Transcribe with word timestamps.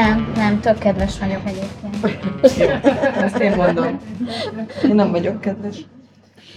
Nem, 0.00 0.32
nem, 0.34 0.60
tök 0.60 0.78
kedves 0.78 1.18
vagyok 1.18 1.40
egyébként. 1.44 2.20
Ezt 3.22 3.38
én 3.38 3.52
mondom. 3.56 3.98
Én 4.88 4.94
nem 4.94 5.10
vagyok 5.10 5.40
kedves. 5.40 5.76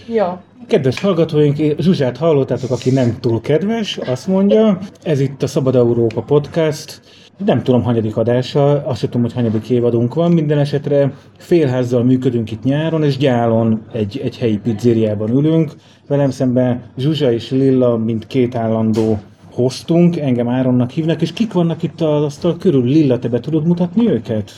Ja. 0.08 0.42
Kedves 0.66 1.00
hallgatóink, 1.00 1.56
Zsuzsát 1.78 2.16
hallottátok, 2.16 2.70
aki 2.70 2.90
nem 2.90 3.16
túl 3.20 3.40
kedves, 3.40 3.96
azt 3.96 4.26
mondja, 4.26 4.78
ez 5.02 5.20
itt 5.20 5.42
a 5.42 5.46
Szabad 5.46 5.76
Európa 5.76 6.22
Podcast, 6.22 7.00
nem 7.44 7.62
tudom, 7.62 7.82
hanyadik 7.82 8.16
adása, 8.16 8.86
azt 8.86 8.98
sem 8.98 9.10
tudom, 9.10 9.22
hogy 9.26 9.34
hanyadik 9.34 9.70
évadunk 9.70 10.14
van, 10.14 10.32
minden 10.32 10.58
esetre 10.58 11.12
félházzal 11.38 12.02
működünk 12.04 12.50
itt 12.50 12.62
nyáron, 12.62 13.04
és 13.04 13.16
gyálon 13.16 13.82
egy, 13.92 14.20
egy 14.24 14.38
helyi 14.38 14.58
pizzériában 14.58 15.30
ülünk. 15.30 15.72
Velem 16.08 16.30
szemben 16.30 16.82
Zsuzsa 16.96 17.32
és 17.32 17.50
Lilla, 17.50 17.96
mint 17.96 18.26
két 18.26 18.54
állandó 18.54 19.18
hoztunk, 19.52 20.16
engem 20.16 20.48
Áronnak 20.48 20.90
hívnak, 20.90 21.22
és 21.22 21.32
kik 21.32 21.52
vannak 21.52 21.82
itt 21.82 22.00
az 22.00 22.22
asztal 22.22 22.56
körül? 22.56 22.84
Lilla, 22.84 23.18
te 23.18 23.28
be 23.28 23.40
tudod 23.40 23.66
mutatni 23.66 24.08
őket? 24.08 24.52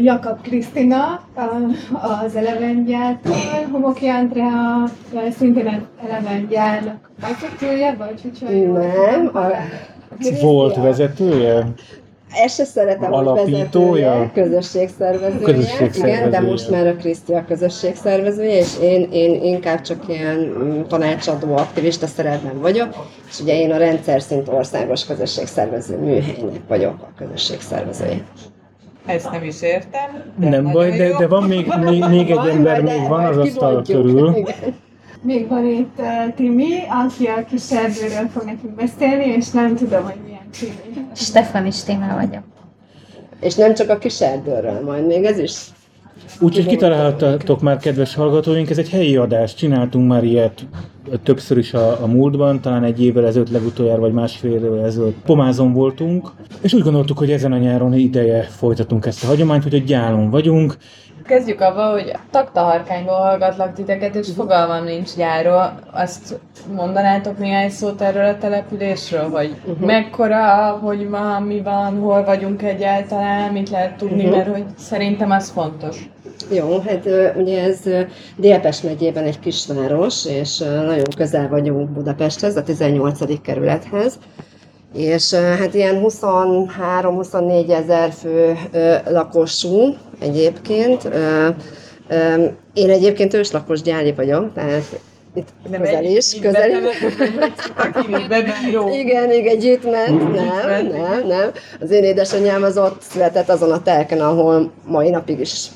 Jakab 0.00 0.40
Krisztina 0.40 1.20
az 2.24 2.36
Elevengyártól, 2.36 3.34
Homoki 3.70 4.06
Andrea 4.06 4.84
szintén 5.30 5.86
Elevengyárnak 6.08 7.10
vezetője, 7.20 7.94
vagy 7.98 8.20
hogy 8.22 8.68
Nem, 8.72 9.30
a 9.32 9.46
Volt 10.40 10.76
vezetője? 10.76 11.66
Ezt 12.44 12.54
se 12.54 12.64
szeretem, 12.64 13.12
Alapítója? 13.12 13.42
hogy 13.42 13.52
vezetője, 13.52 14.30
közösségszervezője. 14.34 15.44
Közösségszervezője. 15.44 16.16
Igen, 16.16 16.30
de 16.30 16.40
most 16.40 16.70
már 16.70 16.86
a 16.86 16.94
Kriszti 16.96 17.32
a 17.32 17.44
közösségszervezője, 17.44 18.58
és 18.58 18.78
én, 18.82 19.08
én 19.12 19.42
inkább 19.42 19.80
csak 19.80 20.04
ilyen 20.08 20.36
mm, 20.38 20.82
tanácsadó, 20.82 21.56
aktivista 21.56 22.06
szerepben 22.06 22.60
vagyok, 22.60 22.88
és 23.28 23.40
ugye 23.40 23.60
én 23.60 23.70
a 23.70 23.76
rendszer 23.76 24.22
szint 24.22 24.48
országos 24.48 25.06
közösségszervező 25.06 25.96
műhelynek 25.96 26.60
vagyok 26.68 26.94
a 27.00 27.08
közösségszervezője. 27.18 28.24
Ezt 29.06 29.30
nem 29.30 29.42
is 29.42 29.62
értem. 29.62 30.22
Nem 30.36 30.50
nagyon 30.50 30.72
baj, 30.72 30.96
de, 30.96 31.04
jó. 31.04 31.16
de 31.18 31.26
van 31.26 31.42
még, 31.42 31.66
még, 31.90 32.04
még 32.08 32.30
egy 32.30 32.48
ember, 32.48 32.82
még 32.82 33.08
van 33.08 33.24
az 33.24 33.36
asztal 33.36 33.82
körül. 33.82 34.34
Igen. 34.36 34.74
Még 35.22 35.48
van 35.48 35.66
itt 35.66 35.98
uh, 35.98 36.34
Timi, 36.34 36.72
aki 37.04 37.26
a 37.26 37.44
kis 37.44 37.70
erdőről 37.70 38.28
fog 38.32 38.42
nekünk 38.44 38.74
beszélni, 38.74 39.24
és 39.24 39.50
nem 39.50 39.76
tudom, 39.76 40.02
hogy 40.04 40.14
milyen 40.24 40.26
Timi. 40.26 40.35
Stefan 41.14 41.66
is 41.66 41.82
téma 41.82 42.14
vagyok. 42.14 42.42
És 43.40 43.54
nem 43.54 43.74
csak 43.74 43.90
a 43.90 43.98
kis 43.98 44.20
erdőről, 44.20 44.80
majd 44.84 45.06
még 45.06 45.24
ez 45.24 45.38
is. 45.38 45.60
Úgyhogy 46.40 46.66
kitaláltatok 46.66 47.60
már, 47.60 47.76
kedves 47.76 48.14
hallgatóink, 48.14 48.70
ez 48.70 48.78
egy 48.78 48.90
helyi 48.90 49.16
adás. 49.16 49.54
Csináltunk 49.54 50.08
már 50.08 50.24
ilyet 50.24 50.66
többször 51.22 51.58
is 51.58 51.74
a, 51.74 52.02
a 52.02 52.06
múltban, 52.06 52.60
talán 52.60 52.84
egy 52.84 53.04
évvel 53.04 53.26
ezelőtt 53.26 53.50
legutoljára, 53.50 54.00
vagy 54.00 54.12
másfél 54.12 54.52
évvel 54.52 54.84
ezelőtt 54.84 55.16
Pomázon 55.24 55.72
voltunk, 55.72 56.30
és 56.60 56.72
úgy 56.72 56.82
gondoltuk, 56.82 57.18
hogy 57.18 57.30
ezen 57.30 57.52
a 57.52 57.58
nyáron 57.58 57.94
ideje 57.94 58.42
folytatunk 58.42 59.06
ezt 59.06 59.24
a 59.24 59.26
hagyományt, 59.26 59.62
hogy 59.62 59.84
gyálon 59.84 60.30
vagyunk, 60.30 60.76
Kezdjük 61.26 61.60
avval, 61.60 61.92
hogy 61.92 62.12
taktaharkányból 62.30 63.14
hallgatlak 63.14 63.72
titeket, 63.72 64.14
és 64.14 64.28
fogalmam 64.36 64.84
nincs 64.84 65.14
gyáról. 65.16 65.78
Azt 65.92 66.40
mondanátok 66.74 67.38
néhány 67.38 67.70
szót 67.70 68.00
erről 68.00 68.24
a 68.24 68.38
településről, 68.38 69.30
hogy 69.30 69.56
uh-huh. 69.66 69.86
mekkora, 69.86 70.70
hogy 70.82 71.08
van, 71.08 71.42
mi 71.42 71.60
van, 71.62 71.98
hol 71.98 72.24
vagyunk 72.24 72.62
egyáltalán, 72.62 73.52
mit 73.52 73.70
lehet 73.70 73.96
tudni, 73.96 74.24
uh-huh. 74.24 74.36
mert 74.36 74.48
hogy 74.48 74.64
szerintem 74.78 75.30
az 75.30 75.50
fontos. 75.50 76.08
Jó, 76.50 76.78
hát 76.78 77.08
ugye 77.36 77.62
ez 77.62 77.80
Délpest 78.36 78.82
megyében 78.82 79.24
egy 79.24 79.38
kisváros, 79.38 80.26
és 80.26 80.58
nagyon 80.58 81.04
közel 81.16 81.48
vagyunk 81.48 81.90
Budapesthez, 81.90 82.56
a 82.56 82.62
18. 82.62 83.40
kerülethez, 83.42 84.18
és 84.96 85.32
hát 85.34 85.74
ilyen 85.74 86.02
23-24 86.04 87.70
ezer 87.70 88.12
fő 88.12 88.56
lakosú 89.08 89.96
egyébként. 90.18 91.08
Én 92.74 92.90
egyébként 92.90 93.34
őslakos 93.34 93.82
gyáli 93.82 94.12
vagyok, 94.12 94.52
tehát 94.54 94.98
itt 95.36 95.48
közel 95.70 96.04
is, 96.04 96.38
közel 96.40 96.70
is. 96.70 97.04
Jó. 98.72 98.88
Igen, 99.02 99.32
igen, 99.32 99.60
itt 99.60 99.84
ment, 99.84 100.32
nem, 100.34 100.86
nem, 100.86 101.26
nem. 101.26 101.50
Az 101.80 101.90
én 101.90 102.04
édesanyám 102.04 102.62
az 102.62 102.78
ott 102.78 103.02
született 103.10 103.48
azon 103.48 103.72
a 103.72 103.82
telken, 103.82 104.20
ahol 104.20 104.72
mai 104.86 105.10
napig 105.10 105.40
is 105.40 105.66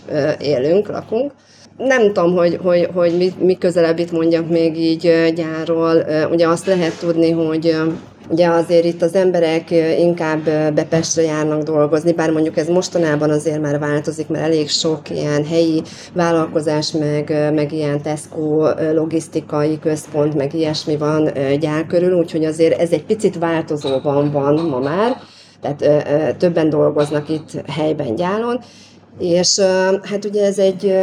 élünk, 0.41 0.89
lakunk. 0.89 1.33
Nem 1.77 2.07
tudom, 2.07 2.37
hogy, 2.37 2.59
hogy, 2.63 2.89
hogy 2.95 3.17
mi, 3.17 3.33
mi 3.39 3.59
közelebb 3.59 3.99
itt 3.99 4.13
mondjak 4.13 4.49
még 4.49 4.79
így 4.79 5.33
gyárról. 5.35 6.05
Ugye 6.31 6.49
azt 6.49 6.67
lehet 6.67 6.99
tudni, 6.99 7.31
hogy 7.31 7.77
Ugye 8.31 8.49
azért 8.49 8.85
itt 8.85 9.03
az 9.03 9.15
emberek 9.15 9.71
inkább 9.99 10.47
ö, 10.47 10.71
be 10.75 10.85
Pestre 10.85 11.23
járnak 11.23 11.63
dolgozni, 11.63 12.13
bár 12.13 12.31
mondjuk 12.31 12.57
ez 12.57 12.69
mostanában 12.69 13.31
azért 13.31 13.61
már 13.61 13.79
változik, 13.79 14.29
mert 14.29 14.45
elég 14.45 14.69
sok 14.69 15.11
ilyen 15.11 15.45
helyi 15.45 15.83
vállalkozás, 16.13 16.93
meg, 16.93 17.51
meg 17.55 17.73
ilyen 17.73 18.03
Tesco 18.03 18.69
logisztikai 18.93 19.79
központ, 19.79 20.35
meg 20.35 20.55
ilyesmi 20.55 20.97
van 20.97 21.31
gyár 21.59 21.87
körül, 21.87 22.19
úgyhogy 22.19 22.45
azért 22.45 22.81
ez 22.81 22.91
egy 22.91 23.05
picit 23.05 23.39
változóban 23.39 24.31
van 24.31 24.55
ma 24.55 24.79
már, 24.79 25.17
tehát 25.61 26.37
többen 26.37 26.71
dolgoznak 26.71 27.29
itt 27.29 27.51
helyben 27.67 28.15
gyálon, 28.15 28.61
és 29.21 29.61
hát 30.03 30.25
ugye 30.25 30.45
ez 30.45 30.59
egy 30.59 30.95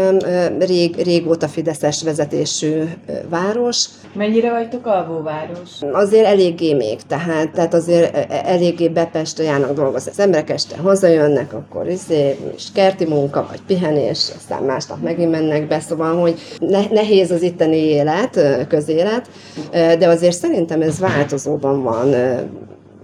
rég, 0.60 0.96
régóta 0.96 1.48
Fideszes 1.48 2.04
vezetésű 2.04 2.84
város, 3.30 3.86
Mennyire 4.14 4.52
vagytok 4.52 4.86
alvóváros? 4.86 5.70
azért 5.92 6.26
eléggé 6.26 6.74
még, 6.74 7.02
tehát, 7.08 7.52
tehát 7.52 7.74
azért 7.74 8.16
e- 8.16 8.42
eléggé 8.46 8.88
Bepestre 8.90 9.44
járnak 9.44 9.74
dolgozni. 9.74 10.12
Az 10.12 10.20
emberek 10.20 10.50
este 10.50 10.78
hazajönnek, 10.78 11.54
akkor 11.54 11.88
izé, 11.88 12.38
és 12.56 12.64
kerti 12.74 13.06
munka, 13.06 13.48
vagy 13.50 13.62
pihenés, 13.68 14.30
aztán 14.36 14.64
másnap 14.64 15.02
megint 15.02 15.32
mennek 15.32 15.68
be, 15.68 15.80
szóval, 15.80 16.20
hogy 16.20 16.40
ne, 16.60 16.88
nehéz 16.92 17.32
az 17.32 17.42
itteni 17.42 17.78
élet, 17.78 18.40
közélet, 18.68 19.30
de 19.72 20.08
azért 20.08 20.38
szerintem 20.38 20.82
ez 20.82 21.00
változóban 21.00 21.84
van 21.84 22.14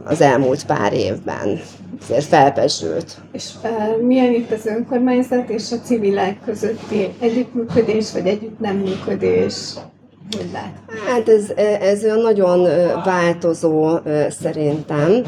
az 0.05 0.21
elmúlt 0.21 0.65
pár 0.65 0.93
évben. 0.93 1.59
Azért 2.01 2.23
felpesült. 2.23 3.17
És 3.31 3.49
uh, 3.63 4.01
milyen 4.01 4.33
itt 4.33 4.51
az 4.51 4.65
önkormányzat 4.65 5.49
és 5.49 5.71
a 5.71 5.75
civilek 5.83 6.37
közötti 6.45 7.09
együttműködés, 7.19 8.11
vagy 8.11 8.27
együtt 8.27 8.59
nem 8.59 8.75
működés? 8.75 9.73
Hogy? 9.73 10.49
Hát 11.07 11.29
ez, 11.29 11.49
ez 11.81 12.03
olyan 12.03 12.19
nagyon 12.19 12.67
változó 13.05 13.97
szerintem. 14.29 15.21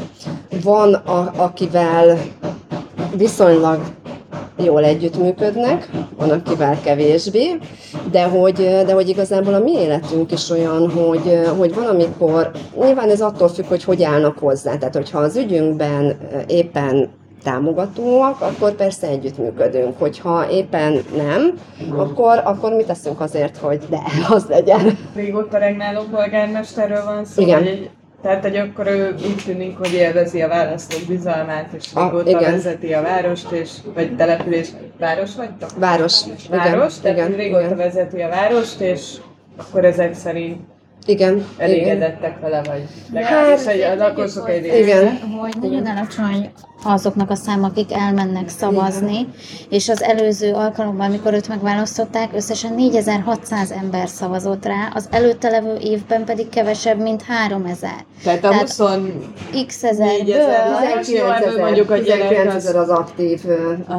Van, 0.62 0.94
a, 0.94 1.32
akivel 1.36 2.18
viszonylag 3.16 3.80
jól 4.56 4.84
együttműködnek, 4.84 5.88
van, 6.16 6.30
akivel 6.30 6.80
kevésbé, 6.84 7.58
de 8.10 8.22
hogy, 8.24 8.54
de 8.86 8.92
hogy 8.92 9.08
igazából 9.08 9.54
a 9.54 9.58
mi 9.58 9.72
életünk 9.72 10.32
is 10.32 10.50
olyan, 10.50 10.90
hogy, 10.90 11.40
hogy 11.58 11.74
valamikor, 11.74 12.50
nyilván 12.80 13.10
ez 13.10 13.20
attól 13.20 13.48
függ, 13.48 13.64
hogy 13.64 13.84
hogy 13.84 14.02
állnak 14.02 14.38
hozzá, 14.38 14.76
tehát 14.76 14.94
hogyha 14.94 15.18
az 15.18 15.36
ügyünkben 15.36 16.16
éppen 16.46 17.08
támogatóak, 17.42 18.40
akkor 18.40 18.72
persze 18.72 19.06
együttműködünk. 19.06 19.98
Hogyha 19.98 20.50
éppen 20.50 21.02
nem, 21.16 21.52
akkor, 21.96 22.40
akkor 22.44 22.72
mi 22.72 22.84
teszünk 22.84 23.20
azért, 23.20 23.56
hogy 23.56 23.80
de, 23.88 23.98
az 24.28 24.44
legyen. 24.48 24.98
Régóta 25.14 25.58
regnáló 25.58 26.00
polgármesterről 26.10 27.04
van 27.04 27.24
szó, 27.24 27.42
Igen. 27.42 27.62
egy- 27.62 27.90
tehát, 28.22 28.42
hogy 28.42 28.56
akkor 28.56 28.86
ő 28.86 29.14
úgy 29.14 29.42
tűnik, 29.44 29.78
hogy 29.78 29.92
élvezi 29.92 30.42
a 30.42 30.48
választók 30.48 31.00
bizalmát, 31.08 31.72
és 31.72 31.90
Ah, 31.94 32.02
régóta 32.10 32.30
igen. 32.30 32.52
vezeti 32.52 32.94
a 32.94 33.02
várost, 33.02 33.50
és, 33.50 33.70
vagy 33.94 34.16
település. 34.16 34.68
Város 34.98 35.36
vagytok? 35.36 35.70
Város. 35.78 36.20
Város, 36.50 36.98
igen, 36.98 37.14
tehát 37.14 37.28
igen, 37.28 37.38
régóta 37.38 37.64
igen. 37.64 37.76
vezeti 37.76 38.20
a 38.20 38.28
várost, 38.28 38.80
és 38.80 39.16
akkor 39.56 39.84
ezek 39.84 40.14
szerint 40.14 40.60
Igen, 41.06 41.32
igen. 41.34 41.44
elégedettek 41.58 42.40
vele, 42.40 42.62
vagy 42.66 42.82
legalábbis 43.12 43.64
Hát, 43.64 43.98
a 43.98 44.02
lakosok 44.02 44.50
egy 44.50 44.62
része. 44.62 44.78
Igen. 44.78 45.18
Hogy 45.40 45.54
nagyon 45.60 45.86
alacsony 45.86 46.50
azoknak 46.84 47.30
a 47.30 47.34
szám, 47.34 47.64
akik 47.64 47.92
elmennek 47.92 48.48
szavazni, 48.48 49.28
és 49.70 49.88
az 49.88 50.02
előző 50.02 50.52
alkalommal, 50.52 51.06
amikor 51.06 51.32
őt 51.32 51.48
megválasztották, 51.48 52.28
összesen 52.34 52.74
4600 52.74 53.70
ember 53.70 54.08
szavazott 54.08 54.64
rá, 54.66 54.90
az 54.94 55.08
előtte 55.10 55.48
levő 55.50 55.76
évben 55.80 56.24
pedig 56.24 56.48
kevesebb, 56.48 57.00
mint 57.00 57.22
3000. 57.22 57.90
Tehát 58.24 58.44
a 58.44 58.48
Tehát 58.48 58.60
20 58.60 58.80
X 59.66 59.82
4000 59.82 60.06
ezerből, 60.98 61.60
mondjuk, 61.64 61.88
hogy 61.88 62.02
19 62.02 62.36
gyerek 62.36 62.54
ezer 62.54 62.76
az- 62.76 62.88
az 62.90 62.98
aktív 62.98 63.40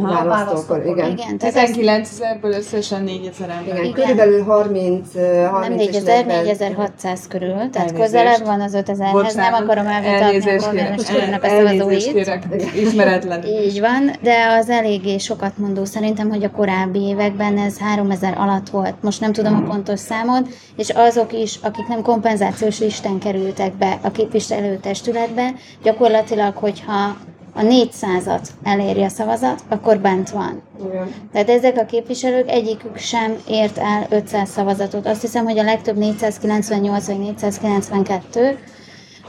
választókor, 0.02 0.86
igen. 0.86 1.12
igen, 1.12 1.38
tehát 1.38 1.56
ez 1.56 1.72
19 1.72 2.10
ezerből 2.12 2.52
összesen 2.52 3.04
4000 3.04 3.50
ember. 3.50 3.74
Igen, 3.74 3.84
Igen. 3.84 3.94
körülbelül 3.94 4.44
30, 4.44 5.08
ö, 5.16 5.42
nem 5.42 5.52
30 5.52 5.82
és 5.82 5.88
4000, 5.88 6.26
40. 6.26 6.74
4600 6.98 7.28
körül, 7.28 7.70
tehát 7.70 7.76
Elnézést. 7.76 8.02
közelebb 8.02 8.46
van 8.46 8.62
az 8.62 8.78
5000-hez, 8.78 9.36
nem 9.36 9.54
akarom 9.54 9.88
elvitatni 9.88 10.38
a 10.38 10.40
kérek, 10.40 10.62
polgármesternek 10.64 11.44
a 11.44 11.48
szavazóit. 11.48 12.28
ismeretlen. 12.76 13.44
Így 13.46 13.80
van, 13.80 14.12
de 14.22 14.46
az 14.60 14.70
eléggé 14.70 15.18
sokat 15.18 15.58
mondó 15.58 15.86
szerintem, 15.86 16.30
hogy 16.30 16.44
a 16.44 16.52
korábbi 16.52 17.00
években 17.00 17.58
ez 17.58 17.80
3000 17.80 18.38
alatt 18.38 18.70
volt. 18.70 18.96
Most 19.02 19.22
nem 19.22 19.32
tudom 19.32 19.56
a 19.56 19.68
pontos 19.68 20.00
számot, 20.00 20.48
és 20.78 20.90
azok 20.90 21.34
is, 21.34 21.60
akik 21.62 21.88
nem 21.88 22.02
kompenzációs 22.02 22.80
listán 22.80 23.20
kerültek 23.20 23.74
be 23.74 24.00
a 24.02 24.12
képviselőtestületbe, 24.12 25.54
gyakorlatilag, 25.84 26.56
hogyha 26.56 27.18
a 27.58 27.62
400-at 27.62 28.48
eléri 28.64 29.04
a 29.04 29.10
szavazat, 29.10 29.64
akkor 29.70 30.00
bent 30.00 30.30
van. 30.30 30.62
Igen. 30.90 31.14
Tehát 31.32 31.50
ezek 31.50 31.78
a 31.78 31.86
képviselők 31.86 32.50
egyikük 32.50 32.98
sem 32.98 33.36
ért 33.48 33.78
el 33.78 34.06
500 34.10 34.50
szavazatot. 34.50 35.08
Azt 35.08 35.22
hiszem, 35.22 35.46
hogy 35.46 35.58
a 35.58 35.64
legtöbb 35.64 35.98
498 35.98 37.08
vagy 37.08 37.20
492, 37.20 38.58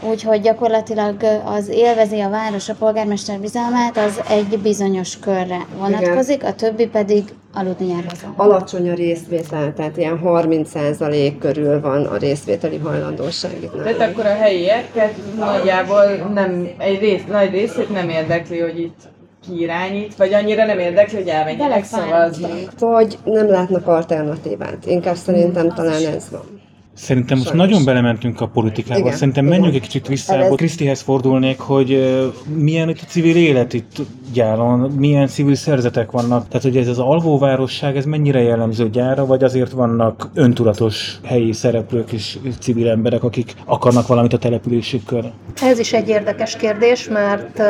úgyhogy 0.00 0.40
gyakorlatilag 0.40 1.16
az 1.44 1.68
élvezi 1.68 2.20
a 2.20 2.28
város 2.28 2.68
a 2.68 2.74
polgármester 2.78 3.38
bizalmát, 3.38 3.96
az 3.96 4.20
egy 4.28 4.58
bizonyos 4.62 5.18
körre 5.18 5.66
vonatkozik, 5.78 6.44
a 6.44 6.54
többi 6.54 6.86
pedig 6.86 7.24
aludni 7.54 7.88
járvazó. 7.88 8.26
Alacsony 8.36 8.90
a 8.90 8.94
részvétel, 8.94 9.74
tehát 9.74 9.96
ilyen 9.96 10.20
30% 10.24 11.32
körül 11.38 11.80
van 11.80 12.04
a 12.04 12.16
részvételi 12.16 12.76
hajlandóság 12.76 13.52
itt 13.62 13.82
Tehát 13.82 14.10
akkor 14.10 14.26
a 14.26 14.34
helyieket 14.34 15.14
nagyjából 15.38 16.04
nem, 16.34 16.68
egy 16.78 16.98
rész, 16.98 17.22
nagy 17.28 17.50
részét 17.50 17.90
nem 17.90 18.08
érdekli, 18.08 18.58
hogy 18.58 18.78
itt 18.78 18.98
ki 19.46 19.60
irányít, 19.60 20.16
vagy 20.16 20.34
annyira 20.34 20.64
nem 20.64 20.78
érdekli, 20.78 21.16
hogy 21.16 21.28
elmenjenek 21.28 21.84
szavazni. 21.84 22.68
Vagy 22.78 23.18
nem 23.24 23.50
látnak 23.50 23.86
alternatívát. 23.86 24.86
Inkább 24.86 25.16
szerintem 25.16 25.68
talán 25.74 26.06
ez 26.06 26.28
van. 26.30 26.66
Szerintem 26.98 27.36
most 27.36 27.48
Sajnos. 27.48 27.66
nagyon 27.68 27.84
belementünk 27.84 28.40
a 28.40 28.46
politikába. 28.46 28.98
Igen, 29.00 29.12
Szerintem 29.16 29.46
igen. 29.46 29.56
menjünk 29.58 29.82
egy 29.82 29.88
kicsit 29.88 30.06
vissza. 30.06 30.34
Ez- 30.36 30.54
Krisztihez 30.56 31.00
fordulnék, 31.00 31.58
hogy 31.58 32.18
milyen 32.54 32.88
itt 32.88 33.00
a 33.02 33.04
civil 33.08 33.36
élet 33.36 33.72
itt 33.72 33.96
gyáron, 34.32 34.78
milyen 34.90 35.26
civil 35.26 35.54
szerzetek 35.54 36.10
vannak. 36.10 36.48
Tehát, 36.48 36.62
hogy 36.62 36.76
ez 36.76 36.88
az 36.88 36.98
alvóvárosság, 36.98 37.96
ez 37.96 38.04
mennyire 38.04 38.40
jellemző 38.42 38.90
gyára, 38.90 39.26
vagy 39.26 39.44
azért 39.44 39.70
vannak 39.70 40.30
öntudatos 40.34 41.20
helyi 41.24 41.52
szereplők 41.52 42.12
és 42.12 42.38
civil 42.60 42.88
emberek, 42.88 43.22
akik 43.22 43.54
akarnak 43.64 44.06
valamit 44.06 44.32
a 44.32 44.38
településükkel? 44.38 45.32
Ez 45.62 45.78
is 45.78 45.92
egy 45.92 46.08
érdekes 46.08 46.56
kérdés, 46.56 47.08
mert 47.08 47.62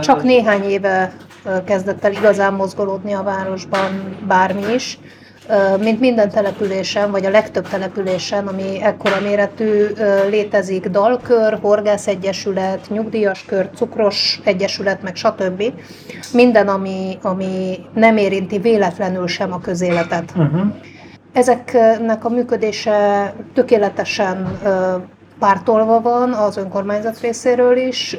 csak 0.00 0.22
néhány 0.22 0.62
éve 0.62 1.16
kezdett 1.64 2.04
el 2.04 2.12
igazán 2.12 2.54
mozgolódni 2.54 3.12
a 3.12 3.22
városban 3.22 4.16
bármi 4.28 4.62
is. 4.74 4.98
Mint 5.80 6.00
minden 6.00 6.30
településen, 6.30 7.10
vagy 7.10 7.26
a 7.26 7.30
legtöbb 7.30 7.68
településen, 7.68 8.46
ami 8.46 8.82
ekkora 8.82 9.20
méretű, 9.20 9.86
létezik 10.28 10.88
dalkör, 10.88 11.58
horgászegyesület, 11.60 12.80
nyugdíjas 12.88 13.44
kör, 13.44 13.70
cukros 13.74 14.40
egyesület, 14.44 15.02
meg 15.02 15.16
stb. 15.16 15.62
Minden, 16.32 16.68
ami, 16.68 17.18
ami 17.22 17.78
nem 17.94 18.16
érinti 18.16 18.58
véletlenül 18.58 19.26
sem 19.26 19.52
a 19.52 19.60
közéletet. 19.60 20.32
Uh-huh. 20.36 20.60
Ezeknek 21.32 22.24
a 22.24 22.28
működése 22.28 23.32
tökéletesen 23.54 24.58
pártolva 25.38 26.00
van 26.00 26.32
az 26.32 26.56
önkormányzat 26.56 27.20
részéről 27.20 27.76
is, 27.76 28.16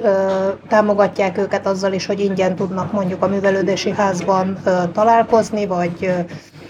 támogatják 0.67 1.37
őket 1.37 1.65
azzal 1.65 1.93
is, 1.93 2.05
hogy 2.05 2.19
ingyen 2.19 2.55
tudnak 2.55 2.91
mondjuk 2.91 3.23
a 3.23 3.27
művelődési 3.27 3.91
házban 3.91 4.57
találkozni, 4.93 5.65
vagy 5.65 6.13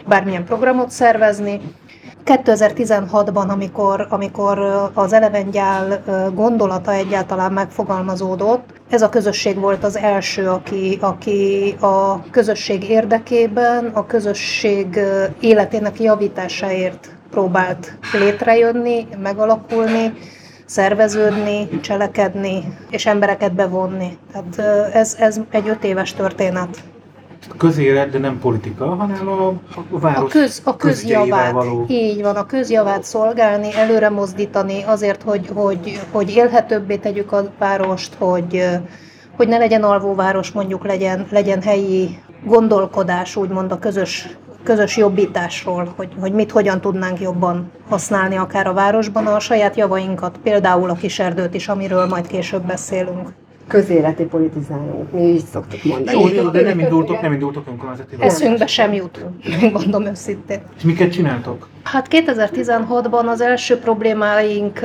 bármilyen 0.08 0.46
programot 0.46 0.90
szervezni. 0.90 1.62
2016-ban, 2.26 3.48
amikor, 3.48 4.08
amikor 4.10 4.60
az 4.94 5.14
elevengyál 5.14 6.02
ö, 6.06 6.28
gondolata 6.34 6.94
egyáltalán 6.94 7.52
megfogalmazódott, 7.52 8.82
ez 8.90 9.02
a 9.02 9.10
közösség 9.10 9.60
volt 9.60 9.84
az 9.84 9.98
első, 9.98 10.50
aki, 10.50 10.98
aki 11.02 11.76
a 11.80 12.30
közösség 12.30 12.90
érdekében, 12.90 13.86
a 13.94 14.06
közösség 14.06 15.00
életének 15.40 16.00
javításáért 16.00 17.16
próbált 17.32 17.98
létrejönni, 18.14 19.08
megalakulni, 19.22 20.14
szerveződni, 20.66 21.80
cselekedni, 21.80 22.78
és 22.90 23.06
embereket 23.06 23.54
bevonni. 23.54 24.18
Tehát 24.32 24.92
ez, 24.94 25.16
ez 25.20 25.40
egy 25.50 25.70
öt 25.70 25.84
éves 25.84 26.14
történet. 26.14 26.84
Közélet, 27.58 28.10
de 28.10 28.18
nem 28.18 28.40
politika, 28.40 28.86
hanem 28.86 29.28
a, 29.28 29.48
a 29.92 30.00
város 30.00 30.34
A, 30.34 30.38
köz, 30.38 30.62
a 30.64 30.76
közjavát, 30.76 31.52
való. 31.52 31.86
így 31.88 32.22
van, 32.22 32.36
a 32.36 32.46
közjavát 32.46 33.04
szolgálni, 33.04 33.74
előre 33.76 34.10
mozdítani 34.10 34.84
azért, 34.84 35.24
hogy, 35.24 35.50
hogy, 35.54 36.00
hogy 36.12 36.36
élhetőbbé 36.36 36.96
tegyük 36.96 37.32
a 37.32 37.52
várost, 37.60 38.14
hogy, 38.18 38.66
hogy 39.36 39.48
ne 39.48 39.58
legyen 39.58 39.84
alvóváros, 39.84 40.52
mondjuk 40.52 40.86
legyen, 40.86 41.28
legyen 41.32 41.62
helyi 41.62 42.20
gondolkodás, 42.46 43.36
úgymond 43.36 43.72
a 43.72 43.80
közös, 43.80 44.30
közös 44.64 44.98
jobbításról, 44.98 45.94
hogy, 45.96 46.10
hogy 46.20 46.32
mit 46.34 46.52
hogyan 46.52 46.82
tudnánk 46.82 47.20
jobban 47.20 47.72
használni 47.90 48.36
akár 48.36 48.68
a 48.68 48.74
városban, 48.74 49.28
a 49.28 49.40
saját 49.40 49.76
javainkat, 49.76 50.38
például 50.44 50.90
a 50.90 50.96
kiserdőt 50.96 51.54
is, 51.54 51.68
amiről 51.68 52.06
majd 52.06 52.28
később 52.28 52.66
beszélünk. 52.66 53.30
Közéleti 53.68 54.24
politizálunk, 54.24 55.12
mi 55.12 55.22
így 55.22 55.46
szoktuk 55.46 55.84
mondani. 55.84 56.20
Jó, 56.20 56.28
jó, 56.28 56.50
de 56.50 56.62
nem 56.62 56.80
indultok, 56.80 57.22
nem 57.22 57.34
indultok 57.34 57.68
önkormányzati 57.68 58.16
Eszünkbe 58.20 58.68
sem 58.68 58.94
jut, 58.94 59.26
megmondom 59.62 60.06
őszintén. 60.06 60.62
És 60.78 60.84
miket 60.84 61.12
csináltok? 61.12 61.68
Hát 61.84 62.08
2016-ban 62.10 63.28
az 63.28 63.42
első 63.42 63.78
problémáink, 63.78 64.80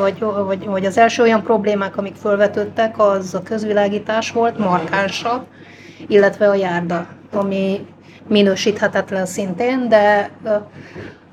vagy, 0.00 0.18
vagy, 0.46 0.66
vagy 0.66 0.84
az 0.84 0.98
első 0.98 1.22
olyan 1.22 1.42
problémák, 1.42 1.96
amik 1.96 2.14
felvetődtek, 2.14 2.94
az 2.98 3.34
a 3.34 3.42
közvilágítás 3.42 4.30
volt, 4.30 4.58
markánsabb, 4.58 5.42
illetve 6.06 6.48
a 6.48 6.54
járda, 6.54 7.06
ami 7.32 7.86
minősíthetetlen 8.28 9.26
szintén, 9.26 9.88
de 9.88 10.30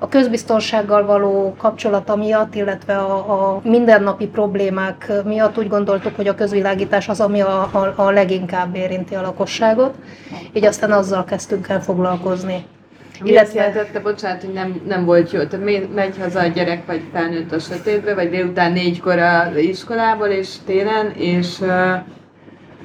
a 0.02 0.08
közbiztonsággal 0.08 1.06
való 1.06 1.54
kapcsolata 1.58 2.16
miatt, 2.16 2.54
illetve 2.54 2.96
a, 2.96 3.54
a 3.54 3.60
mindennapi 3.64 4.26
problémák 4.26 5.12
miatt 5.24 5.58
úgy 5.58 5.68
gondoltuk, 5.68 6.16
hogy 6.16 6.28
a 6.28 6.34
közvilágítás 6.34 7.08
az, 7.08 7.20
ami 7.20 7.40
a, 7.40 7.68
a, 7.72 7.92
a 7.96 8.10
leginkább 8.10 8.76
érinti 8.76 9.14
a 9.14 9.20
lakosságot, 9.20 9.94
így 10.52 10.64
aztán 10.64 10.92
azzal 10.92 11.24
kezdtünk 11.24 11.68
el 11.68 11.82
foglalkozni. 11.82 12.64
Mi 13.22 13.36
azt 13.36 13.54
jelentette, 13.54 14.00
bocsánat, 14.00 14.42
hogy 14.42 14.52
nem, 14.52 14.80
nem 14.86 15.04
volt 15.04 15.30
jó. 15.30 15.44
Tehát 15.44 15.94
megy 15.94 16.18
haza 16.20 16.40
a 16.40 16.46
gyerek, 16.46 16.86
vagy 16.86 17.02
felnőtt 17.12 17.52
a 17.52 17.58
sötétbe, 17.58 18.14
vagy 18.14 18.30
délután 18.30 18.72
négykor 18.72 19.18
az 19.18 19.56
iskolából, 19.56 20.28
és 20.28 20.48
télen, 20.66 21.10
és 21.10 21.60
ö, 21.60 21.92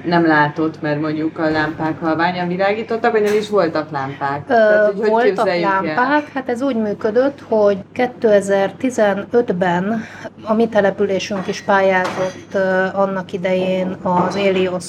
nem 0.06 0.26
látott, 0.26 0.82
mert 0.82 1.00
mondjuk 1.00 1.38
a 1.38 1.50
lámpák 1.50 2.00
halványan 2.00 2.48
világítottak, 2.48 3.12
vagy 3.12 3.22
nem 3.22 3.34
is 3.34 3.48
voltak 3.48 3.90
lámpák. 3.90 4.42
Ö, 4.48 4.84
hogy 4.86 4.98
hogy 4.98 5.08
voltak 5.08 5.48
el? 5.48 5.60
lámpák, 5.60 6.32
hát 6.34 6.48
ez 6.48 6.62
úgy 6.62 6.76
működött, 6.76 7.40
hogy 7.48 7.78
2015-ben 7.94 10.04
a 10.42 10.54
mi 10.54 10.68
településünk 10.68 11.46
is 11.46 11.60
pályázott 11.60 12.54
annak 12.92 13.32
idején 13.32 13.96
az 14.02 14.36
Elios 14.36 14.84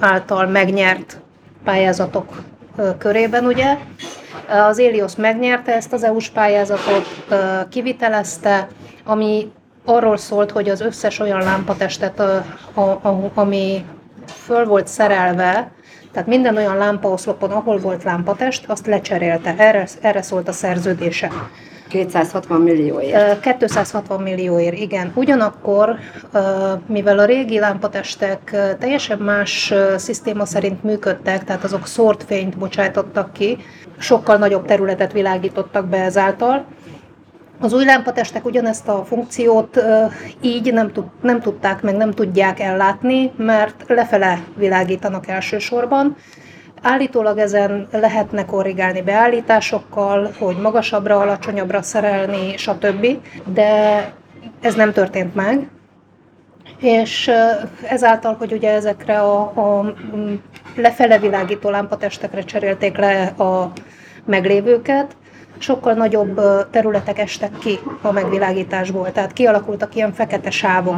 által 0.00 0.46
megnyert 0.46 1.20
pályázatok 1.64 2.42
körében, 2.98 3.44
ugye. 3.44 3.76
Az 4.68 4.78
Elios 4.78 5.16
megnyerte 5.16 5.74
ezt 5.74 5.92
az 5.92 6.04
EU-s 6.04 6.28
pályázatot, 6.28 7.24
kivitelezte, 7.68 8.68
ami 9.04 9.52
arról 9.84 10.16
szólt, 10.16 10.50
hogy 10.50 10.68
az 10.68 10.80
összes 10.80 11.18
olyan 11.18 11.42
lámpatestet, 11.42 12.22
ami 13.34 13.84
föl 14.44 14.64
volt 14.64 14.86
szerelve, 14.86 15.70
tehát 16.12 16.28
minden 16.28 16.56
olyan 16.56 16.76
lámpaoszlopon, 16.76 17.50
ahol 17.50 17.78
volt 17.78 18.02
lámpatest, 18.02 18.64
azt 18.68 18.86
lecserélte. 18.86 19.54
Erre, 19.58 19.86
erre 20.00 20.22
szólt 20.22 20.48
a 20.48 20.52
szerződése. 20.52 21.30
260 21.88 22.60
millióért. 22.60 23.44
Ö, 23.44 23.50
260 23.56 24.22
millióért, 24.22 24.78
igen. 24.78 25.12
Ugyanakkor, 25.14 25.96
mivel 26.86 27.18
a 27.18 27.24
régi 27.24 27.58
lámpatestek 27.58 28.56
teljesen 28.78 29.18
más 29.18 29.74
szisztéma 29.96 30.44
szerint 30.44 30.82
működtek, 30.82 31.44
tehát 31.44 31.64
azok 31.64 31.86
szórt 31.86 32.24
fényt 32.24 32.58
bocsájtottak 32.58 33.32
ki, 33.32 33.58
sokkal 33.98 34.36
nagyobb 34.36 34.66
területet 34.66 35.12
világítottak 35.12 35.86
be 35.86 36.02
ezáltal, 36.02 36.64
az 37.64 37.72
új 37.72 37.84
lámpatestek 37.84 38.44
ugyanezt 38.44 38.88
a 38.88 39.04
funkciót 39.04 39.84
így 40.40 40.72
nem, 40.72 40.92
tud, 40.92 41.04
nem 41.22 41.40
tudták, 41.40 41.82
meg 41.82 41.96
nem 41.96 42.10
tudják 42.10 42.60
ellátni, 42.60 43.32
mert 43.36 43.84
lefele 43.86 44.38
világítanak 44.56 45.28
elsősorban. 45.28 46.16
Állítólag 46.82 47.38
ezen 47.38 47.88
lehetne 47.90 48.44
korrigálni 48.44 49.02
beállításokkal, 49.02 50.30
hogy 50.38 50.56
magasabbra, 50.56 51.20
alacsonyabbra 51.20 51.82
szerelni, 51.82 52.56
stb. 52.56 53.06
De 53.46 54.12
ez 54.60 54.74
nem 54.74 54.92
történt 54.92 55.34
meg. 55.34 55.68
És 56.78 57.30
ezáltal, 57.88 58.34
hogy 58.38 58.52
ugye 58.52 58.70
ezekre 58.70 59.20
a, 59.20 59.40
a 59.40 59.94
lefele 60.76 61.18
világító 61.18 61.70
lámpatestekre 61.70 62.42
cserélték 62.42 62.96
le 62.96 63.22
a 63.22 63.72
meglévőket, 64.24 65.16
sokkal 65.64 65.94
nagyobb 65.94 66.40
területek 66.70 67.18
estek 67.18 67.58
ki 67.58 67.78
a 68.02 68.12
megvilágításból, 68.12 69.12
tehát 69.12 69.32
kialakultak 69.32 69.94
ilyen 69.94 70.12
fekete 70.12 70.50
sávok. 70.50 70.96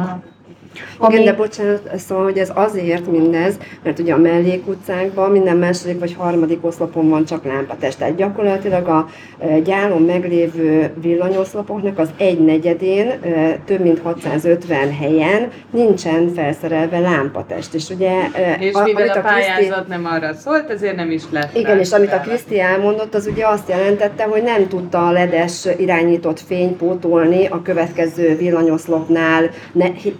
Ami... 0.97 1.13
Igen, 1.13 1.25
de 1.25 1.33
bocsánat, 1.33 1.81
szóval, 1.97 2.23
hogy 2.23 2.37
ez 2.37 2.51
azért 2.55 3.07
mindez, 3.11 3.57
mert 3.83 3.99
ugye 3.99 4.13
a 4.13 4.17
mellékutcákban 4.17 5.31
minden 5.31 5.57
második 5.57 5.99
vagy 5.99 6.13
harmadik 6.17 6.65
oszlopon 6.65 7.09
van 7.09 7.25
csak 7.25 7.43
lámpatest. 7.45 7.97
Tehát 7.97 8.15
gyakorlatilag 8.15 8.87
a 8.87 9.07
e, 9.39 9.59
gyálon 9.59 10.01
meglévő 10.01 10.89
villanyoszlopoknak 11.01 11.99
az 11.99 12.09
egy 12.17 12.39
negyedén, 12.39 13.07
e, 13.09 13.57
több 13.65 13.79
mint 13.79 13.99
650 14.03 14.93
helyen 14.95 15.47
nincsen 15.71 16.29
felszerelve 16.35 16.99
lámpatest. 16.99 17.73
És 17.73 17.89
ugye, 17.89 18.11
e, 18.33 18.57
És 18.59 18.73
a- 18.73 18.83
mivel 18.83 19.07
a 19.07 19.11
Kriszti- 19.11 19.27
pályázat 19.27 19.87
nem 19.87 20.05
arra 20.05 20.33
szólt, 20.33 20.69
ezért 20.69 20.95
nem 20.95 21.11
is 21.11 21.23
lett. 21.31 21.55
igen, 21.57 21.79
és 21.79 21.91
amit 21.91 22.11
a. 22.13 22.19
Kriszti 22.19 22.59
elmondott, 22.59 23.15
az 23.15 23.27
ugye 23.27 23.47
azt 23.47 23.69
jelentette, 23.69 24.23
hogy 24.23 24.43
nem 24.43 24.67
tudta 24.67 25.07
a 25.07 25.11
ledes 25.11 25.67
irányított 25.77 26.39
fény 26.39 26.77
pótolni 26.77 27.45
a 27.45 27.61
következő 27.61 28.35
villanyoszlopnál 28.37 29.49
ne, 29.71 29.85
hi, 29.93 30.15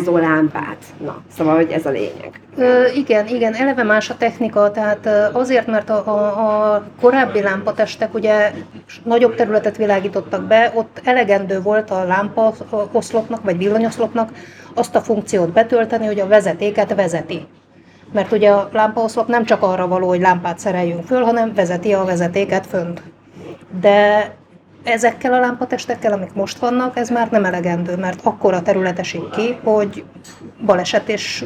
hiányzó 0.00 0.16
lámpát. 0.16 0.84
Na, 1.04 1.22
szóval, 1.36 1.54
hogy 1.54 1.70
ez 1.70 1.86
a 1.86 1.90
lényeg. 1.90 2.40
Ö, 2.56 2.86
igen, 2.94 3.26
igen, 3.26 3.54
eleve 3.54 3.82
más 3.82 4.10
a 4.10 4.16
technika, 4.16 4.70
tehát 4.70 5.08
azért, 5.32 5.66
mert 5.66 5.90
a, 5.90 6.06
a, 6.06 6.74
a 6.74 6.82
korábbi 7.00 7.42
lámpatestek 7.42 8.14
ugye 8.14 8.52
nagyobb 9.04 9.34
területet 9.34 9.76
világítottak 9.76 10.42
be, 10.42 10.72
ott 10.74 11.00
elegendő 11.04 11.60
volt 11.60 11.90
a 11.90 12.04
lámpa 12.04 12.52
oszlopnak, 12.92 13.44
vagy 13.44 13.58
villanyoszlopnak 13.58 14.30
azt 14.74 14.94
a 14.94 15.00
funkciót 15.00 15.52
betölteni, 15.52 16.06
hogy 16.06 16.20
a 16.20 16.26
vezetéket 16.26 16.94
vezeti. 16.94 17.46
Mert 18.12 18.32
ugye 18.32 18.50
a 18.50 18.68
lámpaoszlop 18.72 19.28
nem 19.28 19.44
csak 19.44 19.62
arra 19.62 19.88
való, 19.88 20.08
hogy 20.08 20.20
lámpát 20.20 20.58
szereljünk 20.58 21.06
föl, 21.06 21.22
hanem 21.22 21.54
vezeti 21.54 21.92
a 21.92 22.04
vezetéket 22.04 22.66
fönt. 22.66 23.02
De 23.80 24.30
ezekkel 24.82 25.32
a 25.32 25.40
lámpatestekkel, 25.40 26.12
amik 26.12 26.32
most 26.32 26.58
vannak, 26.58 26.96
ez 26.96 27.10
már 27.10 27.30
nem 27.30 27.44
elegendő, 27.44 27.96
mert 27.96 28.20
akkora 28.22 28.62
terület 28.62 28.98
esik 28.98 29.30
ki, 29.30 29.56
hogy 29.62 30.04
baleset 30.64 31.08
és 31.08 31.44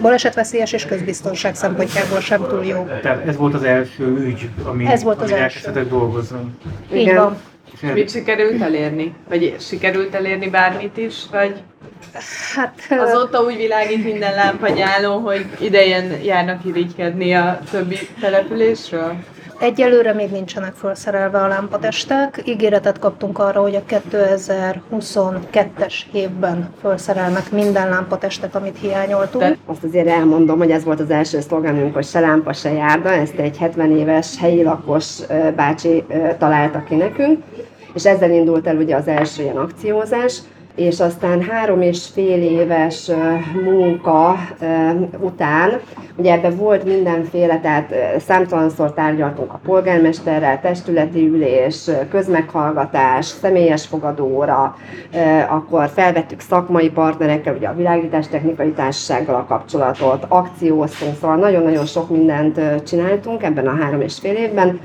balesetveszélyes 0.00 0.72
és 0.72 0.86
közbiztonság 0.86 1.54
szempontjából 1.54 2.20
sem 2.20 2.46
túl 2.48 2.64
jó. 2.64 2.86
Tehát 3.02 3.26
ez 3.26 3.36
volt 3.36 3.54
az 3.54 3.62
első 3.62 4.16
ügy, 4.16 4.48
ami, 4.64 4.86
Ez 4.86 5.02
volt 5.02 5.22
az 5.22 5.30
ami 5.30 5.40
első. 5.40 5.56
elkezdtek 5.56 5.88
dolgozni. 5.88 6.38
Így 6.92 7.00
Igen. 7.00 7.16
van. 7.16 7.36
És 7.72 7.80
Mit 7.92 8.10
sikerült 8.10 8.62
elérni? 8.62 9.14
Vagy 9.28 9.56
sikerült 9.60 10.14
elérni 10.14 10.48
bármit 10.50 10.96
is? 10.96 11.14
Vagy 11.30 11.62
Hát 12.54 12.74
azóta 12.90 13.42
úgy 13.42 13.56
világít 13.56 14.04
minden 14.04 14.34
lámpagyáló, 14.34 15.18
hogy 15.18 15.46
idején 15.60 16.18
járnak 16.24 16.64
irigykedni 16.64 17.34
a 17.34 17.60
többi 17.70 17.98
településről? 18.20 19.14
Egyelőre 19.58 20.12
még 20.12 20.30
nincsenek 20.30 20.74
felszerelve 20.74 21.38
a 21.38 21.46
lámpatestek. 21.46 22.42
Ígéretet 22.44 22.98
kaptunk 22.98 23.38
arra, 23.38 23.60
hogy 23.60 23.74
a 23.74 23.82
2022-es 23.88 25.94
évben 26.12 26.70
felszerelnek 26.80 27.50
minden 27.52 27.88
lámpatestet, 27.88 28.54
amit 28.54 28.78
hiányoltunk. 28.78 29.44
Te- 29.44 29.56
Azt 29.66 29.84
azért 29.84 30.08
elmondom, 30.08 30.58
hogy 30.58 30.70
ez 30.70 30.84
volt 30.84 31.00
az 31.00 31.10
első 31.10 31.40
szlogenünk, 31.40 31.94
hogy 31.94 32.04
se 32.04 32.20
lámpa, 32.20 32.52
se 32.52 32.72
járda. 32.72 33.10
Ezt 33.12 33.38
egy 33.38 33.56
70 33.58 33.96
éves 33.98 34.38
helyi 34.38 34.62
lakos 34.62 35.18
bácsi 35.56 36.04
találta 36.38 36.82
ki 36.88 36.94
nekünk, 36.94 37.42
és 37.94 38.04
ezzel 38.06 38.30
indult 38.30 38.66
el 38.66 38.76
ugye 38.76 38.96
az 38.96 39.08
első 39.08 39.42
ilyen 39.42 39.56
akciózás 39.56 40.38
és 40.76 41.00
aztán 41.00 41.42
három 41.42 41.82
és 41.82 42.06
fél 42.12 42.42
éves 42.42 43.10
munka 43.64 44.36
után, 45.20 45.80
ugye 46.16 46.32
ebben 46.32 46.56
volt 46.56 46.84
mindenféle, 46.84 47.60
tehát 47.60 47.94
számtalanszor 48.18 48.92
tárgyaltunk 48.92 49.52
a 49.52 49.60
polgármesterrel, 49.64 50.60
testületi 50.60 51.26
ülés, 51.26 51.90
közmeghallgatás, 52.10 53.26
személyes 53.26 53.86
fogadóra, 53.86 54.76
akkor 55.48 55.88
felvettük 55.94 56.40
szakmai 56.40 56.90
partnerekkel, 56.90 57.54
ugye 57.54 57.68
a 57.68 57.74
világítás 57.74 58.28
technikai 58.28 58.70
társasággal 58.70 59.34
a 59.34 59.44
kapcsolatot, 59.44 60.24
akcióztunk, 60.28 61.14
szóval 61.20 61.36
nagyon-nagyon 61.36 61.86
sok 61.86 62.10
mindent 62.10 62.60
csináltunk 62.86 63.42
ebben 63.42 63.66
a 63.66 63.76
három 63.80 64.00
és 64.00 64.18
fél 64.18 64.34
évben, 64.34 64.80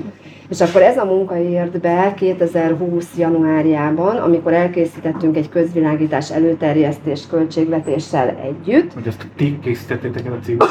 és 0.50 0.62
akkor 0.62 0.82
ez 0.82 0.98
a 0.98 1.06
munka 1.06 1.38
ért 1.38 1.80
be 1.80 2.14
2020. 2.18 3.08
januárjában, 3.18 4.16
amikor 4.16 4.54
elkészítettünk 4.54 5.38
egy 5.38 5.50
közvilágítás 5.50 6.32
előterjesztés 6.32 7.28
költségvetéssel 7.30 8.36
együtt. 8.44 8.94
Hogy 8.94 9.08
azt 9.08 9.28
ti 9.36 9.60
készítettétek 9.60 10.26
el 10.26 10.34
a 10.34 10.44
címet? 10.44 10.68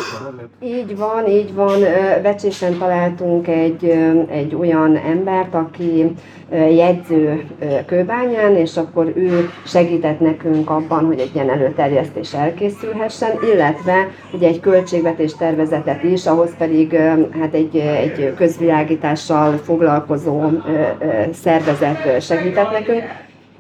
Így 0.63 0.97
van, 0.97 1.27
így 1.27 1.55
van. 1.55 1.83
Ö, 1.83 2.23
Vecsésen 2.23 2.79
találtunk 2.79 3.49
egy, 3.49 3.85
egy 4.31 4.55
olyan 4.55 4.97
embert, 4.97 5.55
aki 5.55 6.13
jegyző 6.51 7.45
kőbányán, 7.87 8.57
és 8.57 8.77
akkor 8.77 9.13
ő 9.17 9.51
segített 9.67 10.21
nekünk 10.21 10.71
abban, 10.71 11.05
hogy 11.05 11.19
egy 11.19 11.31
ilyen 11.35 11.51
előterjesztés 11.51 12.35
elkészülhessen, 12.35 13.31
illetve 13.53 14.09
ugye 14.33 14.49
egy 14.49 14.61
költségvetés 14.61 15.37
tervezetet 15.37 16.03
is, 16.03 16.27
ahhoz 16.27 16.57
pedig 16.59 16.97
hát 17.41 17.55
egy, 17.55 17.77
egy 17.77 18.35
közvilágítással 18.37 19.53
foglalkozó 19.53 20.41
szervezet 21.33 22.23
segített 22.23 22.71
nekünk. 22.71 23.03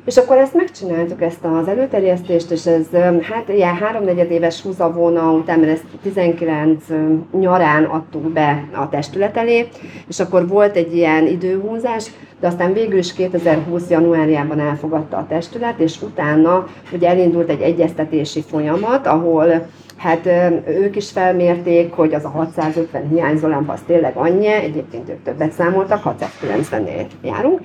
És 0.09 0.17
akkor 0.17 0.37
ezt 0.37 0.55
megcsináltuk, 0.55 1.23
ezt 1.23 1.45
az 1.45 1.69
előterjesztést, 1.69 2.51
és 2.51 2.67
ez 2.67 2.87
hát 3.23 3.49
ilyen 3.49 3.77
háromnegyed 3.77 4.31
éves 4.31 4.63
húzavóna 4.63 5.33
után, 5.33 5.59
mert 5.59 5.73
ezt 5.73 5.85
19 6.03 6.85
öm, 6.91 7.29
nyarán 7.33 7.85
adtuk 7.85 8.33
be 8.33 8.69
a 8.73 8.89
testület 8.89 9.37
elé, 9.37 9.69
és 10.09 10.21
akkor 10.21 10.49
volt 10.49 10.77
egy 10.77 10.97
ilyen 10.97 11.27
időhúzás, 11.27 12.11
de 12.41 12.47
aztán 12.47 12.73
végül 12.73 12.99
is 12.99 13.13
2020. 13.13 13.91
januárjában 13.91 14.61
elfogadta 14.61 15.17
a 15.17 15.27
testület, 15.29 15.79
és 15.79 16.03
utána 16.03 16.67
ugye 16.93 17.09
elindult 17.09 17.51
egy 17.51 17.61
egyeztetési 17.61 18.43
folyamat, 18.43 19.07
ahol 19.07 19.67
Hát 19.97 20.27
ők 20.67 20.97
is 20.97 21.11
felmérték, 21.11 21.93
hogy 21.93 22.15
az 22.15 22.25
a 22.25 22.29
650 22.29 23.09
hiányzó 23.09 23.49
lámpa 23.49 23.73
az 23.73 23.81
tényleg 23.87 24.17
annyi, 24.17 24.47
egyébként 24.47 25.09
ők 25.09 25.23
többet 25.23 25.53
számoltak, 25.53 26.03
690-nél 26.05 27.07
járunk, 27.23 27.61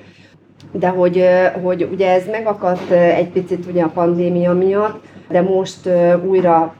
de 0.78 0.88
hogy, 0.88 1.24
hogy 1.62 1.88
ugye 1.92 2.10
ez 2.10 2.22
megakadt 2.30 2.90
egy 2.90 3.28
picit 3.28 3.66
ugye 3.66 3.82
a 3.82 3.90
pandémia 3.94 4.52
miatt, 4.52 5.04
de 5.28 5.42
most 5.42 5.88
újra 6.26 6.74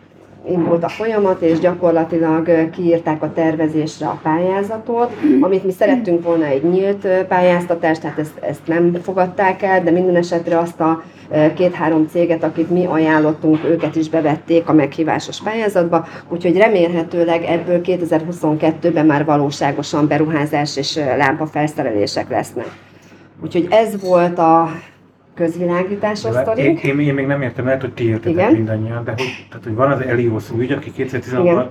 indult 0.49 0.85
a 0.85 0.89
folyamat, 0.89 1.41
és 1.41 1.59
gyakorlatilag 1.59 2.71
kiírták 2.71 3.23
a 3.23 3.33
tervezésre 3.33 4.07
a 4.07 4.21
pályázatot, 4.23 5.13
amit 5.41 5.65
mi 5.65 5.73
szerettünk 5.73 6.25
volna 6.25 6.45
egy 6.45 6.63
nyílt 6.63 7.07
pályáztatást, 7.29 8.01
tehát 8.01 8.19
ezt, 8.19 8.39
ezt 8.41 8.67
nem 8.67 8.99
fogadták 9.03 9.63
el, 9.63 9.83
de 9.83 9.91
minden 9.91 10.17
esetre 10.17 10.59
azt 10.59 10.81
a 10.81 11.03
két-három 11.55 12.07
céget, 12.11 12.45
akit 12.45 12.71
mi 12.71 12.87
ajánlottunk, 12.87 13.65
őket 13.65 13.97
is 13.97 14.09
bevették 14.09 14.69
a 14.69 14.73
meghívásos 14.73 15.43
pályázatba, 15.43 16.07
úgyhogy 16.29 16.57
remélhetőleg 16.57 17.45
ebből 17.45 17.81
2022-ben 17.85 19.07
már 19.07 19.25
valóságosan 19.25 20.09
beruházás 20.09 20.77
és 20.77 20.97
lámpafelszerelések 21.17 22.29
lesznek. 22.29 22.67
Úgyhogy 23.43 23.67
ez 23.71 24.01
volt 24.01 24.39
a 24.39 24.69
közvilágításos 25.35 26.35
én, 26.35 26.41
sztori. 26.41 26.63
én, 26.63 26.99
én, 26.99 27.15
még 27.15 27.27
nem 27.27 27.43
értem, 27.43 27.65
lehet, 27.65 27.81
hogy 27.81 27.93
ti 27.93 28.05
értetek 28.05 28.31
Igen. 28.31 28.53
mindannyian, 28.53 29.05
de 29.05 29.11
hogy, 29.11 29.47
tehát, 29.49 29.65
hogy 29.65 29.75
van 29.75 29.91
az 29.91 30.01
Elios 30.01 30.45
ügy, 30.59 30.73
aki 30.73 30.93
2016-ban 30.97 31.41
Igen. 31.41 31.71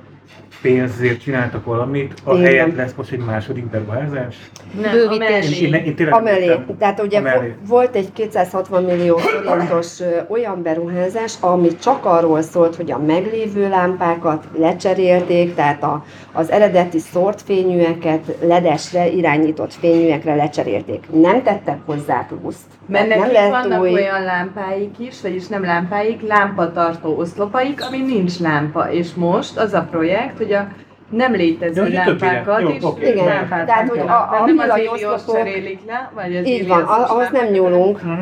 Pénzért 0.62 1.22
csináltak 1.22 1.66
valamit, 1.66 2.14
a 2.24 2.34
Igen. 2.34 2.46
helyett 2.46 2.76
lesz 2.76 2.94
most 2.98 3.12
egy 3.12 3.20
második 3.26 3.66
beruházás. 3.66 4.36
Nem, 4.82 4.92
Bővítés. 4.92 5.62
Én, 5.62 5.74
én, 5.74 5.96
én 5.98 6.08
Amellé, 6.08 6.56
tehát 6.80 7.02
ugye 7.02 7.18
Amellé. 7.18 7.48
vo- 7.48 7.68
volt 7.68 7.96
egy 7.96 8.14
260 8.14 8.84
millió 8.84 9.18
forintos 9.18 10.00
olyan 10.28 10.62
beruházás, 10.62 11.34
ami 11.40 11.68
csak 11.78 12.06
arról 12.06 12.42
szólt, 12.42 12.76
hogy 12.76 12.92
a 12.92 12.98
meglévő 12.98 13.70
lámpákat 13.70 14.48
lecserélték, 14.58 15.56
tehát 15.56 15.84
a, 15.84 16.04
az 16.32 16.52
eredeti 16.52 17.00
szórt 17.00 17.42
fényűeket 17.42 18.38
ledesre 18.42 19.08
irányított 19.10 19.74
fényűekre 19.74 20.36
lecserélték. 20.36 21.04
Nem 21.12 21.44
tettek 21.44 21.78
hozzá 21.86 22.28
pluszt. 22.28 22.66
Mert 22.88 23.08
nekik 23.08 23.24
nem 23.24 23.32
lett 23.34 23.50
vannak 23.50 23.82
új- 23.82 23.94
olyan 23.94 24.24
lámpáik 24.24 25.00
is, 25.00 25.22
vagyis 25.22 25.48
nem 25.48 25.64
lámpáik, 25.64 26.22
lámpatartó 26.28 27.18
oszlopaik, 27.18 27.86
ami 27.88 27.98
nincs 28.02 28.40
lámpa. 28.40 28.92
És 28.92 29.14
most 29.14 29.58
az 29.58 29.74
a 29.74 29.88
projekt, 29.92 30.23
hogy 30.38 30.54
a 30.54 30.68
nem 31.10 31.34
létező 31.34 31.82
többire. 31.82 32.04
lámpákat 32.06 32.62
Jó, 32.62 32.70
is 32.70 32.84
oké. 32.84 33.10
Igen, 33.10 33.26
lámpát 33.26 33.66
tehát, 33.66 33.90
hogy 33.90 34.00
a- 34.00 34.30
a 34.42 34.44
nem 34.46 34.58
az 34.58 34.78
Ilios 34.78 35.22
cserélik 35.32 35.80
le, 35.88 36.12
vagy 36.16 36.36
az 36.36 36.46
Így 36.48 36.68
van, 36.68 36.84
ahhoz 36.84 37.30
nem 37.32 37.46
nyúlunk. 37.48 38.02
Mhm. 38.04 38.20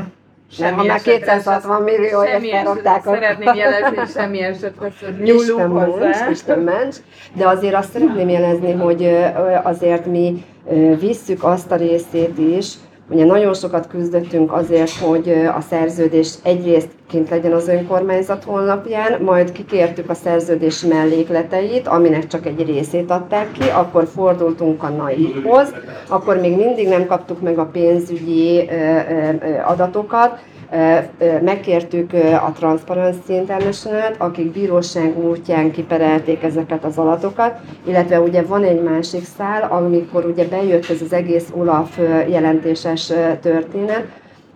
Mert 0.59 0.75
ha 0.75 0.83
már 0.83 0.95
esetre 0.95 1.11
260 1.17 1.81
millióért 1.81 2.31
semmi 2.31 2.51
akkor- 2.51 3.13
Szeretném 3.13 3.53
jelezni, 3.55 3.95
hogy 3.97 4.09
semmi 4.09 4.41
esetre 4.41 4.91
nyúlunk 5.23 5.77
hozzá. 5.77 6.29
Isten 6.29 6.59
ments, 6.59 6.95
de 7.33 7.47
azért 7.47 7.73
azt 7.75 7.91
szeretném 7.91 8.29
jelezni, 8.29 8.71
hogy 8.71 9.17
azért 9.63 10.05
mi 10.05 10.45
visszük 10.99 11.43
azt 11.43 11.71
a 11.71 11.75
részét 11.75 12.37
is, 12.37 12.73
Ugye 13.11 13.25
nagyon 13.25 13.53
sokat 13.53 13.87
küzdöttünk 13.87 14.51
azért, 14.53 14.91
hogy 14.91 15.29
a 15.57 15.61
szerződés 15.69 16.33
egyrészt 16.43 16.89
kint 17.07 17.29
legyen 17.29 17.53
az 17.53 17.67
önkormányzat 17.67 18.43
honlapján, 18.43 19.21
majd 19.21 19.51
kikértük 19.51 20.09
a 20.09 20.13
szerződés 20.13 20.81
mellékleteit, 20.81 21.87
aminek 21.87 22.27
csak 22.27 22.45
egy 22.45 22.65
részét 22.65 23.11
adták 23.11 23.51
ki, 23.51 23.69
akkor 23.69 24.07
fordultunk 24.07 24.83
a 24.83 24.89
NAI-hoz, 24.89 25.73
akkor 26.07 26.39
még 26.39 26.55
mindig 26.55 26.87
nem 26.87 27.05
kaptuk 27.05 27.41
meg 27.41 27.57
a 27.57 27.65
pénzügyi 27.65 28.69
adatokat, 29.65 30.39
Megkértük 31.41 32.13
a 32.47 32.51
Transparency 32.51 33.33
International-t, 33.33 34.15
akik 34.17 34.51
bíróság 34.51 35.17
útján 35.17 35.71
kiperelték 35.71 36.43
ezeket 36.43 36.83
az 36.83 36.97
adatokat, 36.97 37.59
illetve 37.87 38.19
ugye 38.19 38.41
van 38.41 38.63
egy 38.63 38.81
másik 38.81 39.23
szál, 39.37 39.67
amikor 39.71 40.25
ugye 40.25 40.47
bejött 40.47 40.89
ez 40.89 41.01
az 41.01 41.13
egész 41.13 41.47
Olaf 41.53 41.97
jelentéses 42.27 43.11
történet, 43.41 44.05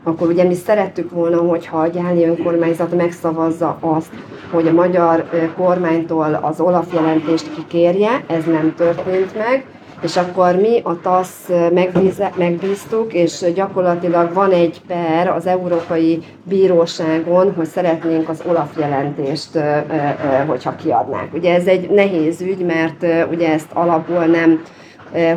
akkor 0.03 0.27
ugye 0.27 0.43
mi 0.43 0.53
szerettük 0.53 1.11
volna, 1.11 1.37
hogyha 1.37 1.77
a 1.77 1.87
gyáli 1.87 2.23
önkormányzat 2.25 2.95
megszavazza 2.95 3.77
azt, 3.79 4.13
hogy 4.51 4.67
a 4.67 4.73
magyar 4.73 5.29
kormánytól 5.57 6.39
az 6.41 6.59
Olaf 6.59 6.93
jelentést 6.93 7.55
kikérje, 7.55 8.23
ez 8.27 8.43
nem 8.43 8.73
történt 8.77 9.37
meg, 9.37 9.65
és 10.05 10.17
akkor 10.17 10.55
mi 10.55 10.79
a 10.83 11.01
TASZ 11.01 11.49
megbíztuk, 12.37 13.13
és 13.13 13.45
gyakorlatilag 13.55 14.33
van 14.33 14.51
egy 14.51 14.81
per 14.87 15.27
az 15.27 15.45
Európai 15.45 16.19
Bíróságon, 16.43 17.53
hogy 17.53 17.65
szeretnénk 17.65 18.29
az 18.29 18.41
Olaf 18.47 18.77
jelentést, 18.77 19.49
hogyha 20.47 20.75
kiadnánk. 20.75 21.33
Ugye 21.33 21.53
ez 21.53 21.65
egy 21.65 21.89
nehéz 21.89 22.41
ügy, 22.41 22.65
mert 22.65 23.29
ugye 23.31 23.51
ezt 23.51 23.71
alapból 23.73 24.25
nem 24.25 24.61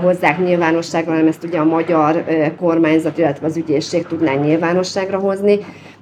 hozzák 0.03 0.39
nyilvánosságra, 0.39 1.11
hanem 1.11 1.27
ezt 1.27 1.45
ugye 1.45 1.59
a 1.59 1.65
magyar 1.65 2.25
kormányzat, 2.57 3.19
illetve 3.19 3.47
az 3.47 3.57
ügyészség 3.57 4.07
tudná 4.07 4.35
nyilvánosságra 4.35 5.19
hozni. 5.19 5.59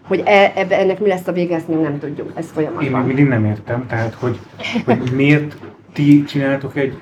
Hogy 0.08 0.23
e, 0.25 0.52
ebbe, 0.56 0.78
ennek 0.78 1.00
mi 1.00 1.08
lesz 1.08 1.26
a 1.26 1.32
vége, 1.32 1.54
ezt 1.54 1.68
még 1.68 1.78
nem 1.78 1.99
tudjuk, 1.99 2.32
ez 2.35 2.50
folyamatban. 2.52 2.85
Én 2.85 2.90
még 2.90 3.06
mindig 3.06 3.26
nem 3.26 3.44
értem, 3.44 3.87
tehát 3.88 4.14
hogy, 4.14 4.38
hogy 4.85 5.12
miért 5.14 5.56
ti 5.92 6.25
csináltok 6.25 6.76
egy 6.76 7.00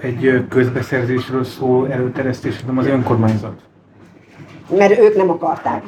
egy 0.00 0.44
közbeszerzésről 0.48 1.44
szó 1.44 1.84
előterjesztést, 1.84 2.66
nem 2.66 2.78
az 2.78 2.86
önkormányzat. 2.86 3.60
Mert 4.76 4.98
ők 4.98 5.16
nem 5.16 5.30
akarták. 5.30 5.82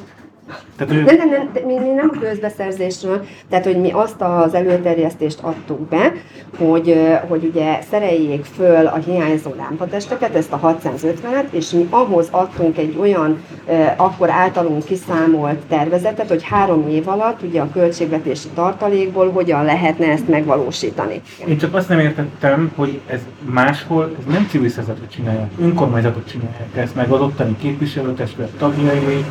Tehát, 0.77 0.95
hogy... 0.95 1.05
Nem, 1.05 1.17
nem, 1.17 1.29
nem, 1.29 1.65
mi, 1.67 1.75
mi 1.79 1.95
nem 1.95 2.11
a 2.15 2.19
közbeszerzésről, 2.19 3.27
tehát 3.49 3.65
hogy 3.65 3.81
mi 3.81 3.91
azt 3.91 4.21
az 4.21 4.55
előterjesztést 4.55 5.39
adtuk 5.41 5.81
be, 5.81 6.13
hogy, 6.59 6.97
hogy 7.29 7.45
ugye 7.45 7.79
szereljék 7.91 8.45
föl 8.45 8.87
a 8.87 8.97
hiányzó 8.97 9.51
lámpatesteket, 9.57 10.35
ezt 10.35 10.53
a 10.53 10.79
650-et, 10.83 11.51
és 11.51 11.71
mi 11.71 11.87
ahhoz 11.91 12.29
adtunk 12.31 12.79
egy 12.79 12.97
olyan, 13.01 13.45
akkor 13.97 14.31
általunk 14.31 14.85
kiszámolt 14.85 15.59
tervezetet, 15.69 16.29
hogy 16.29 16.43
három 16.43 16.89
év 16.89 17.09
alatt 17.09 17.43
ugye 17.43 17.61
a 17.61 17.71
költségvetési 17.73 18.49
tartalékból 18.55 19.31
hogyan 19.31 19.65
lehetne 19.65 20.07
ezt 20.07 20.29
megvalósítani. 20.29 21.21
Én 21.49 21.59
csak 21.59 21.75
azt 21.75 21.89
nem 21.89 21.99
értettem, 21.99 22.73
hogy 22.77 23.01
ez 23.07 23.21
máshol, 23.51 24.17
ez 24.19 24.33
nem 24.33 24.47
civil 24.51 24.69
szervezetek 24.69 25.09
csinálják, 25.09 25.51
önkormányzatok 25.61 26.25
csinálják 26.25 26.77
ezt, 26.77 26.95
meg 26.95 27.11
az 27.11 27.21
ottani 27.21 27.57
képviselőtestület 27.61 28.51
tagjai, 28.59 29.25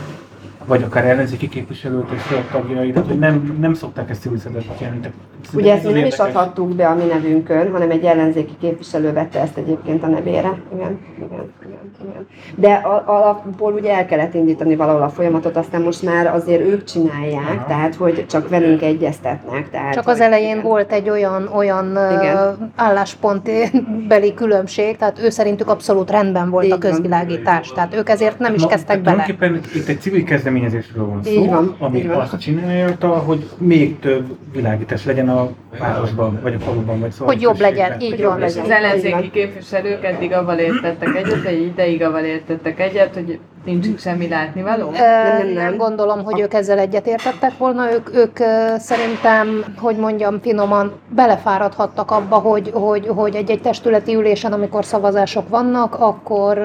vagy 0.68 0.84
akár 0.84 1.06
ellenzéki 1.06 1.50
képviselőtestület 1.50 2.50
tagjai, 2.52 2.92
tehát 2.92 3.08
hogy 3.08 3.20
nem, 3.20 3.58
nem 3.60 3.74
szokták 3.74 4.10
ezt 4.10 4.22
civil 4.22 4.38
szervezetet 4.38 4.80
jelenteni. 4.80 5.14
Ugye 5.54 5.74
ezt 5.74 5.84
mi 5.86 5.92
nem 5.92 6.06
is 6.06 6.18
adhattuk 6.18 6.76
be 6.76 6.88
a 6.88 6.96
mi 6.96 7.04
nevünkön, 7.04 7.72
hanem 7.72 7.90
egy 7.92 8.04
ellenzéki 8.04 8.54
képviselő 8.60 9.14
vette 9.14 9.42
ezt 9.42 9.58
egyébként 9.58 10.04
a 10.04 10.08
nevére. 10.08 10.60
Igen, 10.74 11.00
igen, 11.16 11.30
igen. 11.62 11.92
igen. 12.10 12.28
De 12.56 12.74
alapból 13.06 13.74
ugye 13.74 13.96
el 13.96 14.06
kellett 14.06 14.34
indítani 14.34 14.76
valahol 14.76 15.02
a 15.02 15.10
folyamatot, 15.10 15.58
aztán 15.58 15.82
most 15.82 16.04
már 16.04 16.28
azért 16.28 16.62
ők 16.62 16.84
csinálják, 16.84 17.56
Aha. 17.56 17.66
tehát 17.68 17.96
hogy 17.96 18.26
csak 18.30 18.50
velünk 18.50 18.82
egyeztetnek. 18.82 19.70
Tehát, 19.70 19.94
csak 19.94 20.08
az 20.08 20.20
elején 20.20 20.50
igen. 20.50 20.64
volt 20.64 20.92
egy 20.92 21.10
olyan, 21.10 21.50
olyan 21.56 21.90
igen. 21.90 22.72
álláspontbeli 22.76 24.34
különbség, 24.34 24.98
tehát 24.98 25.20
ő 25.20 25.30
szerintük 25.30 25.70
abszolút 25.70 26.12
rendben 26.12 26.50
volt 26.50 26.66
Így 26.66 26.72
a 26.72 26.78
közvilágítás, 26.78 27.68
van. 27.68 27.76
tehát 27.76 27.96
ők 27.96 28.10
ezért 28.10 28.40
nem 28.40 28.54
is 28.54 28.66
kezdtek 28.66 29.02
bele. 29.02 29.24
Tulajdonképpen 29.24 29.82
itt 29.82 29.88
egy 29.88 30.00
civil 30.00 30.24
kezdeményezésről 30.62 31.06
van 31.06 31.24
szó, 31.24 31.46
van, 31.46 31.76
ami 31.80 32.08
azt 32.08 32.40
csinálja, 32.40 32.98
hogy 33.08 33.50
még 33.58 34.00
több 34.00 34.38
világítás 34.54 35.06
legyen 35.06 35.30
a 35.30 35.50
városban, 35.80 36.40
vagy 36.42 36.54
a 36.54 36.60
faluban, 36.60 37.00
vagy 37.00 37.12
szóval 37.12 37.34
Hogy 37.34 37.42
jobb 37.42 37.60
legyen, 37.60 38.00
így 38.00 38.24
van. 38.24 38.42
És 38.42 38.56
az 38.58 38.70
ellenzéki 38.70 39.30
képviselők 39.32 40.04
eddig 40.04 40.32
avval 40.32 40.58
értettek 40.58 41.16
egyet, 41.16 41.46
egy 41.46 41.62
ideig 41.62 42.04
avval 42.04 42.24
értettek 42.24 42.80
egyet, 42.80 43.14
hogy 43.14 43.40
nincs 43.66 44.00
semmi 44.00 44.28
látnivaló? 44.28 44.90
Nem, 44.90 45.38
nem, 45.38 45.54
nem. 45.54 45.78
gondolom, 45.78 46.24
hogy 46.24 46.40
ők 46.40 46.54
ezzel 46.54 46.80
egyetértettek 46.80 47.58
volna. 47.58 47.92
Ők, 47.92 48.16
ők 48.16 48.38
szerintem, 48.78 49.64
hogy 49.78 49.96
mondjam 49.96 50.40
finoman, 50.42 50.92
belefáradhattak 51.10 52.12
abba, 52.12 52.36
hogy, 52.36 52.72
hogy, 52.74 53.08
hogy 53.08 53.36
egy-egy 53.36 53.62
testületi 53.62 54.16
ülésen, 54.16 54.54
amikor 54.54 54.86
szavazások 54.86 55.50
vannak, 55.50 55.96
akkor 56.00 56.62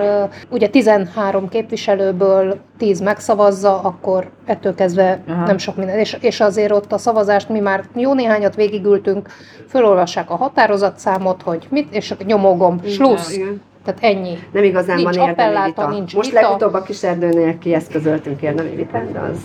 ugye 0.51 0.69
13 0.69 1.49
képviselőből 1.49 2.69
10 2.81 3.01
megszavazza, 3.01 3.81
akkor 3.81 4.31
ettől 4.45 4.75
kezdve 4.75 5.21
Aha. 5.29 5.47
nem 5.47 5.59
sok 5.59 5.77
minden. 5.77 5.99
És, 5.99 6.17
és 6.21 6.41
azért 6.41 6.73
ott 6.73 6.93
a 6.93 6.99
szavazást 6.99 7.49
mi 7.49 7.61
már 7.61 7.85
jó 7.95 8.15
néhányat 8.15 8.55
végigültünk, 8.55 9.29
fölolvassák 9.69 10.31
a 10.31 10.37
határozatszámot, 10.37 11.43
hogy 11.43 11.67
mit, 11.71 11.95
és 11.95 12.15
nyomogom, 12.27 12.81
slussz. 12.87 13.37
Igen. 13.37 13.63
Tehát 13.85 14.03
ennyi. 14.03 14.39
Nem 14.53 14.65
igazán 14.65 14.97
nincs 14.97 15.17
van 15.17 15.29
érdemi 15.29 15.65
vita. 15.65 15.89
Nincs 15.89 16.15
Most 16.15 16.31
vita. 16.31 16.41
legutóbb 16.41 16.75
a 16.75 16.83
kis 16.83 17.03
erdőnél 17.03 17.59
kieszközöltünk 17.59 18.43
érdemi 18.43 18.75
vitát, 18.75 19.13
de 19.13 19.19
az... 19.19 19.39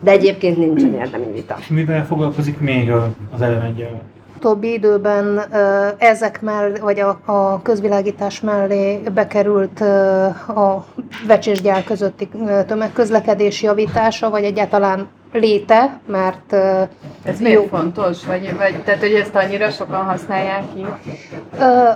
De 0.00 0.10
egyébként 0.10 0.56
nincsen 0.56 0.94
érdemi 1.04 1.32
vita. 1.32 1.56
És 1.58 1.68
mivel 1.68 2.06
foglalkozik 2.06 2.58
még 2.60 2.90
az 3.34 3.40
elemengyel? 3.40 4.00
Utóbbi 4.42 4.72
időben 4.72 5.40
ezek 5.98 6.40
mellé, 6.40 6.78
vagy 6.80 7.00
a, 7.00 7.20
a 7.24 7.62
közvilágítás 7.62 8.40
mellé 8.40 8.96
bekerült 9.14 9.80
a 10.48 10.84
vecsésgyár 11.26 11.84
közötti 11.84 12.28
tömegközlekedés 12.66 13.62
javítása, 13.62 14.30
vagy 14.30 14.44
egyáltalán 14.44 15.08
léte, 15.32 16.00
mert... 16.06 16.52
Ez 17.22 17.40
jó. 17.40 17.46
miért 17.46 17.68
fontos? 17.68 18.26
Vagy, 18.26 18.56
vagy, 18.56 18.82
tehát, 18.84 19.00
hogy 19.00 19.12
ezt 19.12 19.34
annyira 19.34 19.70
sokan 19.70 20.04
használják 20.04 20.62
ki? 20.74 20.86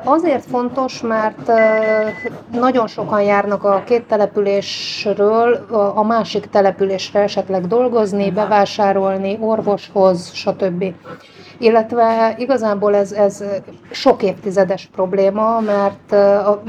Azért 0.05 0.45
fontos, 0.45 1.01
mert 1.01 1.51
nagyon 2.53 2.87
sokan 2.87 3.23
járnak 3.23 3.65
a 3.65 3.83
két 3.87 4.03
településről 4.03 5.67
a 5.95 6.03
másik 6.03 6.47
településre 6.47 7.21
esetleg 7.21 7.67
dolgozni, 7.67 8.31
bevásárolni, 8.31 9.39
orvoshoz, 9.41 10.31
stb. 10.33 10.85
Illetve 11.59 12.35
igazából 12.39 12.95
ez, 12.95 13.13
ez 13.13 13.45
sok 13.91 14.23
évtizedes 14.23 14.89
probléma, 14.93 15.61
mert 15.61 16.13
a, 16.47 16.63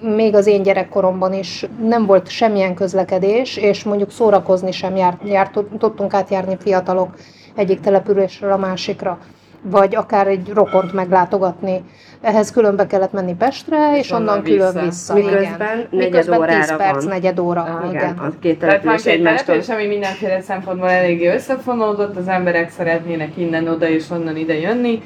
még 0.00 0.34
az 0.34 0.46
én 0.46 0.62
gyerekkoromban 0.62 1.32
is 1.32 1.66
nem 1.82 2.06
volt 2.06 2.28
semmilyen 2.28 2.74
közlekedés, 2.74 3.56
és 3.56 3.84
mondjuk 3.84 4.10
szórakozni 4.10 4.72
sem 4.72 4.96
járt, 4.96 5.20
járt, 5.24 5.58
tudtunk 5.78 6.14
átjárni 6.14 6.56
fiatalok 6.60 7.14
egyik 7.54 7.80
településről 7.80 8.52
a 8.52 8.56
másikra, 8.56 9.18
vagy 9.62 9.94
akár 9.94 10.26
egy 10.26 10.50
rokont 10.54 10.92
meglátogatni. 10.92 11.84
Ehhez 12.20 12.50
különbe 12.50 12.86
kellett 12.86 13.12
menni 13.12 13.34
Pestre, 13.34 13.92
és, 13.92 13.98
és 13.98 14.10
onnan 14.10 14.42
külön 14.42 14.72
vissza. 14.72 14.80
vissza. 14.80 15.14
Miközben 15.14 15.86
igen. 15.90 16.10
negyed 16.10 16.28
órára 16.28 16.60
10 16.60 16.76
perc, 16.76 16.94
van. 16.94 17.04
negyed 17.04 17.38
óra. 17.38 17.62
Ah, 17.62 17.92
igen. 17.92 18.18
A 18.18 18.32
két 18.40 18.58
Tehát 18.58 18.84
van 18.84 18.96
két 18.96 19.22
település, 19.22 19.68
ami 19.68 19.86
mindenféle 19.86 20.40
szempontból 20.40 20.90
eléggé 20.90 21.34
összefonódott, 21.34 22.16
az 22.16 22.28
emberek 22.28 22.70
szeretnének 22.70 23.36
innen 23.36 23.68
oda 23.68 23.88
és 23.88 24.10
onnan 24.10 24.36
ide 24.36 24.58
jönni, 24.60 25.02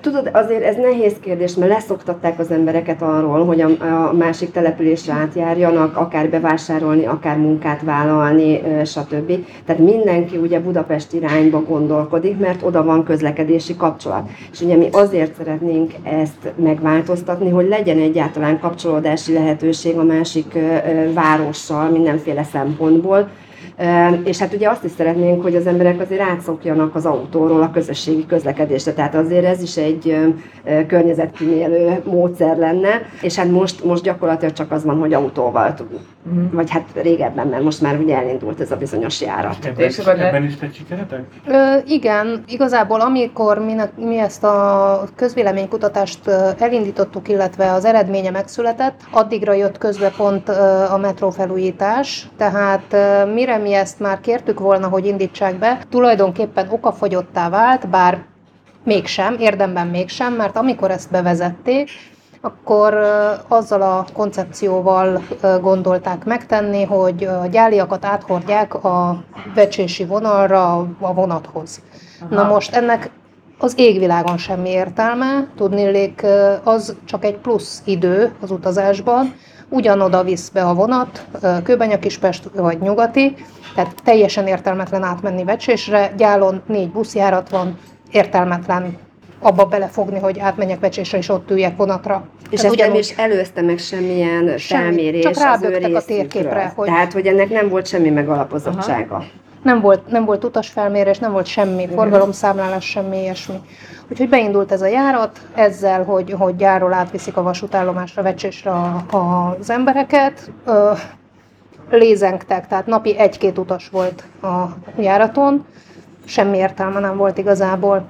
Tudod, 0.00 0.30
azért 0.32 0.62
ez 0.62 0.76
nehéz 0.76 1.14
kérdés, 1.20 1.54
mert 1.54 1.72
leszoktatták 1.72 2.38
az 2.38 2.50
embereket 2.50 3.02
arról, 3.02 3.44
hogy 3.44 3.60
a, 3.60 3.68
a 4.08 4.12
másik 4.12 4.50
településre 4.50 5.12
átjárjanak, 5.12 5.96
akár 5.96 6.28
bevásárolni, 6.28 7.06
akár 7.06 7.36
munkát 7.36 7.82
vállalni, 7.82 8.62
stb. 8.84 9.32
Tehát 9.64 9.82
mindenki 9.82 10.36
ugye 10.36 10.60
Budapest 10.60 11.12
irányba 11.12 11.62
gondolkodik, 11.62 12.38
mert 12.38 12.62
oda 12.62 12.84
van 12.84 13.04
közlekedési 13.04 13.76
kapcsolat. 13.76 14.28
És 14.52 14.60
ugye 14.60 14.76
mi 14.76 14.88
azért 14.92 15.34
szeretnénk 15.36 15.92
ezt 16.02 16.52
megváltoztatni, 16.56 17.50
hogy 17.50 17.68
legyen 17.68 17.98
egyáltalán 17.98 18.58
kapcsolódási 18.58 19.32
lehetőség 19.32 19.98
a 19.98 20.04
másik 20.04 20.58
várossal 21.14 21.90
mindenféle 21.90 22.42
szempontból, 22.42 23.28
és 24.24 24.38
hát 24.38 24.54
ugye 24.54 24.68
azt 24.68 24.84
is 24.84 24.90
szeretnénk, 24.90 25.42
hogy 25.42 25.56
az 25.56 25.66
emberek 25.66 26.00
azért 26.00 26.20
átszokjanak 26.20 26.94
az 26.94 27.06
autóról 27.06 27.62
a 27.62 27.70
közösségi 27.70 28.26
közlekedésre, 28.26 28.92
tehát 28.92 29.14
azért 29.14 29.44
ez 29.44 29.62
is 29.62 29.76
egy 29.76 30.16
környezetkímélő 30.86 32.02
módszer 32.04 32.56
lenne, 32.56 33.02
és 33.22 33.36
hát 33.36 33.50
most, 33.50 33.84
most 33.84 34.02
gyakorlatilag 34.02 34.54
csak 34.54 34.72
az 34.72 34.84
van, 34.84 34.98
hogy 34.98 35.12
autóval 35.12 35.74
tudunk. 35.74 36.00
Uh-huh. 36.32 36.52
Vagy 36.52 36.70
hát 36.70 36.84
régebben, 37.02 37.46
mert 37.46 37.62
most 37.62 37.80
már 37.80 37.98
ugye 37.98 38.16
elindult 38.16 38.60
ez 38.60 38.70
a 38.70 38.76
bizonyos 38.76 39.20
járat. 39.20 39.64
Ebben, 39.64 39.84
és 39.84 39.98
ebben 39.98 40.44
is 40.44 40.56
tett 40.56 40.74
sikeretek? 40.74 41.24
igen, 41.86 42.44
igazából 42.46 43.00
amikor 43.00 43.58
mi, 43.58 43.74
mi 43.96 44.18
ezt 44.18 44.44
a 44.44 45.08
közvéleménykutatást 45.16 46.28
elindítottuk, 46.58 47.28
illetve 47.28 47.72
az 47.72 47.84
eredménye 47.84 48.30
megszületett, 48.30 49.00
addigra 49.10 49.52
jött 49.52 49.78
közbe 49.78 50.12
pont 50.16 50.48
a 50.88 50.98
metrófelújítás, 51.00 52.28
tehát 52.36 52.96
mire 53.34 53.56
mi 53.56 53.67
ezt 53.72 54.00
már 54.00 54.20
kértük 54.20 54.60
volna, 54.60 54.88
hogy 54.88 55.06
indítsák 55.06 55.58
be, 55.58 55.78
tulajdonképpen 55.90 56.68
okafogyottá 56.70 57.48
vált, 57.48 57.88
bár 57.88 58.24
mégsem, 58.84 59.36
érdemben 59.38 59.86
mégsem, 59.86 60.32
mert 60.32 60.56
amikor 60.56 60.90
ezt 60.90 61.10
bevezették, 61.10 61.90
akkor 62.40 62.98
azzal 63.48 63.82
a 63.82 64.04
koncepcióval 64.12 65.22
gondolták 65.60 66.24
megtenni, 66.24 66.84
hogy 66.84 67.24
a 67.24 67.46
gyáliakat 67.46 68.04
áthordják 68.04 68.84
a 68.84 69.24
vecsési 69.54 70.04
vonalra 70.04 70.76
a 71.00 71.14
vonathoz. 71.14 71.82
Aha. 72.20 72.34
Na 72.34 72.48
most 72.48 72.74
ennek 72.74 73.10
az 73.58 73.74
égvilágon 73.76 74.36
semmi 74.36 74.68
értelme, 74.68 75.46
tudnélék 75.56 76.26
az 76.64 76.96
csak 77.04 77.24
egy 77.24 77.36
plusz 77.36 77.82
idő 77.84 78.32
az 78.40 78.50
utazásban, 78.50 79.34
ugyanoda 79.68 80.22
visz 80.22 80.48
be 80.48 80.62
a 80.62 80.74
vonat, 80.74 81.24
ö, 81.42 81.54
Kőbenyakispest 81.62 82.50
vagy 82.54 82.78
Nyugati, 82.80 83.34
tehát 83.74 83.94
teljesen 84.04 84.46
értelmetlen 84.46 85.02
átmenni 85.02 85.44
Vecsésre, 85.44 86.12
gyálon 86.16 86.62
négy 86.66 86.90
buszjárat 86.90 87.48
van, 87.50 87.78
értelmetlen 88.12 88.96
abba 89.40 89.64
belefogni, 89.64 90.18
hogy 90.18 90.38
átmenjek 90.38 90.80
Vecsésre 90.80 91.18
és 91.18 91.28
ott 91.28 91.50
üljek 91.50 91.76
vonatra. 91.76 92.26
És 92.50 92.62
ezt 92.64 92.76
nem 92.76 92.94
is 92.94 93.10
előzte 93.16 93.62
meg 93.62 93.78
semmilyen 93.78 94.58
Semmi, 94.58 94.82
felmérés 94.82 95.22
csak 95.22 95.34
az 95.52 95.62
ő 95.62 95.94
a 95.94 96.02
térképre, 96.04 96.72
hogy- 96.76 96.86
Tehát, 96.88 97.12
hogy 97.12 97.26
ennek 97.26 97.48
nem 97.50 97.68
volt 97.68 97.86
semmi 97.86 98.08
megalapozottsága. 98.10 99.24
Nem 99.62 99.80
volt, 99.80 100.10
nem 100.10 100.24
volt 100.24 100.44
utasfelmérés, 100.44 101.18
nem 101.18 101.32
volt 101.32 101.46
semmi, 101.46 101.88
forgalomszámlálás, 101.94 102.84
semmi 102.84 103.20
ilyesmi. 103.20 103.60
Úgyhogy 104.10 104.28
beindult 104.28 104.72
ez 104.72 104.82
a 104.82 104.86
járat, 104.86 105.40
ezzel, 105.54 106.04
hogy, 106.04 106.32
hogy 106.38 106.56
gyárról 106.56 106.92
átviszik 106.92 107.36
a 107.36 107.42
vasútállomásra, 107.42 108.22
Vecsésre 108.22 108.70
a- 108.70 109.04
az 109.58 109.70
embereket. 109.70 110.50
Ö, 110.64 110.92
lézengtek, 111.90 112.66
tehát 112.66 112.86
napi 112.86 113.18
egy-két 113.18 113.58
utas 113.58 113.88
volt 113.88 114.24
a 114.42 114.64
járaton, 114.98 115.66
semmi 116.24 116.56
értelme 116.56 117.00
nem 117.00 117.16
volt 117.16 117.38
igazából. 117.38 118.08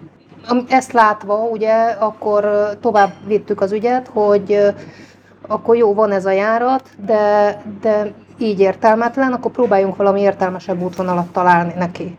Ezt 0.68 0.92
látva, 0.92 1.34
ugye, 1.34 1.74
akkor 1.98 2.48
tovább 2.80 3.10
vittük 3.26 3.60
az 3.60 3.72
ügyet, 3.72 4.08
hogy 4.12 4.72
akkor 5.46 5.76
jó, 5.76 5.94
van 5.94 6.10
ez 6.10 6.26
a 6.26 6.30
járat, 6.30 6.88
de, 7.06 7.56
de 7.80 8.12
így 8.38 8.60
értelmetlen, 8.60 9.32
akkor 9.32 9.50
próbáljunk 9.50 9.96
valami 9.96 10.20
értelmesebb 10.20 10.82
útvonalat 10.82 11.32
találni 11.32 11.72
neki. 11.78 12.16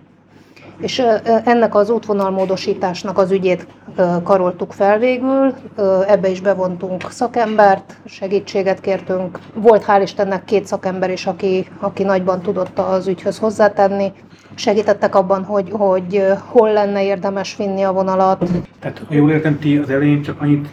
És 0.80 1.04
ennek 1.44 1.76
az 1.76 1.90
útvonalmódosításnak 1.90 3.18
az 3.18 3.32
ügyét 3.32 3.68
karoltuk 4.24 4.72
fel 4.72 4.98
végül, 4.98 5.54
ebbe 6.08 6.30
is 6.30 6.42
bevontunk 6.42 7.12
szakembert, 7.12 7.98
segítséget 8.06 8.82
kértünk. 8.82 9.40
Volt 9.54 9.86
hál' 9.88 10.00
Istennek 10.04 10.46
két 10.46 10.66
szakember 10.66 11.12
is, 11.12 11.26
aki, 11.26 11.68
aki 11.80 12.04
nagyban 12.04 12.42
tudott 12.42 12.80
az 12.80 13.08
ügyhöz 13.08 13.38
hozzátenni. 13.38 14.12
Segítettek 14.56 15.16
abban, 15.16 15.44
hogy, 15.44 15.70
hogy 15.72 16.24
hol 16.46 16.74
lenne 16.74 17.04
érdemes 17.04 17.56
vinni 17.56 17.84
a 17.84 17.92
vonalat. 17.92 18.46
Tehát, 18.80 19.02
ha 19.08 19.14
jól 19.14 19.32
értem, 19.32 19.60
ti 19.60 19.78
az 19.78 19.90
elején 19.90 20.22
csak 20.22 20.42
annyit 20.42 20.68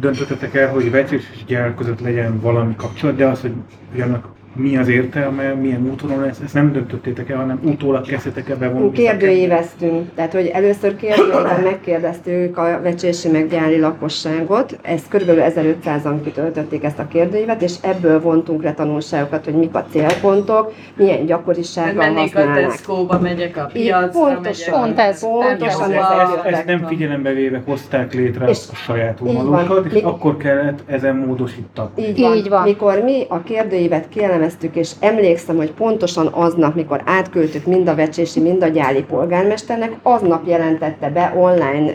döntöttetek 0.00 0.54
el, 0.54 0.68
hogy 0.68 0.90
vecsés 0.90 1.30
és 1.34 1.44
gyár 1.44 1.74
között 1.74 2.00
legyen 2.00 2.40
valami 2.40 2.76
kapcsolat, 2.76 3.16
de 3.16 3.26
az, 3.26 3.40
hogy 3.40 4.00
annak 4.00 4.36
mi 4.54 4.76
az 4.76 4.88
értelme, 4.88 5.52
milyen 5.54 5.88
úton 5.90 6.20
lesz, 6.20 6.40
ezt 6.44 6.54
nem 6.54 6.72
döntöttétek 6.72 7.30
el, 7.30 7.36
hanem 7.36 7.60
utólag 7.62 8.06
kezdtetek 8.06 8.48
el 8.48 8.56
bevonni. 8.56 8.92
Kérdőíveztünk, 8.92 10.08
tehát 10.14 10.32
hogy 10.32 10.46
először 10.46 10.96
kérdőíven 10.96 11.60
megkérdeztük 11.70 12.58
a 12.58 12.80
vecsési 12.82 13.28
meggyári 13.28 13.80
lakosságot, 13.80 14.78
ezt 14.82 15.08
kb. 15.08 15.30
1500-an 15.30 16.14
kitöltötték 16.24 16.84
ezt 16.84 16.98
a 16.98 17.08
kérdőívet, 17.08 17.62
és 17.62 17.74
ebből 17.80 18.20
vontunk 18.20 18.62
le 18.62 18.74
tanulságokat, 18.74 19.44
hogy 19.44 19.54
mik 19.54 19.74
a 19.74 19.84
célpontok, 19.90 20.72
milyen 20.96 21.26
gyakorisággal 21.26 21.94
mennék 21.94 22.36
a 22.36 22.38
használnak. 22.38 22.70
Tesco-ba, 22.70 23.18
megyek 23.18 23.56
a 23.56 23.70
piacra, 23.72 24.20
pontosan, 24.20 24.80
Pont 24.80 24.98
ez. 24.98 25.20
pontosan 25.20 25.92
ez 25.92 26.04
eljöttek. 26.18 26.52
Ezt 26.52 26.64
nem 26.64 26.86
figyelembe 26.86 27.32
véve 27.32 27.62
hozták 27.66 28.14
létre 28.14 28.48
És 28.48 28.58
a 28.72 28.74
saját 28.74 29.18
vonalokat, 29.18 29.84
és 29.86 29.92
Mi- 29.92 30.02
akkor 30.02 30.36
kellett 30.36 30.78
ezen 30.86 31.16
módosítatni. 31.16 32.02
Így 32.06 32.20
van. 32.20 32.36
Így 32.36 32.48
van. 32.48 32.62
Mikor 32.62 33.02
mi 33.04 33.24
a 33.28 33.42
kérdőívet 33.42 34.08
kielemeztük, 34.38 34.76
és 34.76 34.90
emlékszem, 35.00 35.56
hogy 35.56 35.72
pontosan 35.72 36.26
aznap, 36.26 36.74
mikor 36.74 37.02
átküldtük 37.04 37.66
mind 37.66 37.88
a 37.88 37.94
vecsési, 37.94 38.40
mind 38.40 38.62
a 38.62 38.68
gyáli 38.68 39.02
polgármesternek, 39.02 39.92
aznap 40.02 40.46
jelentette 40.46 41.10
be 41.10 41.32
online 41.36 41.92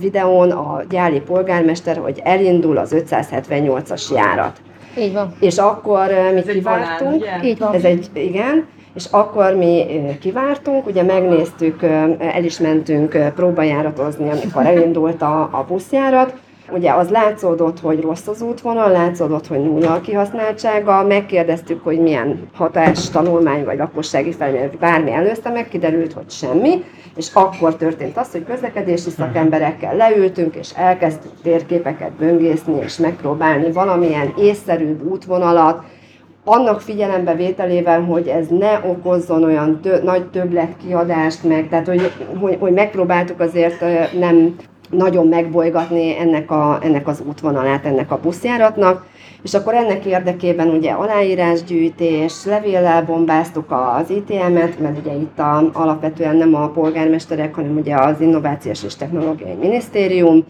videón 0.00 0.50
a 0.50 0.82
gyáli 0.90 1.20
polgármester, 1.20 1.96
hogy 1.96 2.20
elindul 2.24 2.76
az 2.78 2.94
578-as 3.10 4.14
járat. 4.14 4.56
Így 4.98 5.12
van. 5.12 5.34
És 5.40 5.56
akkor 5.58 6.06
mi 6.32 6.38
Ez 6.38 6.46
egy 6.46 6.54
kivártunk. 6.54 7.14
ugye? 7.14 7.48
Így 7.48 7.58
van. 7.58 7.74
Ez 7.74 7.84
egy, 7.84 8.06
igen, 8.12 8.66
és 8.94 9.04
akkor 9.10 9.54
mi 9.54 9.84
kivártunk, 10.20 10.86
ugye 10.86 11.02
megnéztük, 11.02 11.82
el 12.18 12.44
is 12.44 12.58
mentünk 12.58 13.32
próbajáratozni, 13.34 14.30
amikor 14.30 14.66
elindult 14.66 15.22
a, 15.22 15.40
a 15.40 15.64
buszjárat, 15.68 16.32
Ugye 16.72 16.92
az 16.92 17.08
látszódott, 17.08 17.80
hogy 17.80 18.00
rossz 18.00 18.26
az 18.26 18.42
útvonal, 18.42 18.90
látszódott, 18.90 19.46
hogy 19.46 19.62
nulla 19.62 19.92
a 19.92 20.00
kihasználtsága, 20.00 21.06
megkérdeztük, 21.06 21.84
hogy 21.84 22.00
milyen 22.00 22.48
hatás, 22.54 23.10
tanulmány 23.10 23.64
vagy 23.64 23.78
lakossági 23.78 24.32
felmérés, 24.32 24.76
bármi 24.80 25.12
előzte 25.12 25.50
meg, 25.50 25.68
kiderült, 25.68 26.12
hogy 26.12 26.30
semmi, 26.30 26.84
és 27.16 27.28
akkor 27.32 27.76
történt 27.76 28.16
az, 28.16 28.32
hogy 28.32 28.44
közlekedési 28.44 29.10
szakemberekkel 29.10 29.96
leültünk, 29.96 30.54
és 30.54 30.70
elkezdtük 30.76 31.32
térképeket 31.42 32.12
böngészni, 32.12 32.80
és 32.80 32.96
megpróbálni 32.96 33.72
valamilyen 33.72 34.32
észszerűbb 34.38 35.10
útvonalat, 35.10 35.82
annak 36.44 36.80
figyelembevételével, 36.80 38.02
hogy 38.02 38.26
ez 38.26 38.46
ne 38.46 38.78
okozzon 38.78 39.44
olyan 39.44 39.80
tö- 39.80 40.02
nagy 40.02 40.26
többletkiadást 40.26 41.44
meg, 41.44 41.68
tehát 41.68 41.86
hogy, 41.86 42.12
hogy, 42.40 42.56
hogy 42.60 42.72
megpróbáltuk 42.72 43.40
azért 43.40 43.80
nem 44.18 44.54
nagyon 44.90 45.26
megbolygatni 45.26 46.18
ennek, 46.18 46.50
a, 46.50 46.78
ennek 46.82 47.08
az 47.08 47.22
útvonalát, 47.28 47.84
ennek 47.84 48.10
a 48.10 48.20
buszjáratnak, 48.22 49.06
és 49.42 49.54
akkor 49.54 49.74
ennek 49.74 50.04
érdekében 50.04 50.68
ugye 50.68 50.90
aláírásgyűjtés, 50.90 52.44
levéllel 52.44 53.04
bombáztuk 53.04 53.70
az 53.70 54.10
ITM-et, 54.10 54.80
mert 54.80 54.98
ugye 54.98 55.12
itt 55.12 55.38
a, 55.38 55.70
alapvetően 55.72 56.36
nem 56.36 56.54
a 56.54 56.68
polgármesterek, 56.68 57.54
hanem 57.54 57.76
ugye 57.76 57.94
az 57.94 58.20
Innovációs 58.20 58.84
és 58.84 58.96
Technológiai 58.96 59.54
Minisztérium, 59.54 60.44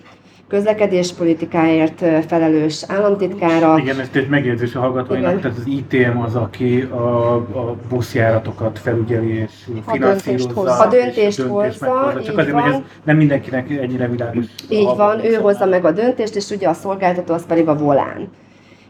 közlekedéspolitikáért 0.49 2.05
felelős 2.27 2.85
államtitkára, 2.89 3.79
Igen, 3.79 4.01
ezt 4.01 4.17
egy 4.17 4.29
megjegyzés 4.29 4.75
a 4.75 4.81
hallgatóinak, 4.81 5.31
Igen. 5.31 5.41
tehát 5.41 5.57
az 5.57 5.67
ITM 5.67 6.19
az, 6.19 6.35
aki 6.35 6.81
a, 6.81 7.35
a 7.35 7.77
buszjáratokat 7.89 8.79
felügyeli 8.79 9.33
és 9.35 9.51
A 9.87 9.91
finanszírozza. 9.91 10.89
döntést. 10.91 11.17
A 11.17 11.21
és 11.21 11.37
döntést 11.37 11.41
hozza, 11.41 11.87
meghozza. 11.95 12.19
így 12.21 12.27
Csak 12.27 12.39
azért, 12.39 12.55
hogy 12.55 12.65
ez 12.67 12.73
van. 12.73 12.85
nem 13.05 13.17
mindenkinek 13.17 13.71
ennyire 13.71 14.09
világos. 14.09 14.45
Így 14.69 14.89
van, 14.97 15.25
ő 15.25 15.35
hozza 15.35 15.67
meg 15.67 15.85
a 15.85 15.91
döntést, 15.91 16.37
és 16.37 16.51
ugye 16.51 16.69
a 16.69 16.73
szolgáltató 16.73 17.35
az 17.35 17.47
pedig 17.47 17.69
a 17.69 17.77
volán. 17.77 18.29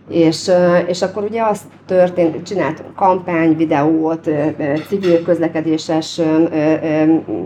És, 0.09 0.51
és 0.87 1.03
akkor 1.03 1.23
ugye 1.23 1.43
azt 1.43 1.63
történt, 1.87 2.43
csináltunk 2.47 2.95
kampány, 2.95 3.57
videót, 3.57 4.31
civil 4.89 5.23
közlekedéses 5.23 6.21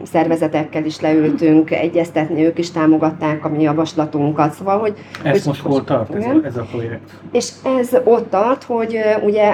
szervezetekkel 0.05 0.85
is 0.85 1.01
leültünk 1.01 1.71
egyeztetni, 1.71 2.45
ők 2.45 2.59
is 2.59 2.71
támogatták 2.71 3.45
a 3.45 3.49
mi 3.49 3.63
javaslatunkat, 3.63 4.53
szóval, 4.53 4.79
hogy... 4.79 4.95
Ez 5.23 5.33
hogy- 5.33 5.47
most 5.47 5.61
hol 5.63 5.85
tart 5.85 6.15
ez 6.15 6.25
a, 6.25 6.41
ez 6.45 6.57
a 6.57 6.67
projekt? 6.71 7.11
És 7.33 7.51
ez 7.79 7.89
ott 8.05 8.31
tart, 8.31 8.65
hogy 8.65 8.99
ugye 9.25 9.49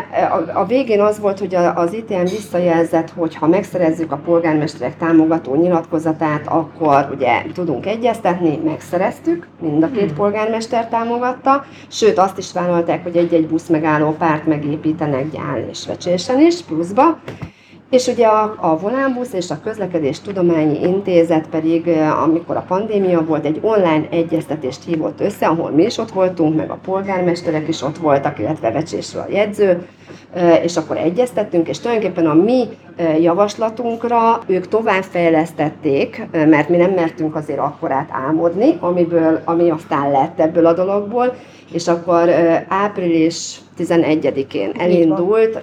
a, 0.53 0.59
a 0.61 0.64
végén 0.66 1.01
az 1.01 1.21
volt, 1.21 1.38
hogy 1.38 1.55
a- 1.55 1.77
az 1.77 1.92
ITM 1.92 2.21
visszajelzett, 2.23 3.11
hogy 3.16 3.35
ha 3.35 3.47
megszerezzük 3.47 4.12
a 4.12 4.16
polgármesterek 4.25 4.97
támogató 4.97 5.55
nyilatkozatát, 5.55 6.42
akkor 6.47 7.09
ugye 7.14 7.42
tudunk 7.55 7.87
egyeztetni, 7.87 8.61
megszereztük, 8.64 9.47
mind 9.61 9.83
a 9.83 9.90
két 9.90 10.12
polgármester 10.12 10.88
támogatta, 10.88 11.64
sőt 11.88 12.18
azt 12.18 12.38
is 12.38 12.53
vállalták, 12.53 12.98
hogy 13.03 13.17
egy-egy 13.17 13.47
busz 13.47 13.69
megálló 13.69 14.11
párt 14.11 14.47
megépítenek 14.47 15.31
Gyál 15.31 15.69
és 15.71 15.87
Vecsésen 15.87 16.41
is, 16.41 16.63
pluszba. 16.63 17.19
És 17.91 18.07
ugye 18.07 18.27
a, 18.27 18.55
a 18.61 18.79
Volánbusz 18.79 19.33
és 19.33 19.51
a 19.51 19.61
Közlekedés 19.65 20.21
Tudományi 20.21 20.83
Intézet 20.83 21.49
pedig, 21.49 21.89
amikor 22.25 22.57
a 22.57 22.65
pandémia 22.69 23.25
volt, 23.25 23.45
egy 23.45 23.59
online 23.63 24.07
egyeztetést 24.11 24.85
hívott 24.85 25.21
össze, 25.21 25.47
ahol 25.47 25.71
mi 25.71 25.83
is 25.83 25.99
ott 25.99 26.11
voltunk, 26.11 26.57
meg 26.57 26.71
a 26.71 26.79
polgármesterek 26.85 27.69
is 27.69 27.83
ott 27.83 27.97
voltak, 27.99 28.39
illetve 28.39 28.71
Vecsésről 28.71 29.23
a 29.23 29.33
jegyző, 29.33 29.87
és 30.62 30.77
akkor 30.77 30.97
egyeztettünk, 30.97 31.68
és 31.68 31.81
tulajdonképpen 31.81 32.27
a 32.27 32.35
mi 32.35 32.68
javaslatunkra 33.21 34.40
ők 34.47 34.68
továbbfejlesztették, 34.68 36.27
mert 36.33 36.68
mi 36.68 36.77
nem 36.77 36.90
mertünk 36.90 37.35
azért 37.35 37.59
akkorát 37.59 38.09
álmodni, 38.27 38.77
amiből, 38.81 39.40
ami 39.44 39.71
aztán 39.71 40.11
lett 40.11 40.40
ebből 40.40 40.66
a 40.66 40.73
dologból, 40.73 41.35
és 41.73 41.88
akkor 41.88 42.31
április 42.68 43.61
11-én 43.79 44.73
elindult 44.79 45.61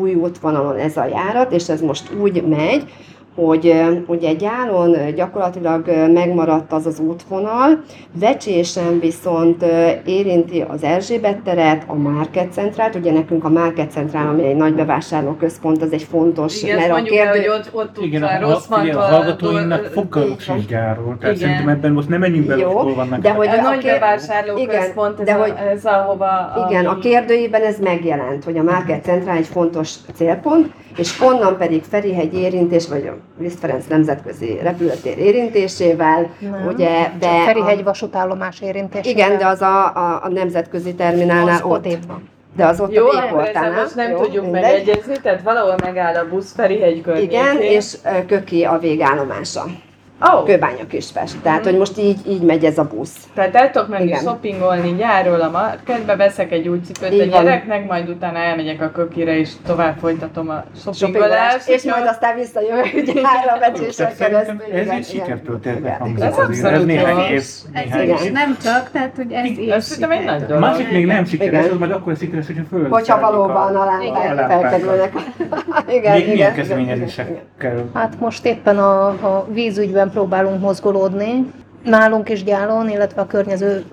új 0.00 0.14
útvonalon 0.14 0.76
ez 0.76 0.96
a 0.96 1.06
járat, 1.06 1.52
és 1.52 1.68
ez 1.68 1.80
most 1.80 2.12
úgy 2.20 2.42
megy, 2.42 2.92
hogy 3.36 3.66
ö, 3.66 3.92
ugye 4.06 4.32
Gyálon 4.32 4.94
ö, 4.94 5.12
gyakorlatilag 5.12 5.86
megmaradt 6.12 6.72
az 6.72 6.86
az 6.86 6.98
útvonal, 6.98 7.82
Vecsésen 8.20 8.98
viszont 9.00 9.64
érinti 10.04 10.64
az 10.68 10.82
Erzsébet 10.82 11.38
teret, 11.38 11.82
a 11.86 11.94
Market 11.94 12.52
Centrált, 12.52 12.94
ugye 12.94 13.12
nekünk 13.12 13.44
a 13.44 13.48
Market 13.48 13.90
Centrál, 13.90 14.26
ami 14.28 14.42
egy 14.46 14.56
nagy 14.56 14.74
bevásárlóközpont, 14.74 15.82
az 15.82 15.92
egy 15.92 16.02
fontos, 16.02 16.62
Igen, 16.62 16.76
mert 16.76 16.90
a 16.90 16.92
mondjuk 16.94 17.16
el, 17.16 17.32
kérdő... 17.32 17.48
hogy 17.48 17.58
ott, 17.58 17.70
ott 17.74 18.04
Igen, 18.04 18.22
a, 18.22 18.40
rossz 18.40 18.66
a, 18.70 18.80
ugye, 18.80 18.92
a 18.94 19.00
hallgatóinknak 19.00 19.84
fogalmuk 19.84 20.42
Igen. 20.42 20.56
sincs 20.56 20.66
gyárról, 20.68 21.16
tehát 21.20 21.36
Igen. 21.36 21.48
szerintem 21.48 21.68
ebben 21.76 21.92
most 21.92 22.08
nem 22.08 22.20
menjünk 22.20 22.46
bele, 22.46 22.60
Jó, 22.62 22.68
hogy 22.70 22.82
hol 22.84 22.94
vannak. 22.94 23.20
de 23.20 23.30
hogy 23.30 23.46
A 23.48 23.60
nagy 23.62 23.78
kér- 23.78 23.92
bevásárlóközpont, 23.92 25.20
ez, 25.20 25.26
de 25.26 25.32
a, 25.32 25.38
hogy- 25.40 25.54
ez 25.72 25.84
ahova... 25.84 26.28
Igen, 26.68 26.86
a 26.86 26.90
ami- 26.90 27.00
kérdőjében 27.00 27.62
ez 27.62 27.78
megjelent, 27.80 28.44
hogy 28.44 28.56
a 28.58 28.62
Market 28.62 29.04
Centrál 29.04 29.36
egy 29.36 29.46
fontos 29.46 29.94
célpont, 30.14 30.70
és 30.96 31.20
onnan 31.20 31.56
pedig 31.56 31.82
Ferihegy 31.82 32.34
érintés, 32.34 32.88
vagy 32.88 33.06
a 33.06 33.16
Liszt 33.42 33.58
Ferenc 33.58 33.84
nemzetközi 33.88 34.58
repülőtér 34.62 35.18
érintésével, 35.18 36.30
Nem. 36.38 36.66
ugye, 36.66 37.02
Csak 37.02 37.18
de... 37.18 37.44
Ferihegy 37.44 37.80
a, 37.80 37.84
vasútállomás 37.84 38.60
érintése. 38.60 39.10
igen, 39.10 39.38
de 39.38 39.46
az 39.46 39.60
a, 39.60 39.84
a, 39.96 40.20
a 40.22 40.28
nemzetközi 40.28 40.94
terminálnál 40.94 41.54
az 41.54 41.62
ott. 41.62 41.78
odébb 41.78 42.06
van. 42.06 42.28
De 42.56 42.66
az 42.66 42.80
ott 42.80 42.92
Jó, 42.92 43.06
a 43.06 43.08
ezzel 43.08 43.22
végportánál. 43.22 43.82
most 43.82 43.94
nem 43.94 44.10
Jó, 44.10 44.16
tudjuk 44.16 44.42
mindegy. 44.44 44.62
megegyezni, 44.62 45.16
tehát 45.22 45.42
valahol 45.42 45.74
megáll 45.82 46.14
a 46.14 46.28
busz 46.28 46.52
Ferihegy 46.52 47.00
környékén. 47.00 47.28
Igen, 47.28 47.56
és 47.60 47.96
Köki 48.26 48.64
a 48.64 48.78
végállomása. 48.78 49.64
Oh, 50.20 50.44
Kőbánya 50.44 50.86
Kispest. 50.86 51.36
Tehát, 51.42 51.64
hogy 51.64 51.76
most 51.78 51.98
így, 51.98 52.18
így 52.28 52.40
megy 52.42 52.64
ez 52.64 52.78
a 52.78 52.84
busz. 52.84 53.16
tehát 53.34 53.54
el 53.54 53.70
tudok 53.70 53.88
menni 53.88 54.04
Igen. 54.04 54.18
shoppingolni 54.20 54.94
gyárról 54.96 55.40
a 55.40 55.50
marketbe, 55.50 56.16
veszek 56.16 56.52
egy 56.52 56.68
új 56.68 56.80
cipőt 56.84 57.12
Így 57.12 57.20
a 57.20 57.24
gyereknek, 57.24 57.86
majd 57.86 58.08
utána 58.08 58.38
elmegyek 58.38 58.82
a 58.82 58.90
kökire, 58.90 59.38
és 59.38 59.50
tovább 59.66 59.96
folytatom 59.98 60.48
a 60.48 60.64
Shoppingolás, 60.76 60.98
shoppingolást. 60.98 61.68
és 61.68 61.82
majd 61.82 62.06
aztán 62.06 62.36
visszajövök 62.36 63.00
gyárra 63.04 63.58
becsésen 63.60 64.10
Szerintem 64.10 64.58
keresztül. 64.58 64.78
ez 64.78 64.88
egy 64.88 65.04
sikertörténet 65.04 65.98
hangzik 65.98 66.24
Ez 66.24 66.36
abszolút 66.38 66.86
néhány 66.86 67.18
év. 67.30 67.36
Ez 67.36 67.64
Néhány 67.74 68.02
igen. 68.02 68.16
év. 68.24 68.32
nem 68.32 68.56
csak, 68.62 68.90
tehát 68.92 69.12
hogy 69.16 69.32
ez 69.32 69.44
is 69.44 69.68
Ez 69.68 69.84
szerintem 69.84 70.10
egy 70.18 70.24
nagy 70.24 70.42
A 70.42 70.46
dolog. 70.46 70.62
másik 70.62 70.90
még 70.90 71.06
nem 71.06 71.24
sikeres, 71.24 71.64
az 71.68 71.78
majd 71.78 71.90
akkor 71.90 72.16
sikeres, 72.16 72.46
hogyha 72.46 72.62
föl. 72.70 72.88
Hogyha 72.88 73.20
valóban 73.20 73.76
a 73.76 73.84
lámpák- 73.84 74.50
felkerülnek. 74.50 75.12
igen, 75.16 75.84
Még 75.86 75.96
igen, 75.96 76.12
milyen 76.12 76.30
igen, 76.34 76.54
kezdeményezésekkel? 76.54 77.84
Hát 77.94 78.20
most 78.20 78.44
éppen 78.46 78.78
a, 78.78 79.06
a 79.06 79.46
vízügyben 80.06 80.10
próbálunk 80.10 80.60
mozgolódni. 80.60 81.52
Nálunk 81.84 82.28
is 82.28 82.44
Gyálon, 82.44 82.88
illetve 82.88 83.20
a 83.20 83.26
környező 83.26 83.84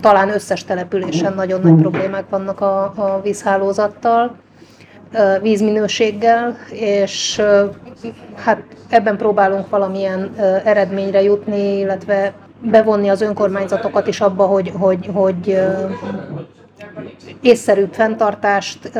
talán 0.00 0.28
összes 0.28 0.64
településen 0.64 1.34
nagyon 1.34 1.60
nagy 1.60 1.74
problémák 1.74 2.28
vannak 2.30 2.60
a, 2.60 2.82
a 2.82 3.20
vízhálózattal, 3.22 4.36
vízminőséggel, 5.42 6.56
és 6.70 7.42
hát 8.36 8.62
ebben 8.88 9.16
próbálunk 9.16 9.70
valamilyen 9.70 10.34
eredményre 10.64 11.22
jutni, 11.22 11.78
illetve 11.78 12.32
bevonni 12.60 13.08
az 13.08 13.20
önkormányzatokat 13.20 14.06
is 14.06 14.20
abba, 14.20 14.46
hogy, 14.46 14.72
hogy, 14.78 15.10
hogy 15.12 15.58
észszerűbb 17.40 17.92
fenntartást, 17.92 18.90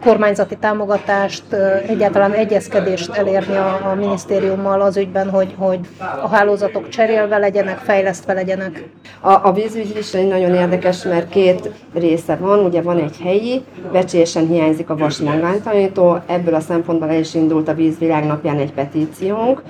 kormányzati 0.00 0.56
támogatást, 0.56 1.52
egyáltalán 1.86 2.32
egyezkedést 2.32 3.10
elérni 3.10 3.56
a, 3.56 3.90
a 3.90 3.94
minisztériummal 3.94 4.80
az 4.80 4.96
ügyben, 4.96 5.30
hogy, 5.30 5.54
hogy 5.56 5.78
a 6.22 6.28
hálózatok 6.28 6.88
cserélve 6.88 7.38
legyenek, 7.38 7.78
fejlesztve 7.78 8.32
legyenek. 8.32 8.84
A, 9.20 9.30
a 9.32 9.52
vízügy 9.52 9.96
is 9.98 10.10
nagyon 10.10 10.54
érdekes, 10.54 11.02
mert 11.02 11.28
két 11.28 11.70
része 11.94 12.36
van. 12.36 12.58
Ugye 12.58 12.82
van 12.82 12.98
egy 12.98 13.16
helyi, 13.22 13.64
becsésen 13.92 14.46
hiányzik 14.46 14.90
a 14.90 14.96
vasmagánytalanító, 14.96 16.18
ebből 16.26 16.54
a 16.54 16.60
szempontból 16.60 17.08
el 17.08 17.18
is 17.18 17.34
indult 17.34 17.68
a 17.68 17.74
vízvilágnapján 17.74 18.58
egy 18.58 18.72
petíciónk, 18.72 19.62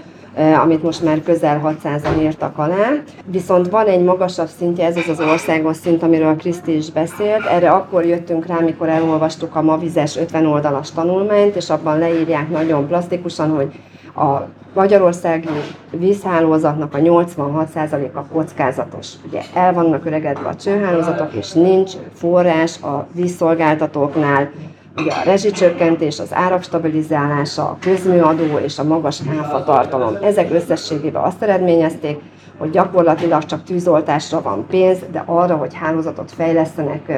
amit 0.62 0.82
most 0.82 1.02
már 1.02 1.22
közel 1.22 1.60
600-an 1.64 2.22
írtak 2.22 2.58
alá. 2.58 2.92
Viszont 3.24 3.68
van 3.70 3.86
egy 3.86 4.02
magasabb 4.02 4.48
szintje, 4.58 4.86
ez 4.86 4.96
az 4.96 5.08
az 5.08 5.20
országos 5.20 5.76
szint, 5.76 6.02
amiről 6.02 6.36
Kriszti 6.36 6.76
is 6.76 6.90
beszélt. 6.90 7.46
Erre 7.46 7.70
akkor 7.70 8.04
jöttünk 8.04 8.46
rá, 8.46 8.58
mikor 8.58 8.88
elolvastuk 8.88 9.54
a 9.54 9.62
Mavizes 9.62 10.16
50 10.16 10.46
oldalas 10.46 10.90
tanulmányt, 10.90 11.56
és 11.56 11.70
abban 11.70 11.98
leírják 11.98 12.50
nagyon 12.50 12.86
plastikusan, 12.86 13.50
hogy 13.50 13.72
a 14.16 14.48
magyarországi 14.74 15.48
vízhálózatnak 15.90 16.94
a 16.94 16.98
86%-a 16.98 18.26
kockázatos. 18.32 19.12
Ugye 19.28 19.40
el 19.54 19.72
vannak 19.72 20.04
öregedve 20.04 20.48
a 20.48 20.54
csőhálózatok, 20.54 21.32
és 21.32 21.52
nincs 21.52 21.92
forrás 22.12 22.82
a 22.82 23.06
vízszolgáltatóknál, 23.12 24.50
ugye 24.96 25.12
a 25.12 25.22
rezsicsökkentés, 25.24 26.18
az 26.18 26.34
árak 26.34 26.62
stabilizálása, 26.62 27.62
a 27.62 27.76
közműadó 27.80 28.58
és 28.64 28.78
a 28.78 28.84
magas 28.84 29.20
áfa 29.40 29.64
tartalom. 29.64 30.16
Ezek 30.22 30.52
összességében 30.52 31.22
azt 31.22 31.42
eredményezték, 31.42 32.18
hogy 32.58 32.70
gyakorlatilag 32.70 33.44
csak 33.44 33.62
tűzoltásra 33.62 34.42
van 34.42 34.66
pénz, 34.70 34.98
de 35.12 35.22
arra, 35.26 35.56
hogy 35.56 35.74
hálózatot 35.74 36.32
fejlesztenek, 36.32 37.12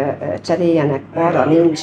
cseréljenek, 0.45 1.03
arra 1.15 1.45
nincs. 1.45 1.81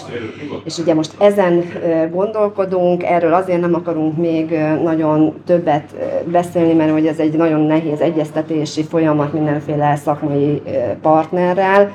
És 0.64 0.78
ugye 0.78 0.94
most 0.94 1.16
ezen 1.20 1.64
gondolkodunk, 2.12 3.04
erről 3.04 3.34
azért 3.34 3.62
nem 3.62 3.74
akarunk 3.74 4.18
még 4.18 4.60
nagyon 4.84 5.34
többet 5.46 5.96
beszélni, 6.26 6.74
mert 6.74 6.92
hogy 6.92 7.08
ez 7.08 7.20
egy 7.20 7.34
nagyon 7.34 7.60
nehéz 7.60 8.00
egyeztetési 8.00 8.84
folyamat 8.84 9.34
mindenféle 9.34 9.96
szakmai 9.96 10.62
partnerrel, 11.02 11.92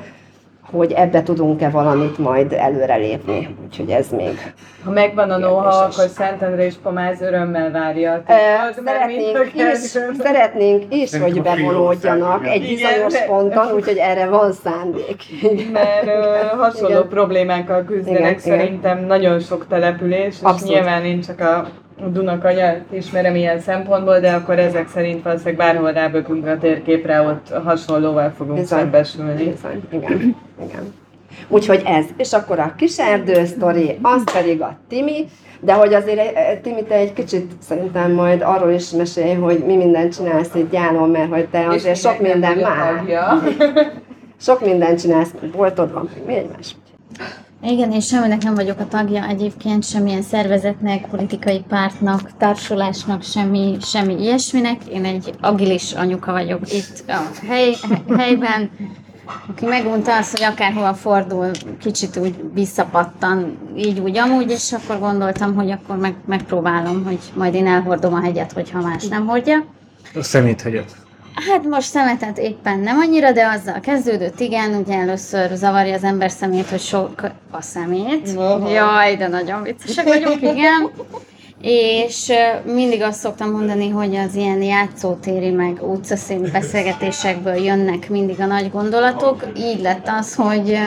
hogy 0.71 0.91
ebbe 0.91 1.23
tudunk-e 1.23 1.69
valamit 1.69 2.17
majd 2.17 2.53
előrelépni. 2.53 3.55
Úgyhogy 3.65 3.89
ez 3.89 4.07
még. 4.09 4.53
Ha 4.83 4.91
megvan 4.91 5.29
a 5.31 5.35
Kérdéses. 5.37 5.75
akkor 5.97 6.07
Szentendre 6.09 6.65
és 6.65 6.73
Pomáz 6.83 7.21
örömmel 7.21 7.71
várja. 7.71 8.13
a 8.13 8.21
Szeretnénk 8.85 9.51
is, 9.55 9.77
szeretnénk 10.19 10.83
is, 10.93 11.17
hogy 11.17 11.41
bevonódjanak 11.41 12.47
egy 12.47 12.63
igen. 12.63 12.75
bizonyos 12.91 13.13
Igen. 13.13 13.27
ponton, 13.27 13.73
úgyhogy 13.75 13.97
erre 13.97 14.25
van 14.29 14.51
szándék. 14.53 15.23
Mert 15.71 16.05
ö, 16.05 16.57
hasonló 16.57 16.89
Igen. 16.97 17.07
problémákkal 17.09 17.83
küzdenek 17.83 18.19
Igen, 18.19 18.29
igen. 18.29 18.39
szerintem 18.39 19.05
nagyon 19.05 19.39
sok 19.39 19.67
település, 19.67 20.27
és 20.27 20.41
Abszolút. 20.41 20.73
nyilván 20.73 21.05
én 21.05 21.21
csak 21.21 21.39
a 21.39 21.67
Dunakanyát 22.09 22.81
ismerem 22.89 23.35
ilyen 23.35 23.59
szempontból, 23.59 24.19
de 24.19 24.31
akkor 24.31 24.59
ezek 24.59 24.89
szerint 24.89 25.23
valószínűleg 25.23 25.57
bárhol 25.57 25.91
rábökünk 25.91 26.47
a 26.47 26.57
térképre, 26.57 27.21
ott 27.21 27.63
hasonlóval 27.63 28.33
fogunk 28.37 28.59
Bizony. 28.59 28.79
szembesülni. 28.79 29.43
Bizony, 29.43 29.83
igen, 29.89 30.35
igen. 30.65 30.93
Úgyhogy 31.47 31.81
ez. 31.85 32.05
És 32.17 32.33
akkor 32.33 32.59
a 32.59 32.73
kis 32.77 32.99
erdő 32.99 33.45
sztori, 33.45 33.99
az 34.01 34.23
pedig 34.33 34.61
a 34.61 34.77
Timi, 34.87 35.25
de 35.59 35.73
hogy 35.73 35.93
azért 35.93 36.35
eh, 36.35 36.59
Timi, 36.61 36.83
te 36.83 36.95
egy 36.95 37.13
kicsit 37.13 37.51
szerintem 37.59 38.11
majd 38.11 38.41
arról 38.41 38.71
is 38.71 38.89
mesélj, 38.89 39.33
hogy 39.33 39.63
mi 39.65 39.75
mindent 39.75 40.15
csinálsz 40.15 40.55
itt 40.55 40.71
Gyálon, 40.71 41.09
mert 41.09 41.29
hogy 41.29 41.47
te 41.47 41.67
azért 41.67 41.99
sok 41.99 42.19
minden 42.19 42.57
már. 42.57 43.03
Sok 44.41 44.65
mindent 44.65 45.01
csinálsz, 45.01 45.31
boltod 45.55 45.93
van, 45.93 46.09
meg 46.13 46.25
mi 46.25 46.33
egymás. 46.35 46.75
Igen, 47.63 47.91
és 47.91 48.07
semminek 48.07 48.43
nem 48.43 48.53
vagyok 48.53 48.79
a 48.79 48.87
tagja 48.87 49.27
egyébként, 49.27 49.83
semmilyen 49.83 50.21
szervezetnek, 50.21 51.07
politikai 51.07 51.63
pártnak, 51.67 52.37
társulásnak, 52.37 53.23
semmi, 53.23 53.77
semmi 53.81 54.21
ilyesminek. 54.21 54.85
Én 54.85 55.05
egy 55.05 55.33
agilis 55.41 55.91
anyuka 55.91 56.31
vagyok 56.31 56.73
itt 56.73 57.03
a 57.07 57.45
hely, 57.47 57.75
helyben, 58.17 58.69
aki 59.49 59.65
megunta 59.65 60.17
azt, 60.17 60.31
hogy 60.31 60.43
akárhova 60.43 60.93
fordul, 60.93 61.51
kicsit 61.79 62.17
úgy 62.17 62.35
visszapattan, 62.53 63.57
így 63.77 63.99
úgy 63.99 64.17
amúgy, 64.17 64.51
és 64.51 64.73
akkor 64.73 64.99
gondoltam, 64.99 65.55
hogy 65.55 65.71
akkor 65.71 65.97
meg, 65.97 66.15
megpróbálom, 66.25 67.03
hogy 67.05 67.19
majd 67.35 67.53
én 67.53 67.67
elhordom 67.67 68.13
a 68.13 68.21
hegyet, 68.21 68.51
hogyha 68.51 68.81
más 68.81 69.07
nem 69.07 69.27
hordja. 69.27 69.65
A 70.15 70.23
szeméthegyet. 70.23 70.95
Hát 71.49 71.63
most 71.63 71.87
szemetet 71.87 72.37
éppen 72.37 72.79
nem 72.79 72.97
annyira, 72.99 73.31
de 73.31 73.47
azzal 73.47 73.79
kezdődött, 73.79 74.39
igen, 74.39 74.73
ugye 74.73 74.97
először 74.97 75.49
zavarja 75.53 75.93
az 75.93 76.03
ember 76.03 76.31
szemét, 76.31 76.69
hogy 76.69 76.79
sok 76.79 77.21
a 77.51 77.61
szemét. 77.61 78.37
Aha. 78.37 78.69
Jaj, 78.69 79.15
de 79.15 79.27
nagyon 79.27 79.63
viccesek 79.63 80.07
vagyunk, 80.07 80.41
igen. 80.41 80.91
És 81.61 82.31
mindig 82.65 83.01
azt 83.01 83.19
szoktam 83.19 83.51
mondani, 83.51 83.89
hogy 83.89 84.15
az 84.15 84.35
ilyen 84.35 84.61
játszótéri, 84.61 85.49
meg 85.49 85.81
utcaszínű 85.81 86.51
beszélgetésekből 86.51 87.55
jönnek 87.55 88.09
mindig 88.09 88.39
a 88.39 88.45
nagy 88.45 88.71
gondolatok. 88.71 89.47
Így 89.57 89.81
lett 89.81 90.07
az, 90.19 90.35
hogy 90.35 90.77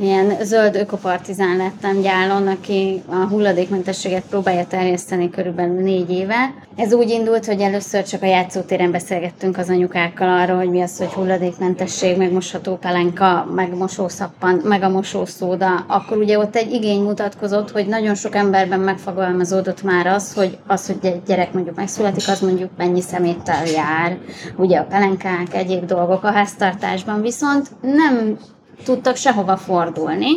ilyen 0.00 0.36
zöld 0.42 0.74
ökopartizán 0.74 1.56
lettem 1.56 2.00
gyálon, 2.00 2.46
aki 2.46 3.02
a 3.06 3.14
hulladékmentességet 3.14 4.24
próbálja 4.30 4.66
terjeszteni 4.66 5.30
körülbelül 5.30 5.82
négy 5.82 6.10
éve. 6.10 6.54
Ez 6.76 6.92
úgy 6.92 7.10
indult, 7.10 7.46
hogy 7.46 7.60
először 7.60 8.02
csak 8.02 8.22
a 8.22 8.26
játszótéren 8.26 8.90
beszélgettünk 8.90 9.58
az 9.58 9.68
anyukákkal 9.68 10.28
arról, 10.28 10.56
hogy 10.56 10.70
mi 10.70 10.80
az, 10.80 10.98
hogy 10.98 11.06
hulladékmentesség, 11.06 12.16
meg 12.16 12.32
mosható 12.32 12.76
pelenka, 12.76 13.48
meg 13.54 13.76
mosószappan, 13.76 14.60
meg 14.64 14.82
a 14.82 14.88
mosószóda. 14.88 15.84
Akkor 15.86 16.16
ugye 16.16 16.38
ott 16.38 16.56
egy 16.56 16.72
igény 16.72 17.02
mutatkozott, 17.02 17.70
hogy 17.70 17.86
nagyon 17.86 18.14
sok 18.14 18.34
emberben 18.34 18.80
megfogalmazódott 18.80 19.81
már 19.82 20.06
az, 20.06 20.34
hogy 20.34 20.58
az, 20.66 20.86
hogy 20.86 20.98
egy 21.02 21.22
gyerek 21.26 21.52
mondjuk 21.52 21.76
megszületik, 21.76 22.28
az 22.28 22.40
mondjuk 22.40 22.70
mennyi 22.76 23.00
szeméttel 23.00 23.66
jár. 23.66 24.18
Ugye 24.56 24.78
a 24.78 24.84
pelenkák, 24.84 25.54
egyéb 25.54 25.84
dolgok 25.84 26.24
a 26.24 26.32
háztartásban, 26.32 27.20
viszont 27.20 27.70
nem 27.80 28.38
tudtak 28.84 29.16
sehova 29.16 29.56
fordulni, 29.56 30.30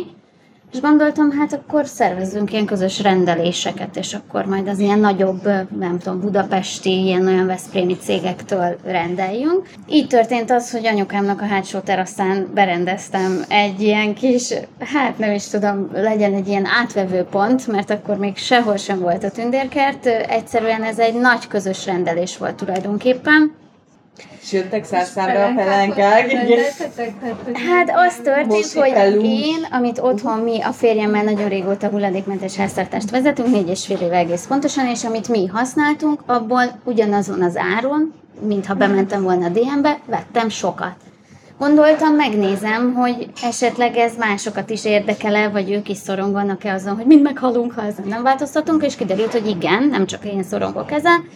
És 0.72 0.80
gondoltam, 0.80 1.30
hát 1.30 1.52
akkor 1.52 1.86
szervezzünk 1.86 2.52
ilyen 2.52 2.66
közös 2.66 3.02
rendeléseket, 3.02 3.96
és 3.96 4.14
akkor 4.14 4.44
majd 4.44 4.68
az 4.68 4.78
ilyen 4.78 4.98
nagyobb, 4.98 5.44
nem 5.78 5.98
tudom, 5.98 6.20
budapesti, 6.20 7.04
ilyen 7.04 7.26
olyan 7.26 7.46
veszprémi 7.46 7.96
cégektől 7.96 8.76
rendeljünk. 8.84 9.68
Így 9.88 10.06
történt 10.06 10.50
az, 10.50 10.70
hogy 10.70 10.86
anyukámnak 10.86 11.40
a 11.40 11.46
hátsó 11.46 11.78
teraszán 11.78 12.50
berendeztem 12.54 13.44
egy 13.48 13.80
ilyen 13.80 14.14
kis, 14.14 14.54
hát 14.78 15.18
nem 15.18 15.32
is 15.32 15.48
tudom, 15.48 15.90
legyen 15.92 16.34
egy 16.34 16.48
ilyen 16.48 16.66
átvevő 16.66 17.22
pont, 17.22 17.66
mert 17.66 17.90
akkor 17.90 18.16
még 18.16 18.36
sehol 18.36 18.76
sem 18.76 18.98
volt 18.98 19.24
a 19.24 19.30
tündérkert. 19.30 20.06
Egyszerűen 20.06 20.82
ez 20.82 20.98
egy 20.98 21.14
nagy 21.14 21.46
közös 21.48 21.86
rendelés 21.86 22.38
volt 22.38 22.54
tulajdonképpen. 22.54 23.64
És 24.42 24.52
jöttek 24.52 24.84
száz 24.84 25.10
számra 25.10 25.44
a 25.44 25.52
pelenkák. 25.54 26.32
Hát 27.54 27.90
az 27.94 28.14
történt, 28.22 28.72
hogy 28.72 29.24
én, 29.24 29.66
amit 29.70 29.98
otthon 29.98 30.38
mi 30.38 30.60
a 30.62 30.72
férjemmel 30.72 31.22
nagyon 31.22 31.48
régóta 31.48 31.88
hulladékmentes 31.88 32.56
háztartást 32.56 33.10
vezetünk, 33.10 33.48
négy 33.48 33.68
és 33.68 33.86
fél 33.86 34.00
éve 34.00 34.16
egész 34.16 34.46
pontosan, 34.46 34.86
és 34.86 35.04
amit 35.04 35.28
mi 35.28 35.46
használtunk, 35.46 36.22
abból 36.26 36.80
ugyanazon 36.84 37.42
az 37.42 37.56
áron, 37.56 38.14
mintha 38.40 38.74
bementem 38.74 39.22
volna 39.22 39.46
a 39.46 39.48
DM-be, 39.48 39.98
vettem 40.06 40.48
sokat. 40.48 41.05
Gondoltam, 41.58 42.14
megnézem, 42.14 42.94
hogy 42.94 43.30
esetleg 43.42 43.96
ez 43.96 44.16
másokat 44.16 44.70
is 44.70 44.84
érdekele, 44.84 45.48
vagy 45.48 45.70
ők 45.70 45.88
is 45.88 45.96
szoronganak-e 45.96 46.72
azon, 46.72 46.96
hogy 46.96 47.06
mind 47.06 47.22
meghalunk, 47.22 47.72
ha 47.72 47.82
ezen 47.82 48.06
nem 48.08 48.22
változtatunk, 48.22 48.84
és 48.84 48.96
kiderült, 48.96 49.32
hogy 49.32 49.46
igen, 49.46 49.82
nem 49.82 50.06
csak 50.06 50.24
én 50.24 50.42
szorongok 50.42 50.92
ezen. 50.92 51.28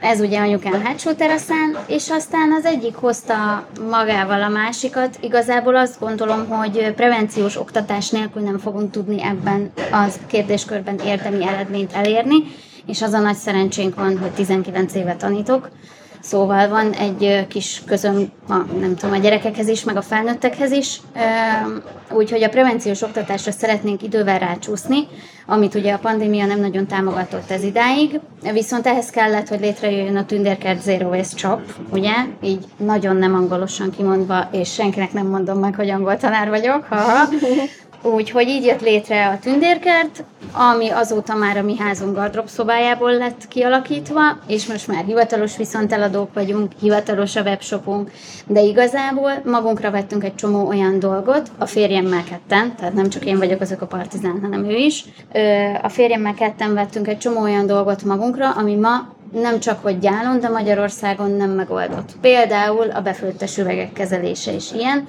Ez 0.00 0.20
ugye 0.20 0.38
anyukám 0.38 0.82
hátsó 0.82 1.12
teraszán, 1.12 1.76
és 1.86 2.10
aztán 2.10 2.52
az 2.52 2.64
egyik 2.64 2.94
hozta 2.94 3.66
magával 3.90 4.42
a 4.42 4.48
másikat. 4.48 5.18
Igazából 5.20 5.76
azt 5.76 6.00
gondolom, 6.00 6.48
hogy 6.48 6.92
prevenciós 6.92 7.56
oktatás 7.56 8.10
nélkül 8.10 8.42
nem 8.42 8.58
fogunk 8.58 8.90
tudni 8.90 9.22
ebben 9.22 9.72
az 9.92 10.18
kérdéskörben 10.26 10.98
érdemi 10.98 11.46
eredményt 11.46 11.92
elérni, 11.92 12.36
és 12.86 13.02
az 13.02 13.12
a 13.12 13.20
nagy 13.20 13.36
szerencsénk 13.36 13.94
van, 13.94 14.18
hogy 14.18 14.30
19 14.30 14.94
éve 14.94 15.16
tanítok, 15.16 15.68
Szóval 16.24 16.68
van 16.68 16.92
egy 16.92 17.46
kis 17.48 17.82
közöm, 17.86 18.32
a, 18.48 18.54
nem 18.80 18.94
tudom, 18.96 19.14
a 19.14 19.18
gyerekekhez 19.18 19.68
is, 19.68 19.84
meg 19.84 19.96
a 19.96 20.02
felnőttekhez 20.02 20.70
is, 20.70 21.00
úgyhogy 22.10 22.42
a 22.42 22.48
prevenciós 22.48 23.02
oktatásra 23.02 23.52
szeretnénk 23.52 24.02
idővel 24.02 24.38
rácsúszni, 24.38 25.06
amit 25.46 25.74
ugye 25.74 25.92
a 25.92 25.98
pandémia 25.98 26.46
nem 26.46 26.60
nagyon 26.60 26.86
támogatott 26.86 27.50
ez 27.50 27.62
idáig, 27.62 28.20
viszont 28.52 28.86
ehhez 28.86 29.10
kellett, 29.10 29.48
hogy 29.48 29.60
létrejöjjön 29.60 30.16
a 30.16 30.26
Tündérkert 30.26 30.82
Zero 30.82 31.08
Waste 31.08 31.38
Shop, 31.38 31.60
ugye, 31.90 32.12
így 32.42 32.64
nagyon 32.76 33.16
nem 33.16 33.34
angolosan 33.34 33.90
kimondva, 33.90 34.48
és 34.52 34.72
senkinek 34.72 35.12
nem 35.12 35.26
mondom 35.26 35.58
meg, 35.58 35.74
hogy 35.74 35.90
angol 35.90 36.16
tanár 36.16 36.48
vagyok, 36.48 36.84
ha 36.84 37.28
Úgyhogy 38.12 38.48
így 38.48 38.64
jött 38.64 38.80
létre 38.80 39.28
a 39.28 39.38
tündérkert, 39.38 40.24
ami 40.52 40.88
azóta 40.88 41.34
már 41.34 41.56
a 41.56 41.62
mi 41.62 41.76
házunk 41.78 42.14
gardrób 42.14 42.48
szobájából 42.48 43.12
lett 43.16 43.48
kialakítva, 43.48 44.20
és 44.46 44.66
most 44.66 44.88
már 44.88 45.04
hivatalos 45.04 45.56
viszonteladók 45.56 46.34
vagyunk, 46.34 46.72
hivatalos 46.80 47.36
a 47.36 47.42
webshopunk, 47.42 48.10
de 48.46 48.60
igazából 48.60 49.32
magunkra 49.44 49.90
vettünk 49.90 50.24
egy 50.24 50.34
csomó 50.34 50.66
olyan 50.66 50.98
dolgot, 50.98 51.50
a 51.58 51.66
férjemmel 51.66 52.24
ketten, 52.24 52.76
tehát 52.76 52.94
nem 52.94 53.08
csak 53.08 53.24
én 53.24 53.38
vagyok 53.38 53.60
azok 53.60 53.80
a 53.80 53.86
partizán, 53.86 54.38
hanem 54.40 54.64
ő 54.64 54.76
is. 54.76 55.04
A 55.82 55.88
férjemmel 55.88 56.34
ketten 56.34 56.74
vettünk 56.74 57.08
egy 57.08 57.18
csomó 57.18 57.40
olyan 57.40 57.66
dolgot 57.66 58.04
magunkra, 58.04 58.50
ami 58.50 58.74
ma 58.74 59.12
nem 59.32 59.60
csak 59.60 59.82
hogy 59.82 59.98
gyálon, 59.98 60.40
de 60.40 60.48
Magyarországon 60.48 61.30
nem 61.30 61.50
megoldott. 61.50 62.16
Például 62.20 62.90
a 62.90 63.00
befőttes 63.00 63.58
üvegek 63.58 63.92
kezelése 63.92 64.52
is 64.52 64.72
ilyen. 64.72 65.08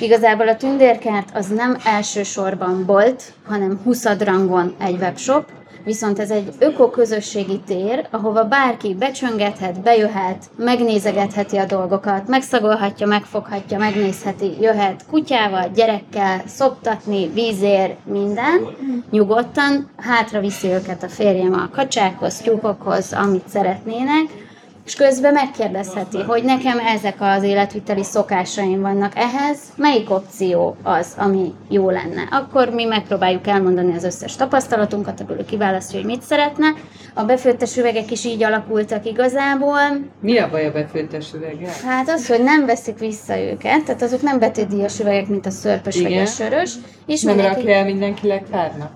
Igazából 0.00 0.48
a 0.48 0.56
tündérkert 0.56 1.28
az 1.34 1.46
nem 1.46 1.76
elsősorban 1.84 2.84
bolt, 2.86 3.32
hanem 3.46 3.80
20 3.84 4.04
rangon 4.18 4.74
egy 4.78 4.96
webshop, 5.00 5.44
viszont 5.86 6.18
ez 6.18 6.30
egy 6.30 6.52
ökoközösségi 6.58 7.60
tér, 7.66 8.06
ahova 8.10 8.44
bárki 8.44 8.94
becsöngethet, 8.94 9.80
bejöhet, 9.80 10.50
megnézegetheti 10.56 11.56
a 11.56 11.64
dolgokat, 11.64 12.28
megszagolhatja, 12.28 13.06
megfoghatja, 13.06 13.78
megnézheti, 13.78 14.60
jöhet 14.60 15.04
kutyával, 15.10 15.70
gyerekkel, 15.74 16.42
szoptatni, 16.46 17.28
vízér, 17.28 17.96
minden, 18.04 18.66
nyugodtan, 19.10 19.90
hátra 19.96 20.40
viszi 20.40 20.68
őket 20.68 21.02
a 21.02 21.08
férjem 21.08 21.52
a 21.52 21.68
kacsákhoz, 21.72 22.36
tyúkokhoz, 22.36 23.12
amit 23.12 23.48
szeretnének, 23.48 24.45
és 24.86 24.94
közben 24.94 25.32
megkérdezheti, 25.32 26.22
hogy 26.22 26.42
nekem 26.44 26.78
ezek 26.78 27.14
az 27.18 27.42
életviteli 27.42 28.02
szokásaim 28.04 28.80
vannak 28.80 29.12
ehhez, 29.16 29.58
melyik 29.76 30.10
opció 30.10 30.76
az, 30.82 31.14
ami 31.18 31.52
jó 31.68 31.90
lenne. 31.90 32.28
Akkor 32.30 32.68
mi 32.68 32.84
megpróbáljuk 32.84 33.46
elmondani 33.46 33.94
az 33.96 34.04
összes 34.04 34.36
tapasztalatunkat, 34.36 35.20
ebből 35.20 35.44
kiválasztja, 35.44 35.98
hogy 35.98 36.06
mit 36.08 36.22
szeretne. 36.22 36.66
A 37.14 37.24
befőttes 37.24 37.76
üvegek 37.76 38.10
is 38.10 38.24
így 38.24 38.42
alakultak 38.42 39.06
igazából. 39.06 39.80
Mi 40.20 40.38
a 40.38 40.48
baj 40.50 40.66
a 40.66 40.72
befőttes 40.72 41.32
üveggel? 41.34 41.72
Hát 41.84 42.08
az, 42.08 42.28
hogy 42.28 42.42
nem 42.42 42.66
veszik 42.66 42.98
vissza 42.98 43.38
őket, 43.38 43.84
tehát 43.84 44.02
azok 44.02 44.22
nem 44.22 44.38
betétdíjas 44.38 45.00
üvegek, 45.00 45.28
mint 45.28 45.46
a 45.46 45.50
szörpös 45.50 46.00
vagy 46.00 46.10
Igen. 46.10 46.22
a 46.22 46.26
sörös. 46.26 46.72
És 47.06 47.22
Nem 47.22 47.34
mindenki- 47.34 47.60
rakja 47.60 47.74
el 47.74 47.84
mindenki 47.84 48.26
legfárnak? 48.26 48.90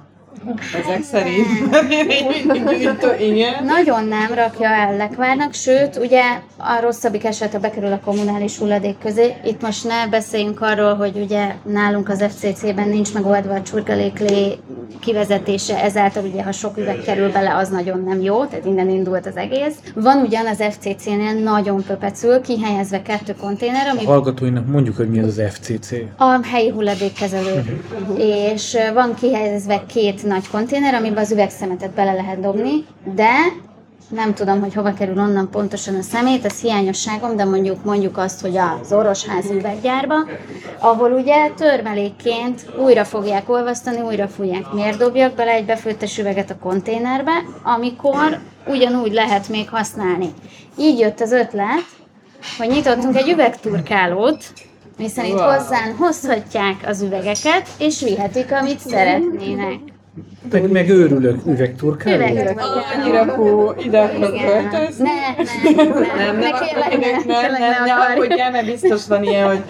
Ezek 0.83 1.03
szerint. 1.03 1.46
Igen. 3.31 3.64
Nagyon 3.64 4.05
nem 4.05 4.35
rakja 4.35 4.68
el 4.68 4.96
lekvárnak, 4.96 5.55
sőt, 5.55 5.96
ugye 5.96 6.22
a 6.57 6.81
rosszabbik 6.81 7.24
eset, 7.24 7.53
ha 7.53 7.59
bekerül 7.59 7.92
a 7.92 8.00
kommunális 8.05 8.59
hulladék 8.59 8.98
közé. 8.98 9.35
Itt 9.44 9.62
most 9.62 9.85
ne 9.85 10.07
beszéljünk 10.09 10.61
arról, 10.61 10.94
hogy 10.94 11.16
ugye 11.16 11.55
nálunk 11.64 12.09
az 12.09 12.24
FCC-ben 12.29 12.88
nincs 12.88 13.12
megoldva 13.14 13.55
a 13.55 13.62
csurgaléklé 13.62 14.59
kivezetése, 15.00 15.83
ezáltal 15.83 16.24
ugye, 16.24 16.42
ha 16.42 16.53
sok 16.53 16.76
üveg 16.76 17.00
kerül 17.05 17.33
bele, 17.33 17.57
az 17.57 17.68
nagyon 17.68 18.03
nem 18.07 18.20
jó, 18.20 18.44
tehát 18.44 18.64
innen 18.66 18.90
indult 18.90 19.26
az 19.26 19.37
egész. 19.37 19.74
Van 19.94 20.18
ugyan 20.22 20.46
az 20.46 20.62
FCC-nél 20.70 21.33
nagyon 21.33 21.83
pöpecül, 21.87 22.40
kihelyezve 22.40 23.03
kettő 23.03 23.35
konténer, 23.40 23.88
ami 23.88 24.05
A 24.05 24.09
hallgatóinak 24.09 24.66
mondjuk, 24.66 24.96
hogy 24.96 25.09
mi 25.11 25.18
az 25.18 25.38
az 25.38 25.42
FCC. 25.53 25.92
a 26.16 26.38
helyi 26.42 26.68
hulladékkezelő. 26.70 27.83
És 28.16 28.74
ö, 28.74 28.92
van 28.92 29.14
kihelyezve 29.14 29.83
két 29.87 30.22
nagy 30.30 30.48
konténer, 30.48 30.94
amiben 30.94 31.22
az 31.22 31.32
üvegszemetet 31.32 31.90
bele 31.90 32.12
lehet 32.12 32.40
dobni, 32.40 32.86
de 33.14 33.30
nem 34.08 34.34
tudom, 34.34 34.60
hogy 34.60 34.74
hova 34.74 34.92
kerül 34.92 35.18
onnan 35.18 35.50
pontosan 35.50 35.94
a 35.94 36.02
szemét, 36.02 36.44
ez 36.44 36.60
hiányosságom, 36.60 37.36
de 37.36 37.44
mondjuk 37.44 37.84
mondjuk 37.84 38.16
azt, 38.18 38.40
hogy 38.40 38.56
az 38.56 38.92
orosházi 38.92 39.54
üveggyárba, 39.54 40.14
ahol 40.78 41.12
ugye 41.12 41.48
törmelékként 41.48 42.66
újra 42.78 43.04
fogják 43.04 43.48
olvasztani, 43.48 44.00
újra 44.00 44.28
fújják. 44.28 44.72
Miért 44.72 44.98
dobjak 44.98 45.34
bele 45.34 45.50
egy 45.50 45.64
befőttes 45.64 46.18
üveget 46.18 46.50
a 46.50 46.58
konténerbe, 46.58 47.32
amikor 47.62 48.38
ugyanúgy 48.66 49.12
lehet 49.12 49.48
még 49.48 49.68
használni. 49.68 50.28
Így 50.78 50.98
jött 50.98 51.20
az 51.20 51.32
ötlet, 51.32 51.84
hogy 52.58 52.68
nyitottunk 52.68 53.16
egy 53.16 53.28
üvegturkálót, 53.28 54.44
hiszen 54.96 55.24
itt 55.24 55.40
hozzán 55.40 55.96
hozhatják 55.98 56.76
az 56.86 57.02
üvegeket, 57.02 57.68
és 57.78 58.02
vihetik, 58.02 58.52
amit 58.52 58.78
szeretnének. 58.78 59.78
Meg, 60.53 60.70
meg 60.70 60.88
őrülök 60.88 61.46
üvegturkáló. 61.46 62.16
Üvegek. 62.16 62.61
Annyira 62.96 63.25
hú, 63.25 63.73
ide 63.85 63.99
akarok 64.01 64.37
költözni. 64.40 65.09
Ne, 65.09 65.42
ne, 65.73 65.83
ne, 65.83 66.25
Nem, 66.25 66.38
ne, 66.38 66.49
nem, 66.49 66.61
kérlek, 66.61 66.99
nem, 67.01 67.23
ne, 67.27 67.40
nem, 67.40 67.53
ne 67.53 67.59
ne 67.59 67.92
akarj. 67.92 68.12
aggódjál, 68.14 68.51
mert 68.51 68.66
biztos 68.66 69.07
van 69.07 69.23
ilyen, 69.25 69.46
hogy 69.46 69.62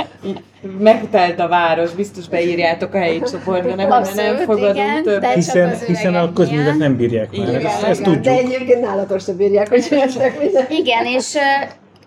megtelt 0.78 1.40
a 1.40 1.48
város, 1.48 1.90
biztos 1.90 2.28
beírjátok 2.28 2.94
a 2.94 2.98
helyi 2.98 3.22
csoportba, 3.30 3.74
nem, 3.74 3.90
Abszolút, 3.90 4.36
nem 4.36 4.44
fogadunk 4.44 4.74
igen, 4.74 5.02
több. 5.02 5.24
Hiszen, 5.24 5.74
hiszen 5.86 6.14
a 6.14 6.32
miatt. 6.50 6.78
nem 6.78 6.96
bírják 6.96 7.36
már, 7.36 7.48
Igen, 7.48 7.66
ezt, 7.66 7.82
ezt 7.82 8.00
Igen, 8.00 8.12
de 8.12 8.30
tudjuk. 8.30 8.52
egyébként 8.52 8.80
nálatok 8.80 9.20
sem 9.20 9.36
bírják, 9.36 9.68
hogy 9.68 9.82
csináltak 9.88 10.38
minden. 10.40 10.66
Igen, 10.68 11.04
és 11.04 11.36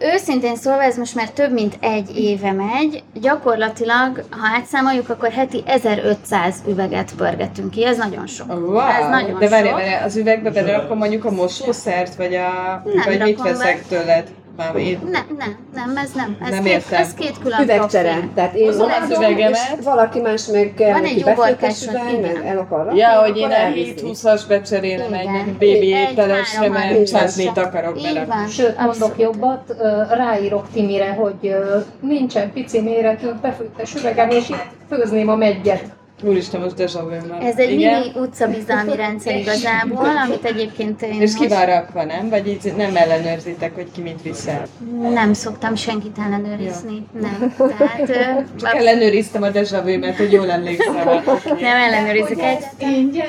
őszintén 0.04 0.56
szólva 0.56 0.84
ez 0.84 0.98
most 0.98 1.16
már 1.16 1.30
több 1.30 1.52
mint 1.52 1.78
egy 1.80 2.18
éve 2.18 2.52
megy. 2.52 3.04
Gyakorlatilag, 3.14 4.24
ha 4.30 4.48
átszámoljuk, 4.58 5.10
akkor 5.10 5.32
heti 5.32 5.64
1500 5.66 6.56
üveget 6.68 7.12
pörgetünk 7.18 7.72
ki. 7.72 7.86
Ez 7.86 7.98
nagyon 7.98 8.28
sok. 8.28 8.48
Wow, 8.50 8.80
Ez 8.80 9.10
nagyon 9.10 9.40
de 9.40 9.50
várj, 9.50 9.68
sok. 9.68 9.78
várj, 9.78 10.04
az 10.04 10.16
üvegbe 10.16 10.50
bederakom 10.50 10.98
mondjuk 10.98 11.26
a 11.26 11.32
mosószert, 11.32 12.16
vagy 12.16 12.36
a... 12.36 12.82
Nem 12.84 13.04
vagy 13.06 13.20
mit 13.20 13.38
rakom 13.38 13.44
be. 13.44 13.58
veszek 13.58 13.88
tőled? 13.88 14.28
Már 14.58 14.76
én... 14.76 15.00
Nem, 15.12 15.26
nem, 15.38 15.56
nem, 15.74 15.98
ez 15.98 16.12
nem. 16.12 16.38
Ez, 16.44 16.50
Nem 16.50 16.64
két, 16.64 16.74
értem. 16.74 17.02
ez 17.02 17.14
két 17.14 17.38
külön 17.40 17.62
Üvegcsere. 17.62 18.30
Tehát 18.36 18.54
én 18.54 18.66
Hozom 18.66 18.90
az 19.02 19.18
üvegemet. 19.18 19.52
és 19.80 19.84
valaki 19.84 20.20
más 20.20 20.46
meg 20.46 20.74
kell 20.78 20.92
Van 20.92 21.02
neki 21.02 21.22
uborkás, 21.22 21.88
üveg, 21.88 22.22
meg 22.22 22.42
el 22.46 22.58
akar 22.58 22.84
rakni, 22.86 23.00
Ja, 23.00 23.10
hogy 23.10 23.38
én 23.38 23.50
a 23.50 23.54
elviszi. 23.54 23.94
7-20-as 24.06 24.42
becserélem 24.48 25.14
egy 25.14 25.54
bébi 25.58 25.88
ételesre, 25.88 26.70
mert 26.70 27.08
csatnit 27.08 27.58
akarok 27.58 27.94
bele. 28.02 28.48
Sőt, 28.50 28.78
mondok 28.80 29.14
jobbat, 29.18 29.76
ráírok 30.10 30.68
Timire, 30.74 31.12
hogy 31.12 31.56
nincsen 32.00 32.52
pici 32.54 32.82
méretű 32.82 33.28
befőttes 33.42 33.96
üvegem, 33.96 34.30
és 34.30 34.50
itt 34.50 34.66
főzném 34.90 35.30
a 35.30 35.36
meggyet. 35.36 35.84
Úristen, 36.24 36.62
most 36.62 36.76
deja 36.76 36.88
már. 37.30 37.42
Ez 37.44 37.58
egy 37.58 37.72
Igen? 37.72 38.00
mini 38.00 38.12
utcabizalmi 38.16 38.96
rendszer 38.96 39.36
igazából, 39.38 40.18
amit 40.26 40.44
egyébként 40.44 41.02
én 41.02 41.22
És 41.22 41.34
ki 41.34 41.40
most 41.44 41.54
van 41.54 41.66
rakva, 41.66 42.04
nem? 42.04 42.30
Vagy 42.30 42.48
így 42.48 42.74
nem 42.78 42.96
ellenőrzitek, 42.96 43.76
hogy 43.76 43.92
ki 43.92 44.02
mit 44.02 44.22
viszel? 44.22 44.66
nem 45.14 45.34
szoktam 45.34 45.76
senkit 45.76 46.18
ellenőrizni. 46.26 47.06
Nem. 47.22 47.54
Tehát 47.78 48.10
ö, 48.10 48.42
Csak 48.60 48.76
ellenőriztem 48.76 49.42
a 49.44 49.50
deja 49.50 49.84
mert 49.84 50.18
hogy 50.18 50.32
jól 50.32 50.52
emlékszem. 50.52 50.94
nem 51.60 51.78
ellenőrizik 51.78 52.42
egy. 52.42 52.64
Ingyen, 52.78 53.28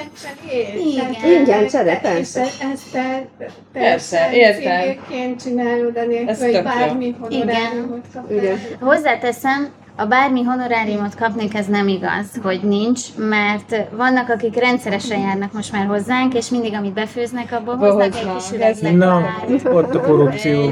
Igen. 0.93 1.31
Ingyen 1.39 1.67
csere, 1.67 1.99
persze. 2.01 2.41
Ezt 2.43 2.93
te, 2.93 3.27
Persze, 3.73 4.29
értem. 4.33 5.37
csinálod, 5.37 5.97
Ez 5.97 6.05
anélkül, 6.07 6.45
hogy 6.45 6.63
bármi 6.63 7.15
honoráriumot 7.21 8.05
kapnál. 8.15 8.37
Igen. 8.39 8.59
Hozzáteszem, 8.81 9.69
a 9.97 10.05
bármi 10.07 10.43
honoráriumot 10.43 11.15
kapnék, 11.15 11.55
ez 11.55 11.67
nem 11.67 11.89
igaz, 11.89 12.27
hogy 12.43 12.61
nincs, 12.63 13.01
mert 13.17 13.77
vannak, 13.91 14.29
akik 14.29 14.57
rendszeresen 14.59 15.19
járnak 15.21 15.53
most 15.53 15.73
már 15.73 15.87
hozzánk, 15.87 16.35
és 16.35 16.49
mindig, 16.49 16.75
amit 16.75 16.93
befőznek, 16.93 17.53
abból 17.53 17.77
hoznak 17.77 18.03
egy 18.03 18.27
kis 18.37 18.51
üvegnek. 18.53 18.97
Na, 18.97 19.23
ott 19.65 19.95
a 19.95 20.01
korrupció. 20.01 20.63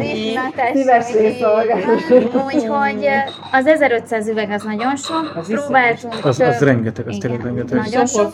Úgyhogy 2.46 3.08
az 3.52 3.66
1500 3.66 4.28
üveg 4.28 4.50
az 4.50 4.62
nagyon 4.62 4.96
sok. 4.96 5.32
Az. 5.36 5.46
Próbáltunk. 5.46 6.24
Az- 6.24 6.40
az 6.40 6.58
rengeteg, 6.58 7.08
az 7.08 7.16
tényleg 7.20 7.42
rengeteg. 7.44 7.78
Nagyon 7.78 8.06
sok. 8.06 8.32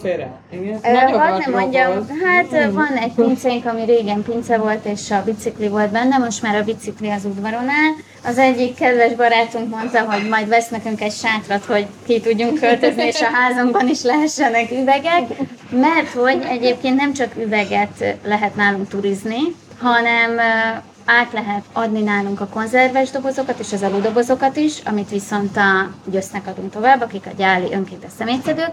Hadd 1.13 1.39
nem 1.39 1.53
mondjam, 1.53 1.91
hát 2.25 2.71
van 2.73 2.97
egy 3.03 3.13
pincénk, 3.15 3.67
ami 3.67 3.85
régen 3.85 4.23
pince 4.23 4.57
volt, 4.59 4.85
és 4.85 5.11
a 5.11 5.23
bicikli 5.25 5.69
volt 5.69 5.91
benne, 5.91 6.19
most 6.19 6.43
már 6.43 6.57
a 6.57 6.63
bicikli 6.65 7.11
az 7.11 7.25
udvaron 7.25 7.69
áll. 7.69 7.93
Az 8.25 8.39
egyik 8.39 8.75
kedves 8.75 9.15
barátunk 9.15 9.71
mondta, 9.71 10.01
hogy 10.01 10.29
majd 10.29 10.49
vesz 10.49 10.69
nekünk 10.79 11.01
egy 11.01 11.13
sátrat, 11.13 11.65
hogy 11.65 11.87
ki 12.07 12.21
tudjunk 12.21 12.61
költözni, 12.61 13.03
és 13.03 13.21
a 13.21 13.31
házunkban 13.33 13.89
is 13.89 14.03
lehessenek 14.03 14.71
üvegek, 14.71 15.23
mert 15.71 16.09
hogy 16.09 16.47
egyébként 16.49 16.97
nem 16.97 17.13
csak 17.13 17.37
üveget 17.37 18.17
lehet 18.25 18.57
nálunk 18.57 18.89
turizni, 18.89 19.41
hanem 19.79 20.39
át 21.05 21.33
lehet 21.33 21.65
adni 21.73 22.01
nálunk 22.01 22.41
a 22.41 22.47
konzerves 22.47 23.11
dobozokat 23.11 23.59
és 23.59 23.73
az 23.73 23.83
aludobozokat 23.83 24.57
is, 24.57 24.79
amit 24.85 25.11
viszont 25.11 25.57
a 25.57 25.91
gyösznek 26.11 26.47
adunk 26.47 26.73
tovább, 26.73 27.01
akik 27.01 27.27
a 27.27 27.35
gyáli 27.37 27.73
önkéntes 27.73 28.11
szemétszedők. 28.19 28.71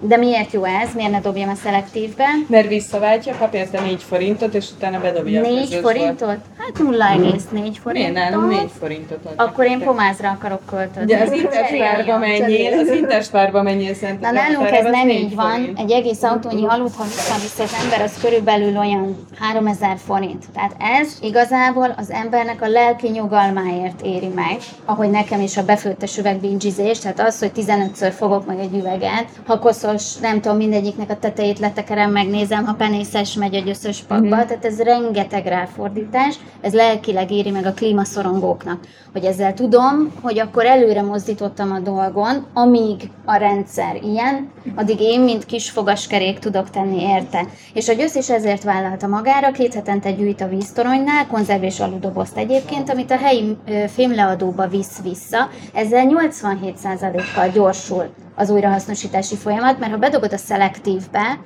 De 0.00 0.16
miért 0.16 0.52
jó 0.52 0.64
ez? 0.64 0.94
Miért 0.94 1.10
ne 1.10 1.20
dobjam 1.20 1.48
a 1.48 1.54
szelektívbe? 1.54 2.24
Mert 2.46 2.68
visszaváltja, 2.68 3.36
kap 3.38 3.54
érte 3.54 3.80
4 3.80 4.02
forintot, 4.02 4.54
és 4.54 4.70
utána 4.76 5.00
bedobja 5.00 5.40
a 5.40 5.46
4 5.46 5.54
közösbe. 5.58 5.80
forintot? 5.80 6.36
Hát 6.58 6.78
0,4 6.78 7.42
forintot. 7.52 7.92
Miért 7.92 8.12
nálunk 8.12 8.50
4 8.50 8.70
forintot 8.78 9.18
adnak? 9.24 9.48
Akkor 9.48 9.64
én 9.64 9.80
pomázra 9.80 10.30
akarok 10.30 10.60
költözni. 10.70 11.02
Ugye 11.02 11.22
az 11.22 11.32
interspárba 11.32 12.18
menjél, 12.18 12.78
az 12.78 12.88
interspárba 12.88 13.62
menjél 13.62 13.94
szent. 13.94 14.20
Na 14.20 14.30
nálunk 14.30 14.70
ez 14.70 14.84
nem 14.84 15.08
így 15.08 15.34
van, 15.34 15.72
egy 15.76 15.90
egész 15.90 16.22
autónyi 16.22 16.64
halut, 16.64 16.94
ha 16.94 17.04
visszavisz 17.04 17.58
az 17.58 17.76
ember, 17.82 18.00
az 18.00 18.12
körülbelül 18.20 18.76
olyan 18.78 19.26
3000 19.38 19.96
forint. 20.06 20.44
Tehát 20.54 20.76
ez 20.78 21.18
igazából 21.20 21.94
az 21.96 22.10
embernek 22.10 22.62
a 22.62 22.68
lelki 22.68 23.08
nyugalmáért 23.08 24.02
éri 24.02 24.28
meg, 24.34 24.56
ahogy 24.84 25.10
nekem 25.10 25.40
is 25.40 25.56
a 25.56 25.64
befőttes 25.64 26.18
üvegbingizés, 26.18 26.98
tehát 26.98 27.20
az, 27.20 27.38
hogy 27.38 27.50
15-ször 27.56 28.12
fogok 28.16 28.46
meg 28.46 28.58
egy 28.58 28.74
üveget, 28.74 29.28
ha 29.46 29.58
koszos, 29.86 30.16
nem 30.16 30.40
tudom, 30.40 30.56
mindegyiknek 30.56 31.10
a 31.10 31.18
tetejét 31.18 31.58
letekerem, 31.58 32.10
megnézem, 32.10 32.64
ha 32.64 32.74
penészes 32.74 33.34
megy 33.34 33.54
egy 33.54 33.68
összes 33.68 34.02
pakba, 34.02 34.44
tehát 34.44 34.64
ez 34.64 34.80
rengeteg 34.80 35.46
ráfordítás, 35.46 36.34
ez 36.60 36.74
lelkileg 36.74 37.30
éri 37.30 37.50
meg 37.50 37.66
a 37.66 37.72
klímaszorongóknak, 37.72 38.80
hogy 39.12 39.24
ezzel 39.24 39.54
tudom, 39.54 40.12
hogy 40.20 40.38
akkor 40.38 40.66
előre 40.66 41.02
mozdítottam 41.02 41.72
a 41.72 41.78
dolgon, 41.78 42.46
amíg 42.54 43.10
a 43.24 43.36
rendszer 43.36 43.96
ilyen, 44.02 44.50
addig 44.74 45.00
én, 45.00 45.20
mint 45.20 45.46
kis 45.46 45.70
fogaskerék 45.70 46.38
tudok 46.38 46.70
tenni 46.70 47.02
érte. 47.02 47.46
És 47.72 47.88
a 47.88 47.92
győz 47.92 48.16
is 48.16 48.30
ezért 48.30 48.62
vállalta 48.62 49.06
magára, 49.06 49.50
két 49.50 49.74
hetente 49.74 50.12
gyűjt 50.12 50.40
a 50.40 50.48
víztoronynál, 50.48 51.26
konzerv 51.26 51.62
és 51.62 51.80
aludobozt 51.80 52.36
egyébként, 52.36 52.90
amit 52.90 53.10
a 53.10 53.16
helyi 53.16 53.56
fémleadóba 53.86 54.66
visz 54.66 55.02
vissza, 55.02 55.48
ezzel 55.72 56.06
87%-kal 56.08 57.48
gyorsul 57.48 58.25
az 58.36 58.50
újrahasznosítási 58.50 59.36
folyamat, 59.36 59.78
mert 59.78 59.92
ha 59.92 59.98
bedobod 59.98 60.32
a 60.32 60.36
szelektívbe, 60.36 61.38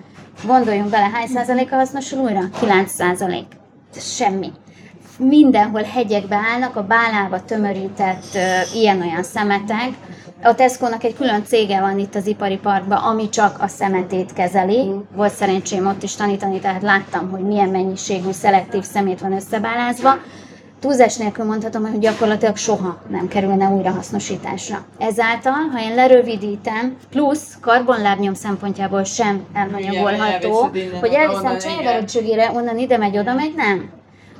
gondoljunk 0.46 0.90
bele, 0.90 1.08
hány 1.12 1.26
százaléka 1.26 1.76
hasznosul 1.76 2.18
újra? 2.18 2.40
9 2.60 2.90
százalék. 2.90 3.46
Semmi 3.94 4.52
mindenhol 5.18 5.82
hegyekbe 5.82 6.36
állnak, 6.36 6.76
a 6.76 6.86
bálába 6.86 7.44
tömörített 7.44 8.24
ö, 8.34 8.38
ilyen-olyan 8.74 9.22
szemetek. 9.22 9.88
A 10.42 10.54
Tesco-nak 10.54 11.04
egy 11.04 11.16
külön 11.16 11.44
cége 11.44 11.80
van 11.80 11.98
itt 11.98 12.14
az 12.14 12.26
ipari 12.26 12.56
parkban, 12.56 12.98
ami 12.98 13.28
csak 13.28 13.62
a 13.62 13.66
szemetét 13.66 14.32
kezeli. 14.32 14.90
Volt 15.16 15.32
szerencsém 15.32 15.86
ott 15.86 16.02
is 16.02 16.14
tanítani, 16.14 16.58
tehát 16.58 16.82
láttam, 16.82 17.30
hogy 17.30 17.40
milyen 17.40 17.68
mennyiségű 17.68 18.30
szelektív 18.30 18.82
szemét 18.82 19.20
van 19.20 19.32
összebálázva. 19.32 20.18
Túlzás 20.80 21.16
nélkül 21.16 21.44
mondhatom, 21.44 21.90
hogy 21.90 21.98
gyakorlatilag 21.98 22.56
soha 22.56 23.02
nem 23.08 23.28
kerülne 23.28 23.68
újrahasznosításra. 23.68 24.84
Ezáltal, 24.98 25.52
ha 25.72 25.80
én 25.82 25.94
lerövidítem, 25.94 26.96
plusz 27.10 27.58
karbonlábnyom 27.60 28.34
szempontjából 28.34 29.04
sem 29.04 29.44
elhanyagolható, 29.52 30.70
hogy 31.00 31.12
elviszem 31.12 31.58
Cságára 31.58 32.52
onnan 32.52 32.78
ide 32.78 32.98
megy, 32.98 33.18
oda 33.18 33.34
megy, 33.34 33.54
nem. 33.54 33.90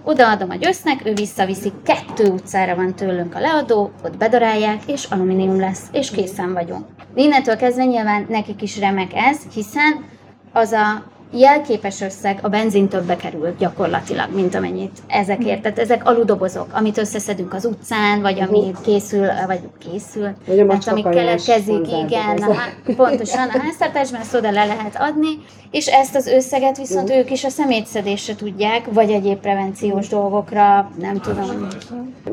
Odaadom 0.04 0.50
a 0.50 0.54
gyösznek, 0.54 1.00
ő 1.04 1.14
visszaviszi, 1.14 1.72
kettő 1.84 2.24
utcára 2.24 2.74
van 2.74 2.94
tőlünk 2.94 3.34
a 3.34 3.40
leadó, 3.40 3.90
ott 4.04 4.16
bedarálják, 4.16 4.82
és 4.86 5.04
alumínium 5.04 5.60
lesz, 5.60 5.82
és 5.92 6.10
készen 6.10 6.52
vagyunk. 6.52 6.84
Innentől 7.14 7.56
kezdve 7.56 7.84
nyilván 7.84 8.26
nekik 8.28 8.62
is 8.62 8.78
remek 8.78 9.10
ez, 9.14 9.38
hiszen 9.54 10.04
az 10.52 10.72
a 10.72 11.02
jelképes 11.32 12.00
összeg, 12.00 12.38
a 12.42 12.48
benzin 12.48 12.88
többe 12.88 13.16
kerül 13.16 13.54
gyakorlatilag, 13.58 14.34
mint 14.34 14.54
amennyit 14.54 14.98
ezekért. 15.06 15.62
Tehát 15.62 15.78
ezek 15.78 16.08
aludobozok, 16.08 16.66
amit 16.72 16.98
összeszedünk 16.98 17.54
az 17.54 17.64
utcán, 17.64 18.20
vagy 18.20 18.40
ami 18.40 18.72
készül, 18.82 19.26
vagy 19.46 19.60
készül, 19.78 20.28
Vagy 20.46 20.58
a 20.58 20.66
tehát 20.66 20.88
ami 20.88 21.02
keletkezik, 21.02 21.86
igen, 21.86 22.36
a, 22.36 22.54
pontosan 22.96 23.48
a 23.48 23.58
háztartásban 23.58 24.20
ezt 24.20 24.34
oda 24.34 24.50
le 24.50 24.64
lehet 24.64 24.96
adni, 24.98 25.28
és 25.70 25.86
ezt 25.86 26.14
az 26.14 26.26
összeget 26.26 26.76
viszont 26.76 27.10
ők 27.10 27.30
is 27.30 27.44
a 27.44 27.48
szemétszedésre 27.48 28.34
tudják, 28.34 28.86
vagy 28.92 29.10
egyéb 29.10 29.38
prevenciós 29.38 30.08
dolgokra, 30.08 30.90
nem 31.00 31.20
tudom. 31.20 31.68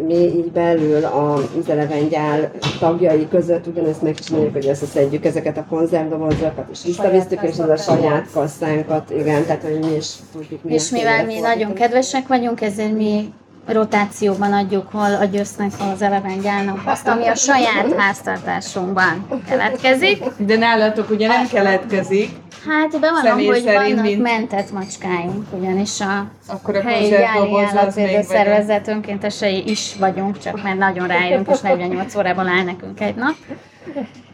Mi 0.06 0.16
így 0.16 0.52
belül 0.52 1.06
a 1.06 1.42
üzelevengyál 1.58 2.52
tagjai 2.80 3.28
között 3.28 3.68
ugyanezt 3.68 4.02
megcsináljuk, 4.02 4.54
hogy 4.54 4.68
összeszedjük 4.68 5.26
ezeket 5.26 5.58
a 5.58 5.66
konzervdobozokat, 5.70 6.66
és 6.72 6.84
visszavisztük, 6.84 7.42
és 7.42 7.58
ez 7.58 7.70
a 7.70 7.78
saját 7.78 8.32
kasszánkat, 8.34 9.12
igen, 9.20 9.46
tehát 9.46 9.62
hogy 9.62 9.80
mi 9.80 9.96
is 9.96 10.08
tudjuk. 10.32 10.64
mi 10.64 10.74
És 10.74 10.90
mivel 10.90 11.26
mi 11.26 11.40
nagyon 11.40 11.74
kedvesek 11.74 12.28
vagyunk, 12.28 12.62
ezért 12.62 12.98
mi 12.98 13.34
rotációban 13.66 14.54
adjuk 14.54 14.88
hol 14.92 15.16
a 15.16 15.26
győznek 15.26 15.72
az 15.94 16.02
elevengyálnak 16.02 16.82
azt, 16.86 17.08
ami 17.08 17.28
a 17.28 17.36
saját 17.36 17.94
háztartásunkban 17.98 19.28
keletkezik. 19.48 20.24
De 20.38 20.58
nálatok 20.58 21.10
ugye 21.10 21.28
nem 21.28 21.48
keletkezik, 21.48 22.30
Hát 22.68 23.00
bevallom, 23.00 23.46
hogy 23.46 23.64
vannak 23.64 24.02
mint- 24.02 24.22
mentett 24.22 24.72
macskáink, 24.72 25.46
ugyanis 25.52 26.00
a 26.00 26.26
akkor 26.48 26.76
a 26.76 26.82
helyi 26.82 27.10
gyári 27.10 27.60
állatvédő 27.66 28.22
szervezet 28.22 28.88
önkéntesei 28.88 29.70
is 29.70 29.96
vagyunk, 30.00 30.38
csak 30.38 30.64
mert 30.64 30.78
nagyon 30.78 31.08
rájönk, 31.08 31.50
és 31.50 31.60
48 31.60 32.16
órában 32.16 32.48
áll 32.48 32.64
nekünk 32.64 33.00
egy 33.00 33.16
nap. 33.16 33.36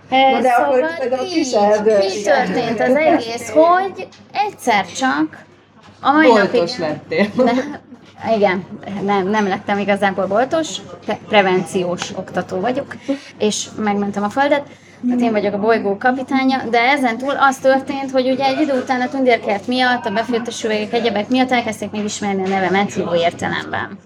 Na 0.09 0.41
de 0.41 0.49
szóval 0.49 0.83
akkor 0.83 0.97
például 0.99 1.25
így, 1.25 1.57
így 2.03 2.23
történt 2.23 2.79
az 2.79 2.95
egész, 2.95 3.49
hogy 3.49 4.07
egyszer 4.31 4.85
csak 4.91 5.45
a 6.01 6.11
mai 6.11 6.27
Boltos 6.27 6.75
napig... 6.75 6.79
lettél. 6.79 7.27
Ne, 7.35 8.35
igen, 8.35 8.65
nem, 9.03 9.27
nem 9.27 9.47
lettem 9.47 9.77
igazából 9.79 10.25
boltos, 10.25 10.77
pre- 11.05 11.19
prevenciós 11.27 12.11
oktató 12.15 12.59
vagyok, 12.59 12.95
és 13.37 13.67
megmentem 13.77 14.23
a 14.23 14.29
földet. 14.29 14.67
Hát 15.09 15.21
én 15.21 15.31
vagyok 15.31 15.53
a 15.53 15.59
bolygó 15.59 15.97
kapitánya, 15.97 16.63
de 16.69 16.79
ezen 16.79 17.17
túl 17.17 17.35
az 17.39 17.57
történt, 17.57 18.11
hogy 18.11 18.29
ugye 18.29 18.45
egy 18.45 18.61
idő 18.61 18.73
után 18.73 19.01
a 19.01 19.09
tündérkert 19.09 19.67
miatt, 19.67 20.05
a 20.05 20.09
befőttes 20.11 20.63
üvegek, 20.63 20.93
egyebek 20.93 21.29
miatt 21.29 21.51
elkezdték 21.51 21.91
megismerni 21.91 22.43
a 22.43 22.47
nevemet 22.47 22.95
jó 22.95 23.15
értelemben. 23.15 23.97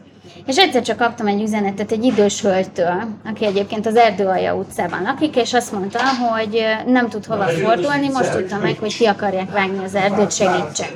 És 0.46 0.58
egyszer 0.58 0.82
csak 0.82 0.98
kaptam 0.98 1.28
egy 1.28 1.42
üzenetet 1.42 1.92
egy 1.92 2.04
idős 2.04 2.42
hölgytől, 2.42 3.04
aki 3.26 3.46
egyébként 3.46 3.86
az 3.86 3.96
Erdőalja 3.96 4.56
utcában 4.56 5.02
lakik, 5.02 5.36
és 5.36 5.54
azt 5.54 5.72
mondta, 5.72 6.00
hogy 6.30 6.66
nem 6.86 7.10
tud 7.10 7.26
hova 7.26 7.44
fordulni, 7.48 8.10
most 8.14 8.32
tudta 8.32 8.58
meg, 8.58 8.78
hogy 8.80 8.96
ki 8.98 9.06
akarják 9.06 9.52
vágni 9.52 9.84
az 9.84 9.96
erdőt, 9.96 10.32
segítsek. 10.32 10.94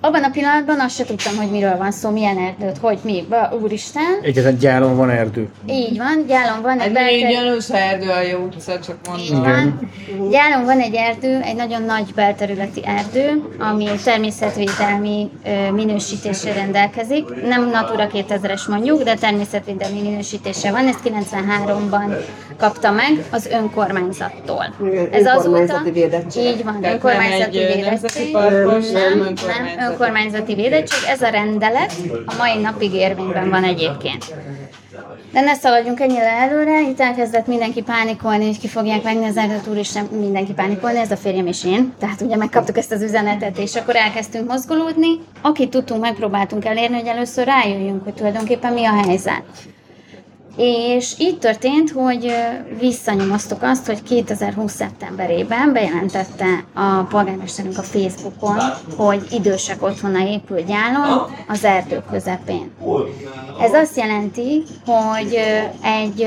Abban 0.00 0.24
a 0.24 0.30
pillanatban 0.30 0.80
azt 0.80 0.94
se 0.94 1.04
tudtam, 1.04 1.36
hogy 1.36 1.50
miről 1.50 1.76
van 1.76 1.90
szó, 1.90 2.10
milyen 2.10 2.38
erdőt, 2.38 2.78
hogy 2.80 2.98
mi, 3.02 3.24
ba, 3.28 3.52
úristen. 3.62 4.18
Egyetlen 4.22 4.56
gyáron 4.58 4.96
van 4.96 5.10
erdő. 5.10 5.48
Így 5.66 5.96
van, 5.98 6.24
gyálon 6.26 6.62
van 6.62 6.78
egy 6.80 6.92
Hát 6.96 7.04
még 7.04 7.22
belter... 7.22 7.44
gyanús 7.44 7.68
erdő 7.70 8.10
a 8.10 8.20
jó 8.20 8.38
utca, 8.38 8.78
csak 8.80 8.96
Így 9.18 9.32
mondom. 9.32 9.52
van. 9.52 9.90
Gyálon 10.30 10.64
van 10.64 10.78
egy 10.80 10.94
erdő, 10.94 11.40
egy 11.42 11.56
nagyon 11.56 11.82
nagy 11.82 12.14
belterületi 12.14 12.82
erdő, 12.84 13.42
ami 13.58 13.86
természetvédelmi 14.04 15.30
ö, 15.46 15.70
minősítéssel 15.70 16.54
rendelkezik. 16.54 17.24
Nem 17.48 17.68
Natura 17.70 18.06
2000-es 18.12 18.68
mondjuk, 18.68 19.02
de 19.02 19.14
természetvédelmi 19.14 20.00
minősítése 20.00 20.70
van. 20.70 20.86
Ezt 20.86 20.98
93-ban 21.04 22.16
kapta 22.58 22.90
meg 22.90 23.24
az 23.30 23.46
önkormányzattól. 23.52 24.74
Igen, 24.86 25.08
önkormányzati 25.12 25.90
védettség. 25.90 26.44
Így 26.44 26.64
van, 26.64 26.80
Tehát 26.80 27.02
nem 27.02 27.12
önkormányzati 27.12 27.58
egy 27.58 27.74
védettség. 27.74 28.32
Nem, 28.32 28.42
nem, 28.42 28.62
Nem, 28.62 29.20
önkormányzati. 29.20 29.74
nem, 29.76 29.89
önkormányzati 29.90 30.54
védettség. 30.54 31.08
Ez 31.08 31.22
a 31.22 31.28
rendelet 31.28 31.92
a 32.26 32.34
mai 32.38 32.58
napig 32.60 32.94
érvényben 32.94 33.50
van 33.50 33.64
egyébként. 33.64 34.34
De 35.32 35.40
ne 35.40 35.54
szaladjunk 35.54 36.00
ennyire 36.00 36.30
előre, 36.30 36.80
itt 36.80 37.00
elkezdett 37.00 37.46
mindenki 37.46 37.82
pánikolni, 37.82 38.44
hogy 38.44 38.58
ki 38.58 38.68
fogják 38.68 39.02
venni 39.02 39.24
az 39.24 39.36
erdőt, 39.36 39.66
úristen, 39.66 40.04
mindenki 40.04 40.52
pánikolni, 40.52 40.98
ez 40.98 41.10
a 41.10 41.16
férjem 41.16 41.46
és 41.46 41.64
én. 41.64 41.94
Tehát 41.98 42.20
ugye 42.20 42.36
megkaptuk 42.36 42.76
ezt 42.76 42.92
az 42.92 43.02
üzenetet, 43.02 43.58
és 43.58 43.74
akkor 43.74 43.96
elkezdtünk 43.96 44.48
mozgolódni. 44.48 45.18
Akit 45.42 45.70
tudtunk, 45.70 46.00
megpróbáltunk 46.00 46.64
elérni, 46.64 46.96
hogy 46.96 47.06
először 47.06 47.46
rájöjjünk, 47.46 48.04
hogy 48.04 48.14
tulajdonképpen 48.14 48.72
mi 48.72 48.84
a 48.84 49.02
helyzet. 49.06 49.42
És 50.56 51.14
így 51.18 51.38
történt, 51.38 51.90
hogy 51.90 52.32
visszanyomoztuk 52.80 53.62
azt, 53.62 53.86
hogy 53.86 54.02
2020. 54.02 54.72
szeptemberében 54.72 55.72
bejelentette 55.72 56.64
a 56.74 57.02
polgármesterünk 57.02 57.78
a 57.78 57.82
Facebookon, 57.82 58.58
hogy 58.96 59.26
idősek 59.30 59.82
otthona 59.82 60.26
épül 60.28 60.60
gyálon 60.60 61.26
az 61.48 61.64
erdő 61.64 62.02
közepén. 62.10 62.70
Ez 63.60 63.72
azt 63.72 63.96
jelenti, 63.96 64.62
hogy 64.86 65.38
egy 65.82 66.26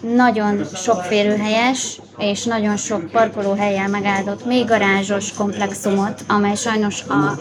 nagyon 0.00 0.64
sok 0.64 1.02
férőhelyes 1.02 2.00
és 2.18 2.44
nagyon 2.44 2.76
sok 2.76 3.10
parkolóhelyen 3.10 3.90
megáldott, 3.90 4.44
még 4.44 4.66
garázsos 4.66 5.32
komplexumot, 5.32 6.24
amely 6.28 6.54
sajnos 6.54 7.02
a 7.02 7.38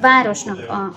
városnak 0.00 0.58
a, 0.68 0.94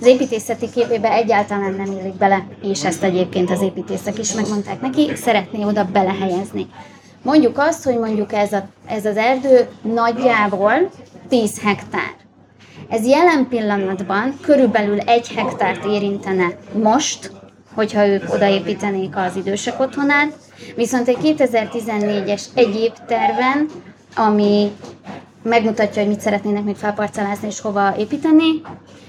az 0.00 0.06
építészeti 0.06 0.70
képébe 0.70 1.12
egyáltalán 1.12 1.72
nem 1.72 1.92
illik 1.92 2.14
bele, 2.14 2.46
és 2.62 2.84
ezt 2.84 3.02
egyébként 3.02 3.50
az 3.50 3.60
építészek 3.60 4.18
is 4.18 4.32
megmondták 4.32 4.80
neki, 4.80 5.10
szeretné 5.14 5.64
oda 5.64 5.84
belehelyezni. 5.92 6.66
Mondjuk 7.22 7.58
azt, 7.58 7.84
hogy 7.84 7.98
mondjuk 7.98 8.32
ez, 8.32 8.52
a, 8.52 8.68
ez 8.86 9.04
az 9.04 9.16
erdő 9.16 9.68
nagyjából 9.82 10.90
10 11.28 11.60
hektár. 11.60 12.14
Ez 12.88 13.06
jelen 13.06 13.46
pillanatban 13.48 14.38
körülbelül 14.40 14.98
egy 14.98 15.28
hektárt 15.28 15.84
érintene 15.84 16.56
most, 16.82 17.30
hogyha 17.74 18.06
ők 18.06 18.32
odaépítenék 18.32 19.16
az 19.16 19.36
idősek 19.36 19.80
otthonát, 19.80 20.32
viszont 20.76 21.08
egy 21.08 21.36
2014-es 21.38 22.42
egyéb 22.54 22.92
terven, 23.06 23.68
ami 24.16 24.70
megmutatja, 25.42 26.02
hogy 26.02 26.10
mit 26.10 26.20
szeretnének 26.20 26.64
még 26.64 26.76
felparcelázni 26.76 27.46
és 27.46 27.60
hova 27.60 27.96
építeni, 27.98 28.60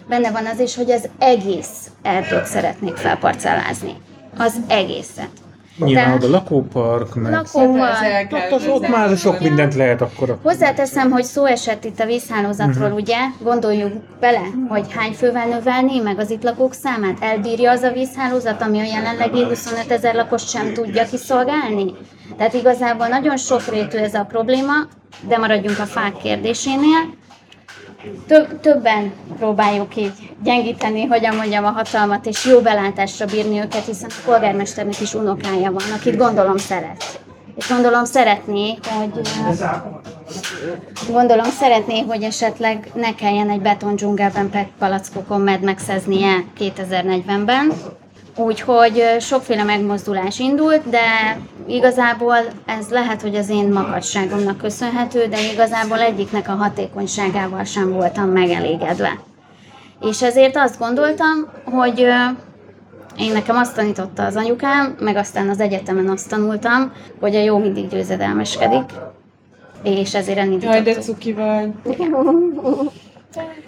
benne 0.08 0.32
van 0.32 0.46
az 0.46 0.60
is, 0.60 0.76
hogy 0.76 0.92
az 0.92 1.10
egész 1.20 1.90
erdőt 2.02 2.46
szeretnék 2.46 2.96
felparcelázni. 2.96 3.96
Az 4.38 4.56
egészet. 4.68 5.43
Nyilván 5.78 6.04
Tehát- 6.04 6.24
oda 6.24 6.32
lakópark, 6.32 7.16
meg... 7.16 7.34
El 7.34 7.44
kell 8.28 8.40
Hát 8.40 8.52
az 8.52 8.68
ott 8.68 8.88
már 8.88 9.18
sok 9.18 9.40
mindent 9.40 9.76
lehet 9.76 10.02
akkor. 10.02 10.38
Hozzáteszem, 10.44 11.12
hogy 11.12 11.24
szó 11.24 11.46
esett 11.46 11.84
itt 11.84 12.00
a 12.00 12.06
vízhálózatról, 12.06 12.88
Mhm. 12.88 12.98
ugye? 12.98 13.18
Gondoljuk 13.44 13.92
bele, 14.20 14.42
hogy 14.70 14.86
hány 14.94 15.12
fővel 15.12 15.48
növelné 15.48 16.00
meg 16.00 16.20
az 16.20 16.30
itt 16.30 16.44
lakók 16.44 16.74
számát? 16.74 17.18
Elbírja 17.20 17.72
az 17.72 17.82
a 17.82 17.92
vízhálózat, 17.92 18.62
ami 18.62 18.80
a 18.80 18.84
jelenlegi 18.84 19.44
25 19.44 19.92
ezer 19.92 20.16
lakost 20.16 20.50
sem 20.50 20.74
tudja 20.74 21.06
kiszolgálni? 21.06 21.94
Tehát 22.38 22.54
igazából 22.54 23.08
nagyon 23.08 23.38
sokrétű 23.38 23.98
ez 23.98 24.14
a 24.14 24.24
probléma, 24.24 24.74
de 25.28 25.38
maradjunk 25.38 25.80
a 25.80 25.86
fák 25.86 26.18
kérdésénél. 26.18 27.14
Több, 28.28 28.60
többen 28.60 29.14
próbáljuk 29.38 29.96
így 29.96 30.14
gyengíteni, 30.44 31.06
hogyan 31.06 31.36
mondjam, 31.36 31.66
a 31.66 31.70
hatalmat, 31.70 32.26
és 32.26 32.46
jó 32.46 32.60
belátásra 32.60 33.26
bírni 33.26 33.60
őket, 33.60 33.86
hiszen 33.86 34.10
a 34.10 34.22
polgármesternek 34.26 35.00
is 35.00 35.14
unokája 35.14 35.72
van, 35.72 35.92
akit 35.96 36.18
gondolom 36.18 36.58
szeret. 36.58 37.22
És 37.56 37.68
gondolom 37.70 38.06
szeretné, 38.06 38.78
hogy 38.84 39.22
Gondolom 41.10 41.46
szeretné, 41.46 42.00
hogy 42.02 42.24
esetleg 42.24 42.92
ne 42.94 43.16
kelljen 43.16 43.50
egy 43.50 43.62
beton 43.62 43.96
dzsungelben 43.96 44.70
palackokon 44.80 45.42
medmexeznie 45.42 46.44
2040-ben. 46.60 47.72
Úgyhogy 48.36 49.04
sokféle 49.20 49.64
megmozdulás 49.64 50.40
indult, 50.40 50.90
de 50.90 51.38
igazából 51.68 52.38
ez 52.66 52.90
lehet, 52.90 53.22
hogy 53.22 53.36
az 53.36 53.50
én 53.50 53.68
makacságomnak 53.68 54.58
köszönhető, 54.58 55.26
de 55.26 55.38
igazából 55.54 56.00
egyiknek 56.00 56.50
a 56.50 56.52
hatékonyságával 56.52 57.64
sem 57.64 57.92
voltam 57.92 58.30
megelégedve. 58.30 59.20
És 60.02 60.22
ezért 60.22 60.58
azt 60.58 60.80
gondoltam, 60.80 61.48
hogy 61.66 62.00
én 63.18 63.32
nekem 63.32 63.56
azt 63.56 63.76
tanította 63.76 64.26
az 64.26 64.36
anyukám, 64.36 64.96
meg 65.00 65.16
aztán 65.16 65.50
az 65.50 65.60
egyetemen 65.60 66.10
azt 66.10 66.30
tanultam, 66.30 66.92
hogy 67.20 67.36
a 67.36 67.42
jó 67.44 67.58
mindig 67.58 67.88
győzedelmeskedik, 67.88 68.90
és 69.84 70.16
ezért 70.16 70.38
Jaj, 70.38 70.48
de 70.48 70.62
elindítottuk. 70.62 71.04
cuki 71.04 71.34
vagy. 71.34 71.72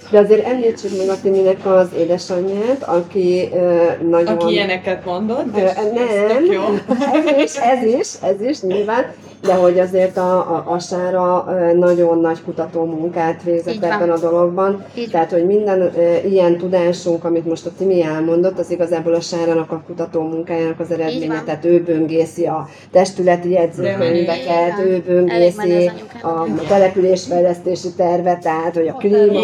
De 0.09 0.19
azért 0.19 0.45
említsük 0.45 0.91
meg 0.97 1.09
a 1.09 1.21
Timinek 1.21 1.65
az 1.65 1.87
édesanyját, 1.97 2.83
aki 2.83 3.49
ö, 3.53 3.83
nagyon... 4.09 4.35
Aki 4.35 4.53
ilyeneket 4.53 5.05
mondott, 5.05 5.57
és 5.57 5.63
ez 5.63 5.91
nem, 5.93 6.27
tök 6.27 6.53
jó. 6.53 6.61
ez 7.23 7.37
is, 7.43 7.55
ez 7.55 7.83
is, 7.83 8.13
ez 8.21 8.41
is 8.41 8.61
nyilván, 8.61 9.05
de 9.45 9.53
hogy 9.53 9.79
azért 9.79 10.17
a, 10.17 10.37
a, 10.37 10.63
a 10.67 10.79
Sára 10.79 11.45
nagyon 11.75 12.19
nagy 12.19 12.43
kutató 12.43 12.85
munkát 12.85 13.43
végzett 13.43 13.73
Így 13.73 13.79
van. 13.79 13.91
ebben 13.91 14.09
a 14.09 14.17
dologban. 14.17 14.85
Így 14.95 15.09
Tehát, 15.09 15.31
hogy 15.31 15.45
minden 15.45 15.81
ö, 15.81 16.15
ilyen 16.27 16.57
tudásunk, 16.57 17.23
amit 17.23 17.45
most 17.45 17.65
a 17.65 17.69
Timi 17.77 18.03
elmondott, 18.03 18.59
az 18.59 18.71
igazából 18.71 19.13
a 19.13 19.19
Sárának 19.19 19.71
a 19.71 19.83
kutató 19.85 20.21
munkájának 20.21 20.79
az 20.79 20.91
eredménye. 20.91 21.41
Tehát 21.45 21.65
ő 21.65 21.83
böngészi 21.83 22.45
a 22.45 22.67
testületi 22.91 23.51
jegyzőkönyveket, 23.51 24.79
ő 24.85 25.03
böngészi 25.07 25.91
a 26.21 26.47
településfejlesztési 26.67 27.89
tervet, 27.97 28.41
tehát, 28.41 28.75
hogy 28.75 28.87
a 28.87 28.93
klíma... 28.93 29.39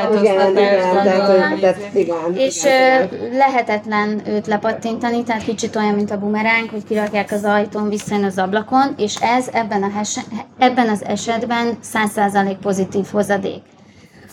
Észváltoztatás, 0.00 0.50
Igen, 0.50 0.50
igen, 0.50 1.02
tehát, 1.02 1.26
gondolom. 1.26 1.50
hogy, 1.50 1.60
tehát, 1.60 1.94
igen, 1.94 2.34
És 2.34 2.64
igen, 2.64 3.08
igen. 3.12 3.36
lehetetlen 3.36 4.22
őt 4.26 4.46
lepattintani, 4.46 5.22
tehát 5.22 5.44
kicsit 5.44 5.76
olyan, 5.76 5.94
mint 5.94 6.10
a 6.10 6.18
bumeránk, 6.18 6.70
hogy 6.70 6.84
kirakják 6.84 7.30
az 7.32 7.44
ajtón, 7.44 7.88
visszajön 7.88 8.24
az 8.24 8.38
ablakon, 8.38 8.94
és 8.96 9.14
ez 9.20 9.48
ebben, 9.52 9.82
a 9.82 9.90
hese, 9.96 10.20
ebben 10.58 10.88
az 10.88 11.04
esetben 11.04 11.78
100% 11.92 12.56
pozitív 12.62 13.06
hozadék. 13.12 13.62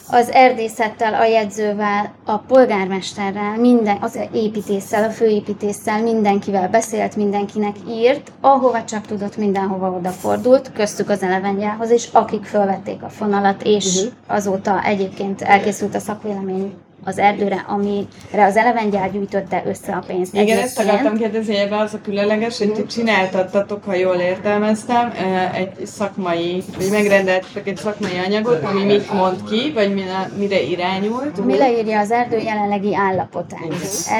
Az 0.09 0.29
erdészettel, 0.31 1.13
a 1.13 1.25
jegyzővel, 1.25 2.13
a 2.25 2.37
polgármesterrel, 2.37 3.57
minden, 3.57 3.97
az 4.01 4.19
építéssel, 4.33 5.03
a 5.03 5.09
főépítéssel, 5.09 6.01
mindenkivel 6.01 6.69
beszélt, 6.69 7.15
mindenkinek 7.15 7.75
írt, 7.89 8.31
ahova 8.41 8.83
csak 8.83 9.05
tudott, 9.05 9.37
mindenhova 9.37 9.91
odafordult, 9.91 10.71
köztük 10.71 11.09
az 11.09 11.23
elevengyához 11.23 11.91
is, 11.91 12.09
akik 12.11 12.43
felvették 12.45 13.03
a 13.03 13.09
fonalat, 13.09 13.63
és 13.63 13.95
uh-huh. 13.95 14.13
azóta 14.27 14.83
egyébként 14.83 15.41
elkészült 15.41 15.95
a 15.95 15.99
szakvélemény 15.99 16.73
az 17.07 17.17
erdőre, 17.17 17.65
amire 17.67 18.45
az 18.45 18.55
elevengyár 18.55 19.11
gyűjtötte 19.11 19.63
össze 19.65 19.93
a 19.93 20.03
pénzt. 20.07 20.33
Igen, 20.33 20.57
ezt 20.57 20.79
Egyébként- 20.79 20.89
akartam 20.89 21.17
kérdezni, 21.17 21.57
ebben 21.57 21.79
az 21.79 21.93
a 21.93 22.01
különleges, 22.03 22.57
hogy 22.57 22.73
ti 22.73 22.85
csináltattatok, 22.85 23.83
ha 23.83 23.93
jól 23.95 24.15
értelmeztem, 24.15 25.11
eh, 25.17 25.55
egy 25.55 25.85
szakmai, 25.85 26.63
vagy 26.77 26.89
megrendeltetek 26.91 27.67
egy 27.67 27.77
szakmai 27.77 28.17
anyagot, 28.25 28.63
ami 28.63 28.83
mit 28.83 29.13
mond 29.13 29.43
ki, 29.49 29.71
vagy 29.73 30.05
mire, 30.37 30.61
irányult. 30.61 31.45
Mi 31.45 31.57
leírja 31.57 31.99
az 31.99 32.11
erdő 32.11 32.37
jelenlegi 32.37 32.95
állapotát. 32.95 33.59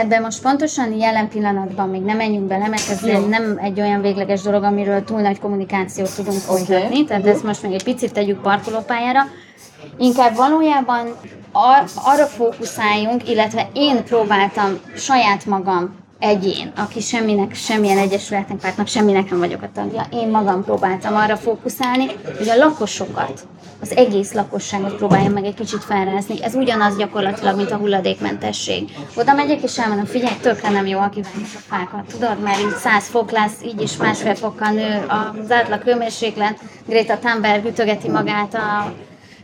Ebben 0.02 0.22
most 0.22 0.42
pontosan 0.42 0.94
jelen 0.94 1.30
pillanatban 1.30 1.90
még 1.90 2.02
nem 2.02 2.18
menjünk 2.18 2.48
bele, 2.48 2.68
mert 2.68 2.90
ez 2.90 3.02
Jó. 3.06 3.26
nem 3.26 3.60
egy 3.64 3.82
olyan 3.82 4.02
végleges 4.02 4.42
dolog, 4.42 4.64
amiről 4.64 5.04
túl 5.04 5.22
nagy 5.22 5.40
kommunikációt 5.40 6.16
tudunk 6.16 6.38
folytatni, 6.38 7.06
tehát 7.06 7.28
ezt 7.28 7.44
most 7.44 7.64
még 7.64 7.74
egy 7.74 7.84
picit 7.84 8.14
tegyük 8.14 8.42
parkolópályára. 8.42 9.22
Inkább 9.98 10.36
valójában 10.36 11.16
ar- 11.52 11.92
arra 11.96 12.26
fókuszáljunk, 12.26 13.30
illetve 13.30 13.70
én 13.74 14.04
próbáltam 14.04 14.80
saját 14.96 15.46
magam 15.46 15.96
egyén, 16.20 16.72
aki 16.78 17.00
semminek, 17.00 17.56
semmilyen 17.56 17.98
egyesületnek, 17.98 18.58
pártnak, 18.58 18.88
semminek 18.88 19.30
nem 19.30 19.40
vagyok 19.40 19.62
a 19.62 19.70
tagja. 19.74 20.06
Én 20.12 20.28
magam 20.28 20.64
próbáltam 20.64 21.16
arra 21.16 21.38
fókuszálni, 21.38 22.06
hogy 22.38 22.50
a 22.50 22.56
lakosokat, 22.56 23.48
az 23.82 23.96
egész 23.96 24.34
lakosságot 24.34 24.96
próbáljam 24.96 25.32
meg 25.32 25.46
egy 25.46 25.54
kicsit 25.54 25.84
felrázni. 25.84 26.44
Ez 26.44 26.56
ugyanaz 26.56 26.98
gyakorlatilag, 26.98 27.56
mint 27.56 27.72
a 27.72 27.78
hulladékmentesség. 27.78 28.90
Oda 29.16 29.34
megyek 29.34 29.62
és 29.62 29.80
elmondom, 29.80 30.06
figyelj, 30.06 30.36
tökre 30.42 30.70
nem 30.70 30.86
jó, 30.86 31.00
aki 31.00 31.20
a 31.20 31.58
fákat, 31.68 32.06
tudod, 32.08 32.40
mert 32.44 32.60
így 32.60 32.76
100 32.76 33.08
fok 33.08 33.32
lesz, 33.32 33.64
így 33.66 33.82
is 33.82 33.98
másfél 33.98 34.36
fokkal 34.36 34.72
nő 34.72 35.06
az 35.08 35.52
átlag 35.52 35.82
hőmérséklet. 35.82 36.60
Greta 36.86 37.18
Thunberg 37.18 37.66
ütögeti 37.66 38.10
magát 38.10 38.54
a 38.54 38.94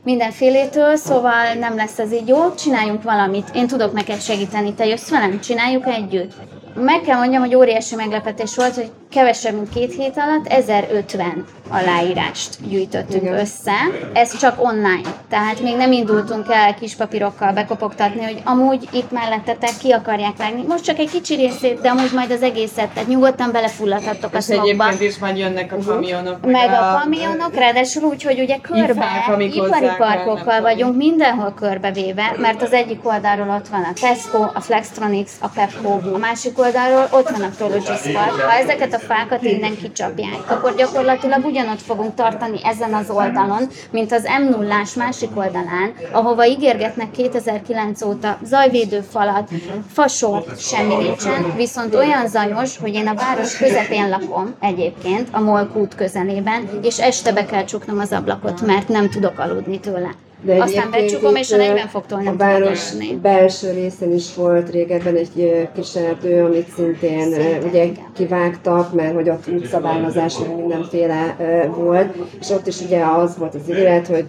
mindenfélétől, 0.04 0.95
szóval 0.95 1.54
nem 1.54 1.76
lesz 1.76 1.99
ez 1.99 2.14
így 2.14 2.28
jó, 2.28 2.54
csináljunk 2.56 3.04
valamit. 3.04 3.49
Én 3.54 3.68
tudok 3.68 3.93
neked 3.93 4.22
segíteni, 4.22 4.74
te 4.74 4.86
jössz 4.86 5.10
velem, 5.10 5.39
csináljuk 5.39 5.88
együtt. 5.88 6.32
Meg 6.76 7.01
kell 7.01 7.18
mondjam, 7.18 7.41
hogy 7.41 7.56
óriási 7.56 7.95
meglepetés 7.95 8.56
volt, 8.56 8.76
hogy 8.76 8.91
kevesebb, 9.14 9.53
mint 9.53 9.70
két 9.74 9.93
hét 9.93 10.18
alatt 10.18 10.47
1050 10.47 11.45
aláírást 11.70 12.68
gyűjtöttünk 12.68 13.24
Igen. 13.24 13.39
össze. 13.39 13.72
Ez 14.14 14.38
csak 14.38 14.64
online. 14.64 15.09
Tehát 15.30 15.59
még 15.61 15.76
nem 15.76 15.91
indultunk 15.91 16.45
el 16.49 16.74
kis 16.74 16.95
papírokkal 16.95 17.51
bekopogtatni, 17.51 18.24
hogy 18.24 18.41
amúgy 18.43 18.88
itt 18.91 19.11
mellettetek 19.11 19.78
ki 19.82 19.91
akarják 19.91 20.38
vágni. 20.38 20.64
Most 20.68 20.84
csak 20.84 20.97
egy 20.97 21.09
kicsi 21.11 21.36
részét, 21.36 21.82
de 21.82 21.89
amúgy 21.89 22.11
majd 22.14 22.32
az 22.32 22.41
egészet, 22.41 22.89
tehát 22.89 23.09
nyugodtan 23.09 23.51
belefulladhattok 23.51 24.34
a 24.34 24.38
És 24.38 24.43
szlogba. 24.43 24.88
egyébként 24.88 25.01
is 25.11 25.18
majd 25.18 25.38
jönnek 25.38 25.74
a 25.74 25.78
kamionok. 25.86 26.45
Meg 26.45 26.70
a 26.70 26.99
kamionok, 27.01 27.55
ráadásul 27.55 28.03
úgy, 28.03 28.24
hogy 28.24 28.39
ugye 28.39 28.57
körbe, 28.57 28.91
Ifák, 28.91 29.55
ipari 29.55 29.89
parkokkal 29.97 30.61
vagyunk 30.61 30.95
mindenhol 30.95 31.53
körbevéve, 31.53 32.36
mert 32.38 32.61
az 32.61 32.72
egyik 32.72 33.07
oldalról 33.07 33.49
ott 33.49 33.68
van 33.68 33.84
a 33.84 33.93
Tesco, 34.01 34.41
a 34.53 34.59
Flextronics, 34.59 35.32
a 35.39 35.47
Pepco, 35.47 36.14
a 36.14 36.18
másik 36.18 36.59
oldalról 36.59 37.07
ott 37.11 37.30
van 37.30 37.41
a 37.41 37.49
Prologis 37.57 38.14
Park. 38.14 38.41
Ha 38.41 38.57
ezeket 38.57 38.93
a 38.93 38.99
fákat 39.08 39.43
innen 39.43 39.76
kicsapják, 39.76 40.51
akkor 40.51 40.76
gyakorlatilag 40.76 41.45
ugyanott 41.45 41.82
fogunk 41.82 42.16
tartani 42.16 42.60
ezen 42.64 42.93
az 42.93 43.10
oldalon, 43.10 43.68
mint 43.91 44.12
az 44.12 44.24
m 44.41 44.49
0 44.49 44.76
másik 44.95 45.30
oldalán, 45.34 45.93
ahova 46.12 46.45
ígérgetnek 46.45 47.12
2009 47.12 48.01
óta 48.01 48.38
zajvédőfalat, 48.43 49.49
fasort, 49.91 50.60
semmi 50.60 50.95
nincsen, 50.95 51.56
viszont 51.56 51.95
olyan 51.95 52.28
zajos, 52.28 52.78
hogy 52.78 52.93
én 52.93 53.08
a 53.08 53.14
város 53.14 53.58
közepén 53.58 54.10
lakom 54.10 54.56
egyébként, 54.60 55.28
a 55.32 55.39
Molk 55.39 55.76
út 55.76 55.95
közelében, 55.95 56.70
és 56.82 56.99
este 56.99 57.32
be 57.34 57.45
kell 57.45 57.64
csuknom 57.64 57.99
az 57.99 58.12
ablakot, 58.12 58.62
mert 58.62 58.88
nem 58.88 59.10
tudok 59.10 59.39
aludni 59.39 59.80
tőle. 59.80 60.10
De 60.46 60.62
Aztán 60.62 60.91
becsukom, 60.91 61.36
és 61.36 61.52
a 61.52 61.56
itt, 61.56 61.68
40 61.68 61.88
foktól 61.88 62.22
nem 62.22 62.34
A 62.34 62.38
város 62.38 62.94
belső 63.22 63.72
részén 63.72 64.14
is 64.14 64.36
volt 64.36 64.70
régebben 64.70 65.16
egy 65.16 65.68
kis 65.76 65.96
erdő, 65.96 66.44
amit 66.44 66.68
szintén 66.76 67.22
Szintén, 67.22 67.64
ugye 67.64 67.84
igen. 67.84 68.04
kivágtak, 68.14 68.94
mert 68.94 69.14
hogy 69.14 69.30
ott 69.30 69.48
útszabályozás 69.48 70.36
mindenféle 70.58 71.36
volt, 71.76 72.16
és 72.39 72.50
ott 72.50 72.68
is 72.68 72.82
ugye 72.82 73.06
az 73.06 73.38
volt 73.38 73.56
az 73.56 73.70
ígéret, 73.70 74.08
hogy 74.08 74.26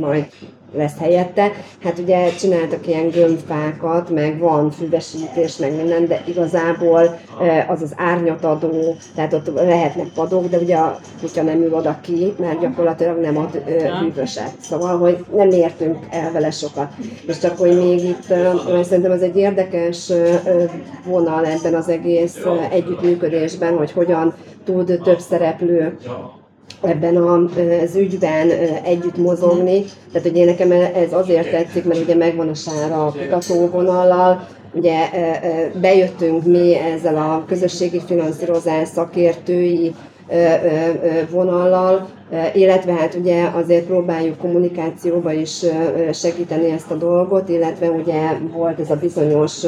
majd 0.00 0.26
lesz 0.74 0.98
helyette. 0.98 1.50
Hát 1.82 1.98
ugye 1.98 2.30
csináltak 2.30 2.86
ilyen 2.86 3.08
gömbfákat, 3.08 4.10
meg 4.10 4.38
van 4.38 4.70
füvesítés, 4.70 5.56
meg 5.56 5.76
minden, 5.76 6.06
de 6.06 6.22
igazából 6.26 7.18
az 7.68 7.82
az 7.82 7.92
árnyatadó, 7.96 8.96
tehát 9.14 9.32
ott 9.32 9.54
lehetnek 9.54 10.06
padok, 10.14 10.48
de 10.48 10.58
ugye 10.58 10.76
a 10.76 10.98
kutya 11.20 11.42
nem 11.42 11.62
ül 11.62 11.74
oda 11.74 11.98
ki, 12.00 12.34
mert 12.38 12.60
gyakorlatilag 12.60 13.20
nem 13.20 13.36
ad 13.36 13.62
hűvöset. 14.00 14.52
Szóval, 14.60 14.98
hogy 14.98 15.24
nem 15.34 15.50
értünk 15.50 15.98
el 16.10 16.32
vele 16.32 16.50
sokat. 16.50 16.92
És 17.26 17.38
csak, 17.38 17.58
hogy 17.58 17.76
még 17.76 18.04
itt, 18.04 18.24
szerintem 18.82 19.12
ez 19.12 19.22
egy 19.22 19.36
érdekes 19.36 20.12
vonal 21.04 21.46
ebben 21.46 21.74
az 21.74 21.88
egész 21.88 22.38
együttműködésben, 22.70 23.76
hogy 23.76 23.92
hogyan 23.92 24.34
tud 24.64 25.00
több 25.02 25.18
szereplő 25.18 25.96
ebben 26.82 27.16
az 27.16 27.96
ügyben 27.96 28.50
együtt 28.84 29.16
mozogni. 29.16 29.84
Tehát 30.12 30.28
ugye 30.28 30.44
nekem 30.44 30.70
ez 30.70 31.12
azért 31.12 31.50
tetszik, 31.50 31.84
mert 31.84 32.00
ugye 32.00 32.14
megvan 32.14 32.48
a 32.48 32.54
sára 32.54 33.06
a 33.06 33.12
kutatóvonallal, 33.12 34.46
ugye 34.72 34.96
bejöttünk 35.80 36.44
mi 36.44 36.74
ezzel 36.74 37.16
a 37.16 37.44
közösségi 37.46 38.00
finanszírozás 38.06 38.88
szakértői 38.88 39.94
vonallal, 41.30 42.08
illetve 42.54 42.92
hát 42.92 43.14
ugye 43.14 43.48
azért 43.54 43.84
próbáljuk 43.84 44.38
kommunikációba 44.38 45.32
is 45.32 45.64
segíteni 46.12 46.70
ezt 46.70 46.90
a 46.90 46.94
dolgot, 46.94 47.48
illetve 47.48 47.90
ugye 47.90 48.20
volt 48.52 48.78
ez 48.78 48.90
a 48.90 48.96
bizonyos 48.96 49.64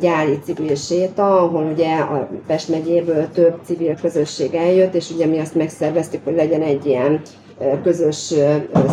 gyári 0.00 0.38
civil 0.44 0.74
séta, 0.74 1.36
ahol 1.40 1.70
ugye 1.72 1.96
a 1.96 2.28
Pest 2.46 2.68
megyéből 2.68 3.28
több 3.34 3.54
civil 3.64 3.94
közösség 4.00 4.54
eljött, 4.54 4.94
és 4.94 5.10
ugye 5.10 5.26
mi 5.26 5.38
azt 5.38 5.54
megszerveztük, 5.54 6.24
hogy 6.24 6.34
legyen 6.34 6.62
egy 6.62 6.86
ilyen 6.86 7.20
közös 7.82 8.34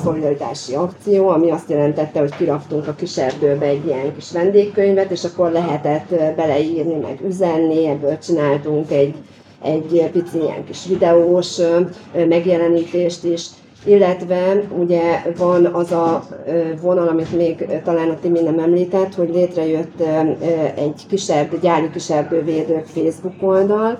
szolidaritási 0.04 0.74
akció, 0.76 1.28
ami 1.28 1.52
azt 1.52 1.70
jelentette, 1.70 2.20
hogy 2.20 2.36
kiraktunk 2.36 2.88
a 2.88 2.96
kis 2.96 3.18
erdőbe 3.18 3.66
egy 3.66 3.86
ilyen 3.86 4.16
kis 4.16 4.32
vendégkönyvet, 4.32 5.12
és 5.12 5.24
akkor 5.24 5.52
lehetett 5.52 6.10
beleírni, 6.36 6.96
meg 6.96 7.20
üzenni, 7.28 7.88
ebből 7.88 8.18
csináltunk 8.18 8.92
egy, 8.92 9.16
egy 9.64 10.10
pici 10.12 10.38
ilyen 10.38 10.66
kis 10.66 10.86
videós 10.88 11.58
megjelenítést 12.28 13.24
is, 13.24 13.46
illetve 13.86 14.63
ugye 14.77 15.23
van 15.38 15.65
az 15.65 15.91
a 15.91 16.23
vonal, 16.82 17.07
amit 17.07 17.36
még 17.36 17.67
talán 17.84 18.09
a 18.09 18.19
Timi 18.21 18.39
nem 18.41 18.59
említett, 18.59 19.15
hogy 19.15 19.29
létrejött 19.29 20.01
egy 20.75 21.05
kisebb, 21.09 21.59
gyári 21.61 21.89
kiserdővédők 21.89 22.86
Facebook 22.86 23.34
oldal, 23.39 23.99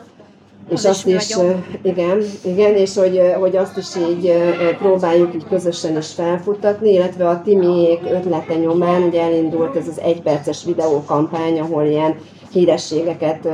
és 0.70 0.78
Az 0.78 0.86
azt 0.86 1.08
is 1.08 1.30
is, 1.30 1.38
igen, 1.82 2.22
igen, 2.44 2.76
és 2.76 2.96
hogy, 2.96 3.22
hogy 3.40 3.56
azt 3.56 3.78
is 3.78 3.88
így 4.10 4.34
próbáljuk 4.80 5.36
így 5.36 5.48
közösen 5.50 5.98
is 5.98 6.14
felfuttatni, 6.14 6.94
illetve 6.94 7.28
a 7.30 7.42
Timiék 7.42 8.00
ötlete 8.12 8.56
nyomán 8.56 9.02
ugye 9.02 9.22
elindult 9.22 9.76
ez 9.76 9.88
az 9.88 10.00
egyperces 10.00 10.64
videókampány, 10.66 11.60
ahol 11.60 11.84
ilyen 11.84 12.16
hírességeket 12.52 13.48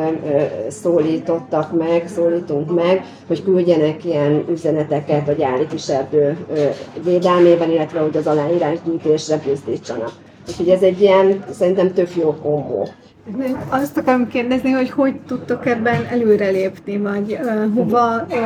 szólítottak 0.68 1.78
meg, 1.78 2.08
szólítunk 2.08 2.76
meg, 2.76 3.06
hogy 3.28 3.44
küldjenek 3.44 4.06
ilyen 4.06 4.46
üzeneteket 4.52 5.28
a 5.28 5.32
gyári 5.32 5.68
kiserdő 5.68 6.38
védelmében, 7.04 7.72
illetve 7.72 8.00
hogy 8.00 8.18
az 8.18 8.28
aláírásgyűjtésre 8.28 9.42
buzdítsanak. 9.46 10.12
Úgyhogy 10.48 10.70
ez 10.70 10.82
egy 10.82 11.02
ilyen, 11.02 11.44
szerintem 11.52 11.94
tök 11.94 12.16
jó 12.16 12.36
kombó. 12.42 12.88
Azt 13.70 13.98
akarom 13.98 14.28
kérdezni, 14.28 14.72
hogy 14.72 14.90
hogy 14.90 15.16
tudtok 15.28 15.66
ebben 15.66 16.06
előrelépni, 16.10 16.98
vagy 16.98 17.32
uh, 17.42 17.74
hova 17.76 18.26
uh, 18.30 18.38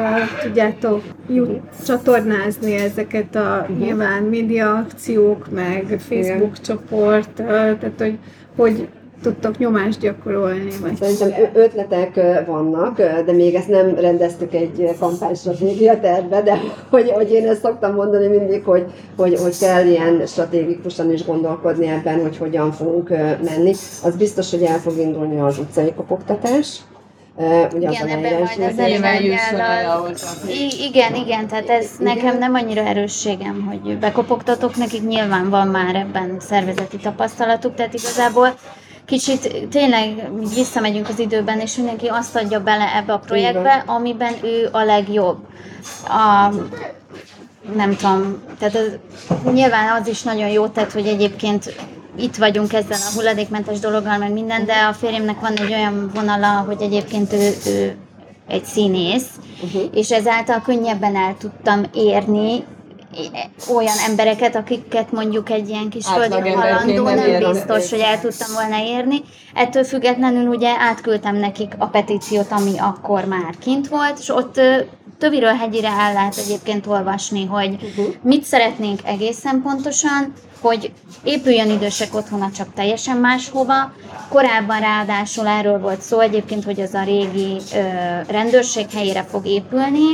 tudjátok 0.44 1.02
jut, 1.30 1.60
csatornázni 1.86 2.76
ezeket 2.76 3.36
a 3.36 3.68
nyilván 3.80 4.24
média 4.24 4.76
akciók, 4.76 5.52
meg 5.52 6.00
Facebook 6.00 6.60
csoport, 6.60 7.40
uh, 7.40 7.46
tehát 7.48 7.94
hogy 7.98 8.18
hogy 8.56 8.88
tudtok 9.22 9.58
nyomást 9.58 10.00
gyakorolni, 10.00 10.72
vagy 10.82 10.96
Szerintem 10.96 11.50
ötletek 11.54 12.20
vannak, 12.46 12.98
de 12.98 13.32
még 13.32 13.56
ezt 13.56 13.68
nem 13.68 13.96
rendeztük 13.96 14.54
egy 14.54 14.96
kampánystratégia 15.00 16.00
tervbe, 16.00 16.42
de 16.42 16.58
hogy, 16.90 17.12
hogy 17.12 17.32
én 17.32 17.48
ezt 17.48 17.62
szoktam 17.62 17.94
mondani 17.94 18.28
mindig, 18.28 18.64
hogy, 18.64 18.86
hogy, 19.18 19.40
hogy 19.40 19.58
kell 19.58 19.86
ilyen 19.86 20.26
stratégikusan 20.26 21.12
is 21.12 21.26
gondolkodni 21.26 21.88
ebben, 21.88 22.22
hogy 22.22 22.38
hogyan 22.38 22.72
fogunk 22.72 23.10
menni. 23.44 23.74
Az 24.04 24.16
biztos, 24.18 24.52
hogy 24.52 24.64
el 24.64 24.80
fog 24.80 24.98
indulni 24.98 25.40
az 25.40 25.60
utcai 25.60 25.94
kopogtatás. 25.96 26.82
Ugye 27.74 27.88
az 27.88 27.94
Igen, 27.94 28.08
ebben 28.08 28.42
majd 28.42 28.70
az 28.70 28.78
Igen, 30.90 31.16
igen, 31.16 31.48
tehát 31.48 31.70
ez 31.70 31.90
nekem 32.00 32.38
nem 32.38 32.54
annyira 32.54 32.82
erősségem, 32.82 33.62
hogy 33.62 33.98
bekopogtatok, 33.98 34.76
nekik 34.76 35.08
nyilván 35.08 35.50
van 35.50 35.68
már 35.68 35.96
ebben 35.96 36.36
szervezeti 36.40 36.98
tapasztalatuk, 36.98 37.76
tehát 37.76 37.94
igazából 37.94 38.54
kicsit 39.12 39.68
tényleg 39.70 40.30
visszamegyünk 40.56 41.10
az 41.10 41.20
időben, 41.20 41.60
és 41.60 41.76
mindenki 41.76 42.08
azt 42.08 42.36
adja 42.36 42.64
bele 42.64 42.96
ebbe 42.96 43.14
a 43.14 43.20
projektbe, 43.20 43.84
amiben 43.86 44.34
ő 44.44 44.70
a 44.72 44.84
legjobb. 44.84 45.38
A, 46.08 46.54
nem 47.76 47.96
tudom, 47.96 48.44
tehát 48.60 48.76
az, 48.76 48.98
nyilván 49.54 50.02
az 50.02 50.08
is 50.08 50.22
nagyon 50.22 50.50
jó 50.50 50.68
tett, 50.68 50.92
hogy 50.92 51.08
egyébként 51.08 51.74
itt 52.16 52.36
vagyunk 52.36 52.74
ezzel 52.74 52.98
a 53.10 53.14
hulladékmentes 53.16 53.80
dologgal, 53.80 54.18
meg 54.18 54.32
minden, 54.32 54.66
de 54.66 54.74
a 54.74 54.94
férjemnek 54.94 55.40
van 55.40 55.56
egy 55.56 55.74
olyan 55.74 56.12
vonala, 56.14 56.48
hogy 56.48 56.82
egyébként 56.82 57.34
ő, 57.34 57.52
ő 57.66 57.96
egy 58.48 58.66
színész, 58.66 59.28
uh-huh. 59.64 59.84
és 59.94 60.12
ezáltal 60.12 60.62
könnyebben 60.62 61.16
el 61.16 61.36
tudtam 61.40 61.84
érni 61.94 62.64
olyan 63.76 63.98
embereket, 64.08 64.56
akiket 64.56 65.12
mondjuk 65.12 65.50
egy 65.50 65.70
ilyen 65.70 65.90
kis 65.90 66.06
földi 66.06 66.24
Átlagemberként 66.24 66.98
halandó 66.98 67.04
nem 67.04 67.42
nem 67.42 67.52
biztos, 67.52 67.90
hogy 67.90 68.00
el 68.00 68.20
tudtam 68.20 68.54
volna 68.54 68.84
érni. 68.84 69.22
Ettől 69.54 69.84
függetlenül 69.84 70.48
ugye 70.48 70.70
átküldtem 70.78 71.36
nekik 71.36 71.74
a 71.78 71.86
petíciót, 71.86 72.52
ami 72.52 72.78
akkor 72.78 73.26
már 73.26 73.56
kint 73.60 73.88
volt, 73.88 74.20
és 74.20 74.30
ott 74.30 74.60
töviről 75.18 75.54
hegyire 75.54 75.90
el 75.90 76.14
lehet 76.14 76.38
egyébként 76.38 76.88
olvasni, 76.88 77.46
hogy 77.46 77.74
uh-huh. 77.74 78.14
mit 78.22 78.44
szeretnénk 78.44 79.00
egészen 79.04 79.62
pontosan, 79.62 80.34
hogy 80.62 80.92
épüljön 81.24 81.70
idősek 81.70 82.16
otthona 82.16 82.50
csak 82.56 82.74
teljesen 82.74 83.18
máshova. 83.18 83.94
Korábban 84.30 84.80
ráadásul 84.80 85.48
erről 85.48 85.80
volt 85.80 86.02
szó 86.02 86.20
egyébként, 86.20 86.64
hogy 86.64 86.82
az 86.82 86.94
a 86.94 87.04
régi 87.04 87.58
ö, 87.74 87.78
rendőrség 88.28 88.86
helyére 88.94 89.24
fog 89.24 89.46
épülni. 89.46 90.14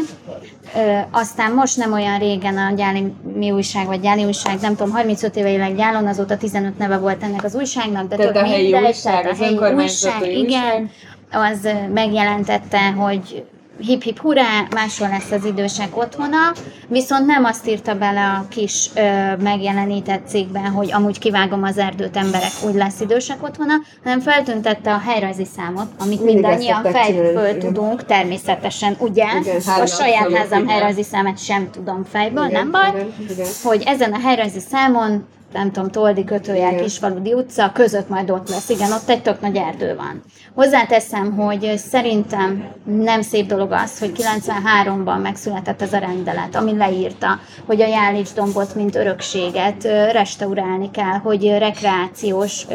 Ö, 0.75 0.97
aztán 1.11 1.51
most 1.53 1.77
nem 1.77 1.93
olyan 1.93 2.19
régen 2.19 2.57
a 2.57 2.73
Gyáli 2.75 3.13
mi 3.33 3.51
újság, 3.51 3.85
vagy 3.85 4.01
Gyáli 4.01 4.23
újság, 4.25 4.59
nem 4.61 4.75
tudom, 4.75 4.93
35 4.93 5.35
éve 5.35 5.51
éleg 5.51 5.75
Gyálon, 5.75 6.07
azóta 6.07 6.37
15 6.37 6.77
neve 6.77 6.97
volt 6.97 7.23
ennek 7.23 7.43
az 7.43 7.55
újságnak, 7.55 8.07
de 8.07 8.15
Tehát 8.15 8.33
tök 8.33 8.43
a 8.43 8.45
helyi 8.45 8.71
mindegy, 8.71 8.83
újság, 8.83 9.21
tehát 9.21 9.31
az 9.31 9.39
önkormányzati 9.39 10.37
igen, 10.37 10.91
az 11.31 11.69
megjelentette, 11.93 12.91
hogy 12.91 13.43
hip-hip 13.79 14.19
hurrá, 14.19 14.67
máshol 14.69 15.07
lesz 15.07 15.31
az 15.31 15.45
idősek 15.45 15.97
otthona, 15.97 16.37
viszont 16.87 17.25
nem 17.25 17.43
azt 17.43 17.67
írta 17.67 17.95
bele 17.95 18.25
a 18.25 18.45
kis 18.49 18.89
ö, 18.95 19.35
megjelenített 19.35 20.27
cikkben, 20.27 20.65
hogy 20.65 20.91
amúgy 20.93 21.19
kivágom 21.19 21.63
az 21.63 21.77
erdőt, 21.77 22.17
emberek, 22.17 22.51
úgy 22.65 22.73
lesz 22.73 22.99
idősek 22.99 23.43
otthona, 23.43 23.73
hanem 24.03 24.19
feltüntette 24.19 24.93
a 24.93 24.97
helyrajzi 24.97 25.45
számot, 25.45 25.87
amit 25.99 26.23
Mindig 26.23 26.33
mindannyian 26.33 26.83
fejből 26.83 27.57
tudunk, 27.57 28.05
természetesen, 28.05 28.95
ugye? 28.99 29.25
Igen, 29.39 29.61
a 29.81 29.85
saját 29.85 30.33
házam 30.33 30.67
helyrajzi 30.67 31.03
számát 31.03 31.43
sem 31.43 31.69
tudom 31.71 32.03
fejből, 32.03 32.45
Igen, 32.45 32.67
nem 32.67 32.71
baj, 32.71 32.89
igen, 32.89 33.13
igen. 33.29 33.47
hogy 33.63 33.83
ezen 33.85 34.13
a 34.13 34.19
helyrajzi 34.19 34.59
számon 34.59 35.25
nem 35.57 35.71
tudom, 35.71 35.89
Toldi 35.89 36.23
kötőjel, 36.23 36.71
Igen. 36.71 36.83
Kisfaludi 36.83 37.33
utca, 37.33 37.71
között 37.73 38.09
majd 38.09 38.29
ott 38.29 38.49
lesz. 38.49 38.69
Igen, 38.69 38.91
ott 38.91 39.09
egy 39.09 39.21
tök 39.21 39.41
nagy 39.41 39.55
erdő 39.55 39.95
van. 39.95 40.23
Hozzáteszem, 40.55 41.35
hogy 41.35 41.73
szerintem 41.77 42.63
nem 42.83 43.21
szép 43.21 43.47
dolog 43.47 43.71
az, 43.71 43.99
hogy 43.99 44.11
93-ban 44.15 45.21
megszületett 45.21 45.81
ez 45.81 45.93
a 45.93 45.97
rendelet, 45.97 46.55
ami 46.55 46.77
leírta, 46.77 47.39
hogy 47.65 47.81
a 47.81 47.87
Jálics 47.87 48.33
dombot, 48.33 48.75
mint 48.75 48.95
örökséget 48.95 49.83
restaurálni 50.11 50.91
kell, 50.91 51.17
hogy 51.23 51.57
rekreációs 51.57 52.65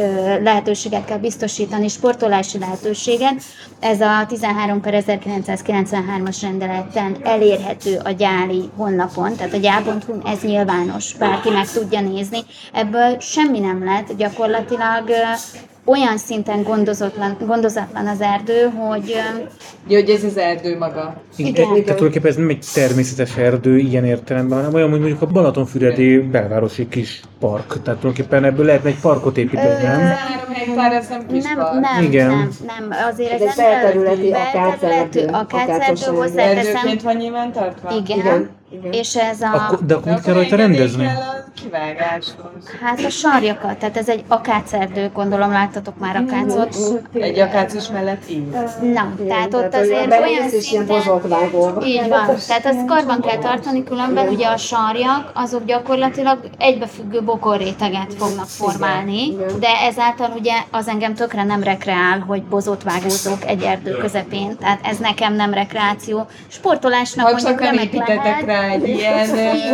lehetőséget 0.43 1.05
kell 1.05 1.18
biztosítani, 1.18 1.89
sportolási 1.89 2.59
lehetőséget. 2.59 3.43
Ez 3.80 4.01
a 4.01 4.26
13 4.28 4.80
per 4.80 5.05
1993-as 5.07 6.39
rendeleten 6.43 7.16
elérhető 7.22 8.01
a 8.05 8.11
gyáli 8.11 8.70
honlapon, 8.76 9.37
tehát 9.37 9.55
a 9.55 9.57
gyál.hu 9.57 10.20
ez 10.24 10.43
nyilvános, 10.43 11.14
bárki 11.14 11.51
meg 11.51 11.70
tudja 11.70 12.01
nézni. 12.01 12.39
Ebből 12.73 13.18
semmi 13.20 13.59
nem 13.61 13.85
lett, 13.85 14.16
gyakorlatilag 14.16 15.11
olyan 15.85 16.16
szinten 16.18 16.62
gondozatlan, 16.62 17.37
gondozatlan 17.47 18.07
az 18.07 18.20
erdő, 18.20 18.73
hogy 18.77 19.09
Ja, 19.89 19.99
hogy 19.99 20.11
ez 20.11 20.25
az 20.25 20.37
erdő 20.37 20.79
maga. 20.79 21.14
Igen. 21.37 21.55
Tehát 21.55 21.83
tulajdonképpen 21.83 22.31
ez 22.31 22.37
nem 22.37 22.49
egy 22.49 22.64
természetes 22.75 23.37
erdő 23.37 23.79
ilyen 23.79 24.05
értelemben, 24.05 24.59
hanem 24.59 24.75
olyan, 24.75 24.91
hogy 24.91 24.99
mondjuk 25.01 25.23
a 25.23 25.27
Balatonfüredi 25.27 26.18
belvárosi 26.18 26.89
kis 26.89 27.20
park. 27.41 27.66
Tehát 27.66 28.01
tulajdonképpen 28.01 28.45
ebből 28.45 28.64
lehetne 28.66 28.89
egy 28.89 29.01
parkot 29.01 29.37
építeni, 29.39 29.83
nem? 29.83 30.01
3 30.01 30.16
hektár, 30.55 30.93
ez 30.93 31.09
nem 31.09 31.27
kis 31.27 31.45
nem, 31.45 31.57
park. 31.57 31.81
nem, 31.81 32.03
Igen. 32.05 32.29
nem, 32.29 32.51
nem, 32.66 32.99
azért 33.11 33.33
Ez 33.33 33.41
ez 33.41 33.59
egy 33.59 33.64
belterületi 33.64 34.33
akácerdő, 34.33 35.27
akácos 35.33 36.05
hozzáteszem, 36.05 36.75
Erdőként 36.77 37.03
van 37.03 37.16
nyilván 37.16 37.53
tartva? 37.53 37.91
igen, 37.91 38.18
Igen, 38.18 38.49
igen. 38.73 38.93
és 38.93 39.16
ez 39.16 39.41
a, 39.41 39.55
Akkor, 39.55 39.79
de 39.87 39.95
akkor 39.95 40.12
mit 40.12 40.23
kell 40.23 40.35
rajta 40.35 40.57
rendezni? 40.57 41.09
kivágáshoz. 41.62 42.45
hát 42.83 43.05
a 43.05 43.09
sarjakat, 43.09 43.77
tehát 43.77 43.97
ez 43.97 44.09
egy 44.09 44.25
akácerdő, 44.29 45.11
gondolom 45.14 45.51
láttatok 45.51 45.99
már 45.99 46.16
akácot. 46.16 46.77
Egy 47.12 47.39
akácos 47.39 47.89
mellett 47.89 48.31
így. 48.31 48.47
Na, 48.93 49.14
tehát 49.29 49.55
ott 49.55 49.75
azért 49.75 50.20
olyan 50.20 50.49
szinten, 50.49 50.97
így 51.85 52.09
van, 52.09 52.37
tehát 52.47 52.66
azt 52.66 52.87
karban 52.87 53.20
kell 53.20 53.39
tartani, 53.39 53.85
különben 53.85 54.29
ugye 54.29 54.47
a 54.47 54.57
sarjak, 54.57 55.31
azok 55.35 55.64
gyakorlatilag 55.64 56.39
egybefüggő 56.59 57.23
bokorréteget 57.23 58.14
fognak 58.18 58.47
formálni, 58.47 59.37
de 59.61 59.68
ezáltal 59.83 60.33
ugye 60.39 60.55
az 60.70 60.89
engem 60.89 61.14
tökre 61.14 61.45
nem 61.45 61.62
rekreál, 61.62 62.18
hogy 62.18 62.43
bozot 62.43 62.83
vágózok 62.83 63.45
egy 63.47 63.62
erdő 63.62 63.91
közepén, 63.91 64.57
tehát 64.57 64.81
ez 64.83 64.99
nekem 64.99 65.35
nem 65.35 65.53
rekreáció. 65.55 66.27
Sportolásnak 66.49 67.27
Ha 67.27 67.33
mondjuk 67.33 67.61
remek 67.61 67.93
lehet. 67.93 68.45
rá 68.45 68.62
egy 68.71 68.89
ilyen, 68.89 69.29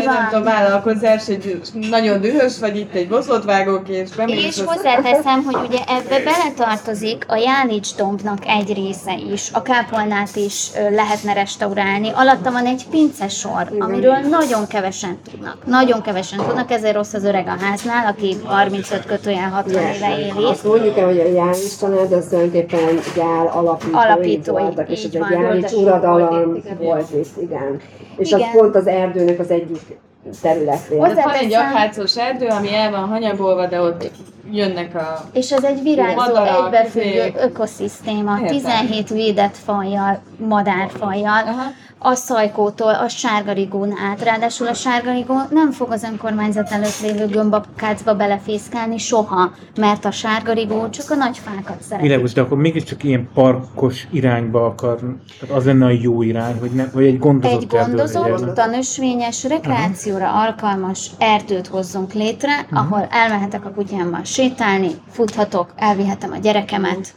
nem 0.05 0.29
tudom, 0.31 0.45
vállalkozás, 0.45 1.27
hogy 1.27 1.61
nagyon 1.91 2.21
dühös 2.21 2.59
vagy 2.59 2.77
itt 2.77 2.95
egy 2.95 3.09
boszotvágók, 3.09 3.89
és 3.89 4.11
bemész 4.17 4.45
És 4.45 4.63
hozzáteszem, 4.65 5.45
hogy 5.45 5.69
ugye 5.69 5.79
ebbe 5.89 6.23
beletartozik 6.25 7.25
a 7.29 7.37
Jálics 7.37 7.95
dombnak 7.95 8.39
egy 8.47 8.75
része 8.75 9.15
is, 9.33 9.51
a 9.53 9.63
kápolnát 9.63 10.37
is 10.37 10.71
lehetne 10.91 11.33
restaurálni. 11.33 12.11
Alatta 12.15 12.51
van 12.51 12.67
egy 12.67 12.87
pincesor, 12.91 13.69
amiről 13.79 14.17
nagyon 14.31 14.67
kevesen 14.67 15.19
tudnak. 15.31 15.57
Nagyon 15.65 16.03
kevesen 16.03 16.39
tudnak, 16.39 16.71
ezért 16.71 16.95
rossz 16.95 17.13
az 17.13 17.25
öreg 17.25 17.47
a 17.47 17.65
háznál, 17.65 18.07
aki 18.07 18.37
35 18.45 19.07
kötőjel 19.07 19.49
60 19.49 19.83
éve 19.83 20.19
éli. 20.19 20.45
Azt 20.45 20.65
mondjuk 20.65 20.99
el, 20.99 21.07
hogy 21.07 21.19
a 21.19 21.27
János 21.27 21.77
család 21.81 22.13
az 22.13 22.27
tulajdonképpen 22.31 23.01
gyár 23.15 23.51
alapítói, 23.53 24.01
Alapítói, 24.01 24.63
voltak, 24.63 24.91
és 24.91 25.05
ez 25.05 25.15
egy 25.15 25.25
Földesi 25.27 25.75
uradalom 25.77 26.63
volt 26.79 27.11
itt, 27.15 27.43
igen. 27.43 27.81
És 28.17 28.31
Igen. 28.31 28.41
az 28.41 28.47
pont 28.57 28.75
az 28.79 28.87
erdőnek 28.87 29.39
az 29.39 29.51
egyik 29.51 29.99
területén. 30.41 31.03
Hát 31.03 31.25
van 31.25 31.35
egy 31.35 31.55
akácos 31.55 32.17
erdő, 32.17 32.47
ami 32.47 32.75
el 32.75 32.91
van 32.91 33.09
hanyabolva, 33.09 33.67
de 33.67 33.81
ott 33.81 34.11
jönnek 34.51 34.95
a... 34.95 35.25
És 35.33 35.53
ez 35.53 35.65
egy 35.65 35.83
virágzó, 35.83 36.15
Madarak, 36.15 36.75
egybefüggő 36.75 37.33
ökoszisztéma, 37.41 38.39
Értem. 38.41 38.57
17 38.57 39.09
védett 39.09 39.57
fajjal, 39.57 40.23
madárfajjal, 40.37 41.47
Aha. 41.47 41.71
A 41.99 42.15
szajkótól 42.15 42.95
a 42.95 43.09
sárgarigón 43.09 43.95
át. 44.11 44.23
Ráadásul 44.23 44.67
a 44.67 44.75
sárgarigó 44.75 45.35
nem 45.51 45.71
fog 45.71 45.91
az 45.91 46.03
önkormányzat 46.03 46.71
előtt 46.71 47.01
lévő 47.03 47.27
gömbakácba 47.27 48.15
belefészkálni 48.15 48.99
soha, 48.99 49.53
mert 49.77 50.05
a 50.05 50.11
sárgarigó 50.11 50.89
csak 50.89 51.11
a 51.11 51.15
nagy 51.15 51.39
fákat 51.39 51.83
szereti. 51.83 52.09
Világos, 52.09 52.33
de 52.33 52.41
akkor 52.41 52.59
mégiscsak 52.59 53.05
ilyen 53.05 53.29
parkos 53.35 54.07
irányba 54.11 54.67
akar, 54.67 54.99
tehát 55.41 55.57
az 55.57 55.65
lenne 55.65 55.85
a 55.85 55.91
jó 55.91 56.23
irány, 56.23 56.59
hogy, 56.59 56.71
ne, 56.71 56.85
hogy 56.93 57.05
egy 57.05 57.19
gondozott 57.19 57.63
Egy 57.63 57.67
gondozott, 57.67 58.55
tanösvényes, 58.55 59.45
rekreációra 59.45 60.33
alkalmas 60.33 61.11
erdőt 61.19 61.67
hozzunk 61.67 62.13
létre, 62.13 62.67
ahol 62.73 63.07
elmehetek 63.11 63.65
a 63.65 63.71
kutyámmal 63.71 64.25
sétálni, 64.25 64.91
futhatok, 65.11 65.73
elvihetem 65.77 66.33
a 66.33 66.37
gyerekemet, 66.37 67.15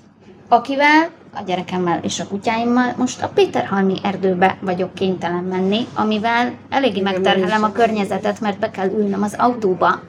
akivel, 0.48 1.10
a 1.34 1.42
gyerekemmel 1.46 2.00
és 2.04 2.20
a 2.20 2.28
kutyáimmal 2.28 2.94
most 2.98 3.22
a 3.22 3.28
Péterhalmi 3.28 3.96
erdőbe 4.04 4.58
vagyok 4.62 4.94
kénytelen 4.94 5.44
menni, 5.44 5.88
amivel 5.94 6.54
eléggé 6.70 7.02
megterhelem 7.02 7.64
a 7.64 7.72
környezetet, 7.72 8.40
mert 8.40 8.60
be 8.60 8.72
kell 8.72 8.90
ülnöm 8.90 9.24
az 9.24 9.36
autóba. 9.38 10.00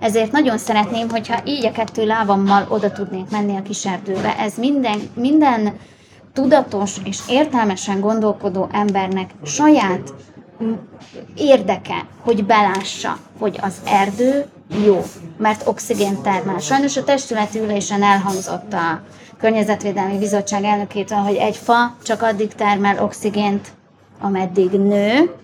Ezért 0.00 0.32
nagyon 0.32 0.58
szeretném, 0.58 1.08
hogyha 1.08 1.40
így 1.44 1.66
a 1.66 1.72
kettő 1.72 2.06
lábammal 2.06 2.66
oda 2.68 2.92
tudnék 2.92 3.30
menni 3.30 3.56
a 3.56 3.62
kis 3.62 3.86
erdőbe. 3.86 4.38
Ez 4.38 4.54
minden, 4.58 5.00
minden 5.14 5.76
tudatos 6.32 6.96
és 7.04 7.18
értelmesen 7.28 8.00
gondolkodó 8.00 8.68
embernek 8.72 9.30
saját 9.44 10.14
érdeke, 11.36 12.06
hogy 12.20 12.44
belássa, 12.44 13.18
hogy 13.38 13.58
az 13.62 13.74
erdő 13.84 14.46
jó, 14.84 15.02
mert 15.36 15.66
oxigént 15.66 16.20
termel. 16.20 16.58
Sajnos 16.58 16.96
a 16.96 17.04
testületi 17.04 17.58
ülésen 17.58 18.02
elhangzott 18.02 18.72
a 18.72 19.00
Környezetvédelmi 19.40 20.18
Bizottság 20.18 20.64
elnökétől, 20.64 21.18
hogy 21.18 21.34
egy 21.36 21.56
fa 21.56 21.96
csak 22.02 22.22
addig 22.22 22.54
termel 22.54 23.02
oxigént, 23.04 23.68
ameddig 24.20 24.70
nő. 24.70 25.34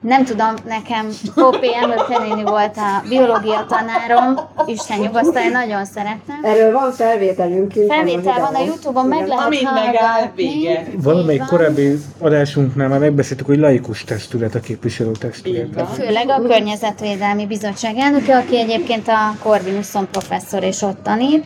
Nem 0.00 0.24
tudom, 0.24 0.54
nekem 0.66 1.08
Pópi 1.34 1.74
Emőkenéni 1.82 2.42
volt 2.42 2.76
a 2.76 3.08
biológia 3.08 3.66
tanárom, 3.68 4.38
Isten 4.66 4.98
nyugasztalja, 4.98 5.50
nagyon 5.50 5.84
szerettem. 5.84 6.38
Erről 6.42 6.72
van 6.72 6.92
felvételünk. 6.92 7.72
Felvétel 7.88 8.40
van 8.40 8.54
a. 8.54 8.64
Youtube-on, 8.64 9.06
meg 9.06 9.26
lehet 9.26 9.44
Amint 9.46 9.62
megáll, 9.62 10.12
hallgatni. 10.12 10.42
vége. 10.42 10.86
Valamelyik 10.96 11.44
korábbi 11.44 11.98
adásunknál 12.18 12.88
már 12.88 12.98
megbeszéltük, 12.98 13.46
hogy 13.46 13.58
laikus 13.58 14.04
testület 14.04 14.54
a 14.54 14.60
képviselő 14.60 15.10
testület. 15.10 15.90
Főleg 15.94 16.28
a 16.28 16.40
Környezetvédelmi 16.40 17.46
Bizottság 17.46 17.96
elnöke, 17.96 18.36
aki 18.36 18.58
egyébként 18.58 19.08
a 19.08 19.34
Corvinuson 19.42 20.08
professzor 20.10 20.62
és 20.62 20.82
ott 20.82 21.02
tanít. 21.02 21.44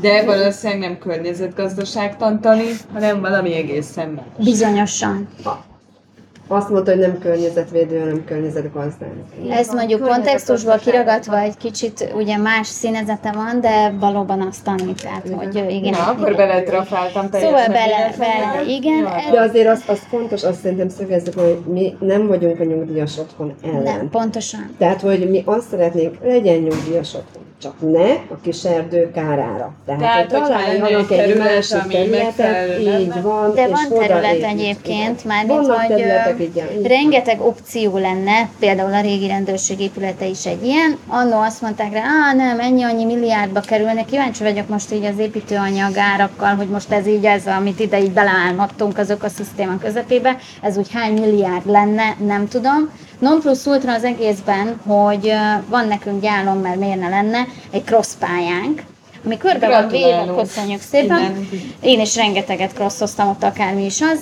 De 0.00 0.24
valószínűleg 0.24 0.80
nem 0.80 0.98
környezetgazdaságtan 0.98 2.40
tanít, 2.40 2.84
hanem 2.92 3.20
valami 3.20 3.54
egészen 3.54 4.08
más. 4.08 4.44
Bizonyosan. 4.44 5.28
Azt 6.46 6.68
mondta, 6.68 6.90
hogy 6.90 7.00
nem 7.00 7.18
környezetvédő, 7.18 7.98
hanem 7.98 8.24
környezetgazdás. 8.24 9.08
Ez 9.50 9.68
mondjuk 9.68 10.00
kontextusból 10.00 10.76
kiragadva 10.76 11.38
egy 11.38 11.56
kicsit 11.56 12.12
ugye 12.14 12.36
más 12.36 12.66
színezete 12.66 13.32
van, 13.32 13.60
de 13.60 13.94
valóban 14.00 14.40
azt 14.40 14.64
tanít, 14.64 15.02
tehát 15.02 15.28
hogy 15.28 15.54
igen. 15.54 15.90
Na, 15.90 16.06
akkor 16.06 16.36
beletrafáltam 16.36 17.30
teljesen. 17.30 17.58
Szóval 17.58 17.74
bele, 17.74 18.14
bele, 18.18 18.64
igen. 18.66 19.02
De 19.32 19.40
azért 19.40 19.68
az, 19.68 19.82
az 19.86 19.98
fontos, 20.10 20.42
azt 20.42 20.60
szerintem 20.60 20.88
szögezzük, 20.88 21.38
hogy 21.38 21.58
mi 21.72 21.96
nem 22.00 22.26
vagyunk 22.26 22.60
a 22.60 22.64
nyugdíjas 22.64 23.18
otthon 23.18 23.54
ellen. 23.62 23.82
Nem, 23.82 24.08
pontosan. 24.10 24.74
Tehát, 24.78 25.00
hogy 25.00 25.30
mi 25.30 25.42
azt 25.44 25.68
szeretnénk, 25.68 26.16
legyen 26.22 26.58
nyugdíjas 26.58 27.14
otthon, 27.14 27.42
csak 27.62 27.74
ne 27.80 28.10
a 28.12 28.40
kis 28.42 28.64
erdő 28.64 29.10
kárára. 29.14 29.74
Tehát, 29.86 30.00
Tehát, 30.00 30.30
lenne 30.30 30.46
találjanak 30.46 31.10
egy 31.10 31.36
másik 31.36 31.82
ami 31.82 31.94
területet, 31.94 32.80
így 32.80 33.22
van, 33.22 33.54
De 33.54 33.62
és 33.62 33.70
van 33.70 33.98
terület 33.98 34.42
egyébként, 34.42 35.24
mármint, 35.24 35.66
Vannak 35.66 35.80
hogy 35.80 36.40
igen. 36.40 36.66
rengeteg 36.82 37.40
opció 37.40 37.96
lenne, 37.96 38.48
például 38.58 38.92
a 38.92 39.00
régi 39.00 39.26
rendőrség 39.26 39.80
épülete 39.80 40.26
is 40.26 40.46
egy 40.46 40.64
ilyen. 40.64 40.98
Annó 41.06 41.40
azt 41.40 41.62
mondták 41.62 41.92
rá, 41.92 42.00
á 42.00 42.34
nem, 42.34 42.60
ennyi 42.60 42.82
annyi 42.82 43.04
milliárdba 43.04 43.60
kerülne. 43.60 44.04
Kíváncsi 44.04 44.42
vagyok 44.42 44.68
most 44.68 44.92
így 44.92 45.04
az 45.04 45.18
építőanyag 45.18 45.96
árakkal, 45.96 46.54
hogy 46.54 46.68
most 46.68 46.92
ez 46.92 47.06
így 47.06 47.24
ez, 47.24 47.46
amit 47.46 47.80
ide 47.80 48.00
így 48.00 48.12
beleálmodtunk 48.12 48.98
az 48.98 49.10
ökoszisztéma 49.10 49.78
közepébe, 49.78 50.36
ez 50.62 50.76
úgy 50.76 50.92
hány 50.92 51.12
milliárd 51.12 51.66
lenne, 51.66 52.16
nem 52.26 52.48
tudom. 52.48 52.90
Non 53.22 53.40
plus 53.40 53.66
ultra 53.66 53.92
az 53.92 54.04
egészben, 54.04 54.80
hogy 54.86 55.32
van 55.68 55.86
nekünk 55.86 56.22
gyálom, 56.22 56.58
mert 56.58 56.78
miért 56.78 57.00
ne 57.00 57.08
lenne, 57.08 57.46
egy 57.70 57.84
cross 57.84 58.08
pályánk, 58.18 58.82
ami 59.24 59.36
körbe 59.36 59.68
van 59.68 59.88
véve, 59.88 60.24
köszönjük 60.36 60.80
szépen. 60.80 61.48
Én 61.80 62.00
is 62.00 62.16
rengeteget 62.16 62.72
crossoztam 62.72 63.28
ott, 63.28 63.42
akármi 63.42 63.84
is 63.84 64.00
az. 64.00 64.18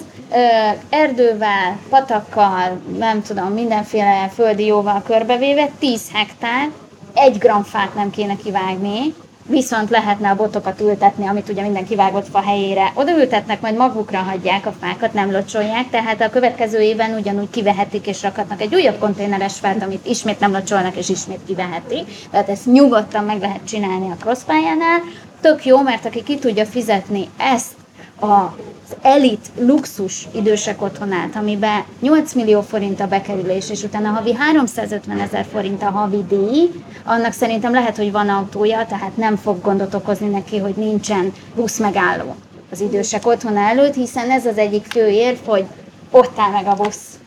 erdővel, 0.91 1.79
patakkal, 1.89 2.81
nem 2.99 3.23
tudom, 3.23 3.53
mindenféle 3.53 4.31
földi 4.35 4.65
jóval 4.65 5.03
körbevéve, 5.07 5.69
10 5.79 6.03
hektár, 6.13 6.69
egy 7.15 7.39
gram 7.39 7.63
fát 7.63 7.95
nem 7.95 8.11
kéne 8.11 8.37
kivágni, 8.37 9.15
viszont 9.51 9.91
lehetne 9.91 10.31
a 10.31 10.35
botokat 10.35 10.81
ültetni, 10.81 11.27
amit 11.27 11.49
ugye 11.49 11.63
minden 11.63 11.85
kivágott 11.85 12.29
fa 12.29 12.41
helyére. 12.41 12.93
Oda 12.95 13.19
ültetnek, 13.19 13.61
majd 13.61 13.77
magukra 13.77 14.19
hagyják 14.19 14.67
a 14.67 14.75
fákat, 14.81 15.13
nem 15.13 15.33
locsolják, 15.33 15.91
tehát 15.91 16.21
a 16.21 16.31
következő 16.31 16.81
évben 16.81 17.15
ugyanúgy 17.19 17.51
kivehetik 17.51 18.07
és 18.07 18.23
rakhatnak 18.23 18.61
egy 18.61 18.75
újabb 18.75 18.99
konténeres 18.99 19.59
fát, 19.59 19.83
amit 19.83 20.07
ismét 20.07 20.41
nem 20.41 20.53
locsolnak 20.53 20.97
és 20.97 21.09
ismét 21.09 21.41
kivehetik. 21.47 22.07
Tehát 22.31 22.49
ezt 22.49 22.67
nyugodtan 22.67 23.25
meg 23.25 23.41
lehet 23.41 23.65
csinálni 23.69 24.11
a 24.11 24.17
crosspályánál. 24.21 25.01
Tök 25.41 25.65
jó, 25.65 25.83
mert 25.83 26.05
aki 26.05 26.23
ki 26.23 26.39
tudja 26.39 26.65
fizetni 26.67 27.29
ezt 27.37 27.80
az 28.21 28.97
elit 29.03 29.51
luxus 29.59 30.29
idősek 30.35 30.83
otthonát, 30.83 31.37
amiben 31.37 31.85
8 32.01 32.33
millió 32.33 32.61
forint 32.61 33.01
a 33.01 33.07
bekerülés, 33.07 33.71
és 33.71 33.83
utána 33.83 34.09
havi 34.09 34.35
350 34.35 35.19
ezer 35.19 35.47
forint 35.53 35.83
a 35.83 35.91
havi 35.91 36.25
díj, 36.29 36.71
annak 37.05 37.33
szerintem 37.33 37.73
lehet, 37.73 37.97
hogy 37.97 38.13
van 38.13 38.29
autója, 38.29 38.87
tehát 38.87 39.17
nem 39.17 39.37
fog 39.37 39.61
gondot 39.61 39.95
okozni 39.95 40.29
neki, 40.29 40.59
hogy 40.59 40.75
nincsen 40.77 41.33
busz 41.55 41.79
megálló 41.79 42.35
az 42.71 42.81
idősek 42.81 43.27
otthona 43.27 43.61
előtt, 43.61 43.95
hiszen 43.95 44.31
ez 44.31 44.47
az 44.47 44.59
egyik 44.59 44.85
fő 44.85 45.09
érv, 45.09 45.37
hogy 45.45 45.65
ott 46.11 46.39
áll 46.39 46.51
meg 46.51 46.67
a 46.67 46.75
busz. 46.75 47.19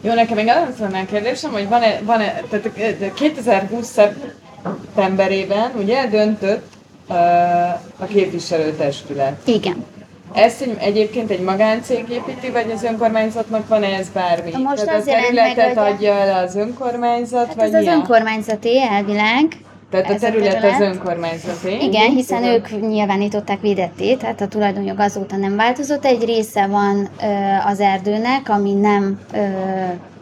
Jó, 0.00 0.14
nekem 0.14 0.36
még 0.36 0.48
az 0.48 0.78
lenne 0.78 1.00
a 1.00 1.04
kérdésem, 1.04 1.52
hogy 1.52 1.68
van-e, 1.68 2.00
van-e 2.04 2.42
tehát 2.50 3.14
2020 3.14 3.86
szeptemberében 3.86 5.72
ugye 5.76 6.08
döntött 6.08 6.66
uh, 7.08 7.16
a 7.98 8.04
képviselőtestület. 8.08 9.48
Igen. 9.48 9.84
Ezt 10.34 10.60
egy, 10.62 10.76
egyébként 10.80 11.30
egy 11.30 11.40
magáncég 11.40 12.04
építi, 12.10 12.50
vagy 12.50 12.70
az 12.74 12.82
önkormányzatnak 12.82 13.68
van 13.68 13.82
-e 13.82 13.86
ez 13.86 14.08
bármi? 14.08 14.50
Most 14.62 14.84
Tehát 14.84 15.00
azért 15.00 15.18
a 15.18 15.20
területet 15.22 15.74
meg, 15.74 15.92
adja 15.92 16.12
el 16.12 16.44
az 16.44 16.56
önkormányzat, 16.56 17.46
Hát 17.46 17.54
vagy 17.54 17.64
ez 17.74 17.74
az 17.74 17.86
a- 17.86 17.92
önkormányzati 17.92 18.80
elvileg. 18.82 19.46
Tehát 19.90 20.10
a 20.10 20.12
ez 20.12 20.22
a 20.22 20.26
terület 20.26 20.54
az 20.54 20.60
terület. 20.60 20.80
önkormányzati? 20.94 21.82
Igen, 21.84 22.10
hiszen 22.10 22.44
ők 22.44 22.80
nyilvánították 22.80 23.60
védetté, 23.60 24.14
tehát 24.14 24.40
a 24.40 24.48
tulajdonjog 24.48 25.00
azóta 25.00 25.36
nem 25.36 25.56
változott. 25.56 26.04
Egy 26.04 26.24
része 26.24 26.66
van 26.66 27.08
ö, 27.22 27.26
az 27.66 27.80
erdőnek, 27.80 28.48
ami 28.48 28.72
nem 28.72 29.20
ö, 29.34 29.38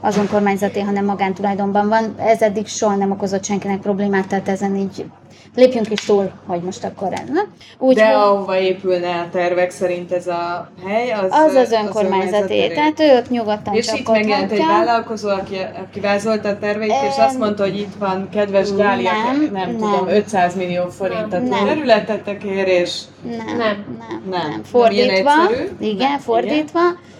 az 0.00 0.16
önkormányzati, 0.16 0.80
hanem 0.80 1.04
magántulajdonban 1.04 1.88
van. 1.88 2.14
Ez 2.18 2.42
eddig 2.42 2.66
soha 2.66 2.94
nem 2.94 3.11
okozott 3.11 3.44
senkinek 3.44 3.78
problémát, 3.80 4.26
tehát 4.28 4.48
ezen 4.48 4.76
így 4.76 5.04
lépjünk 5.55 5.90
is 5.90 6.01
túl, 6.01 6.30
hogy 6.46 6.61
most 6.61 6.84
akkor 6.84 7.09
na? 7.09 7.40
Úgy, 7.78 7.94
De 7.94 8.05
ahova 8.05 8.59
épülne 8.59 9.09
a 9.09 9.28
tervek 9.32 9.70
szerint 9.70 10.12
ez 10.12 10.26
a 10.26 10.70
hely, 10.86 11.11
az 11.12 11.30
az 11.30 11.55
az 11.55 11.72
önkormányzat 11.72 11.84
önkormányzati, 11.86 12.46
terület. 12.68 12.94
tehát 12.94 13.18
ők 13.18 13.28
nyugodtan 13.30 13.74
És 13.74 13.92
itt 13.92 14.09
megjelent 14.11 14.53
egy 14.53 14.64
vállalkozó, 14.66 15.28
aki, 15.28 15.57
aki 15.82 16.01
vázolta 16.01 16.49
a 16.49 16.59
terveit, 16.59 16.92
és 17.09 17.14
azt 17.18 17.38
mondta, 17.38 17.62
hogy 17.62 17.78
itt 17.78 17.94
van 17.99 18.28
kedves 18.32 18.74
Gália, 18.74 19.11
nem, 19.12 19.49
nem, 19.53 19.76
tudom, 19.76 20.09
500 20.09 20.57
millió 20.57 20.88
forint 20.88 21.32
a 21.32 21.38
Nem. 21.38 21.66
területetekért, 21.66 22.68
és 22.68 23.01
Nem, 23.22 23.36
nem, 23.36 23.57
Nem. 23.57 23.86
nem, 24.30 24.49
Nem. 24.51 24.62
Fordítva, 24.64 25.34
Nem 25.34 25.76
igen, 25.80 26.18
fordítva. 26.18 26.80
Ö, 26.80 27.16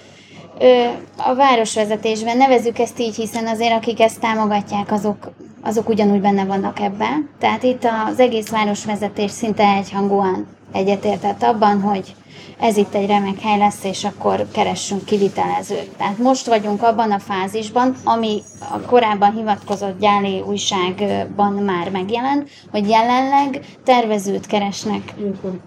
a 1.17 1.35
városvezetésben 1.35 2.37
nevezzük 2.37 2.79
ezt 2.79 3.01
így, 3.01 3.15
hiszen 3.15 3.47
azért 3.47 3.73
akik 3.73 4.01
ezt 4.01 4.21
támogatják, 4.21 4.93
azok, 4.93 5.31
azok 5.63 5.89
ugyanúgy 5.89 6.21
benne 6.21 6.45
vannak 6.45 6.81
ebben. 6.81 7.29
Tehát 7.39 7.63
itt 7.63 7.85
az 8.11 8.21
egész 8.21 8.49
városvezetés 8.49 9.31
szinte 9.31 9.65
egyhangúan 9.65 10.47
egyetértett 10.73 11.43
abban, 11.43 11.81
hogy 11.81 12.15
ez 12.61 12.77
itt 12.77 12.95
egy 12.95 13.07
remek 13.07 13.41
hely 13.41 13.59
lesz, 13.59 13.85
és 13.85 14.05
akkor 14.05 14.47
keressünk 14.53 15.05
kivitelezőt. 15.05 15.91
Tehát 15.97 16.19
most 16.19 16.47
vagyunk 16.47 16.83
abban 16.83 17.13
a 17.13 17.19
fázisban, 17.19 17.97
ami 18.05 18.43
a 18.61 18.81
korábban 18.81 19.33
hivatkozott 19.33 20.01
gyáli 20.01 20.43
újságban 20.47 21.53
már 21.53 21.91
megjelent, 21.91 22.49
hogy 22.71 22.89
jelenleg 22.89 23.61
tervezőt 23.85 24.47
keresnek 24.47 25.15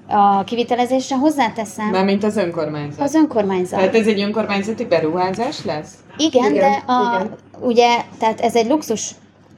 a 0.08 0.44
kivitelezésre. 0.44 1.16
Hozzáteszem, 1.16 1.90
mármint 1.90 2.24
az 2.24 2.38
önkormányzat. 2.38 3.02
az 3.02 3.14
önkormányzat. 3.16 3.80
Tehát 3.80 3.96
ez 3.96 4.08
egy 4.08 4.22
önkormányzati 4.22 4.86
beruházás 4.86 5.66
lesz? 5.66 5.94
Igen, 6.18 6.52
Igen, 6.52 6.54
de 6.54 6.94
a, 6.94 7.16
igen. 7.16 7.36
ugye, 7.60 8.02
tehát 8.20 8.40
ez 8.40 8.56
egy 8.56 8.68
luxus 8.68 9.12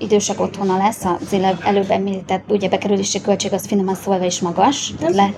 idősek 0.04 0.40
otthona 0.40 0.78
lesz, 0.78 1.06
az 1.06 1.34
előbb, 1.34 1.60
előbb 1.64 1.90
említett, 1.90 2.44
ugye 2.52 2.70
bekerülési 2.70 3.22
költség 3.22 3.54
az 3.54 3.68
finoman 3.68 3.96
szólva 3.96 4.26
is 4.26 4.40
magas. 4.40 4.94
Le, 5.00 5.34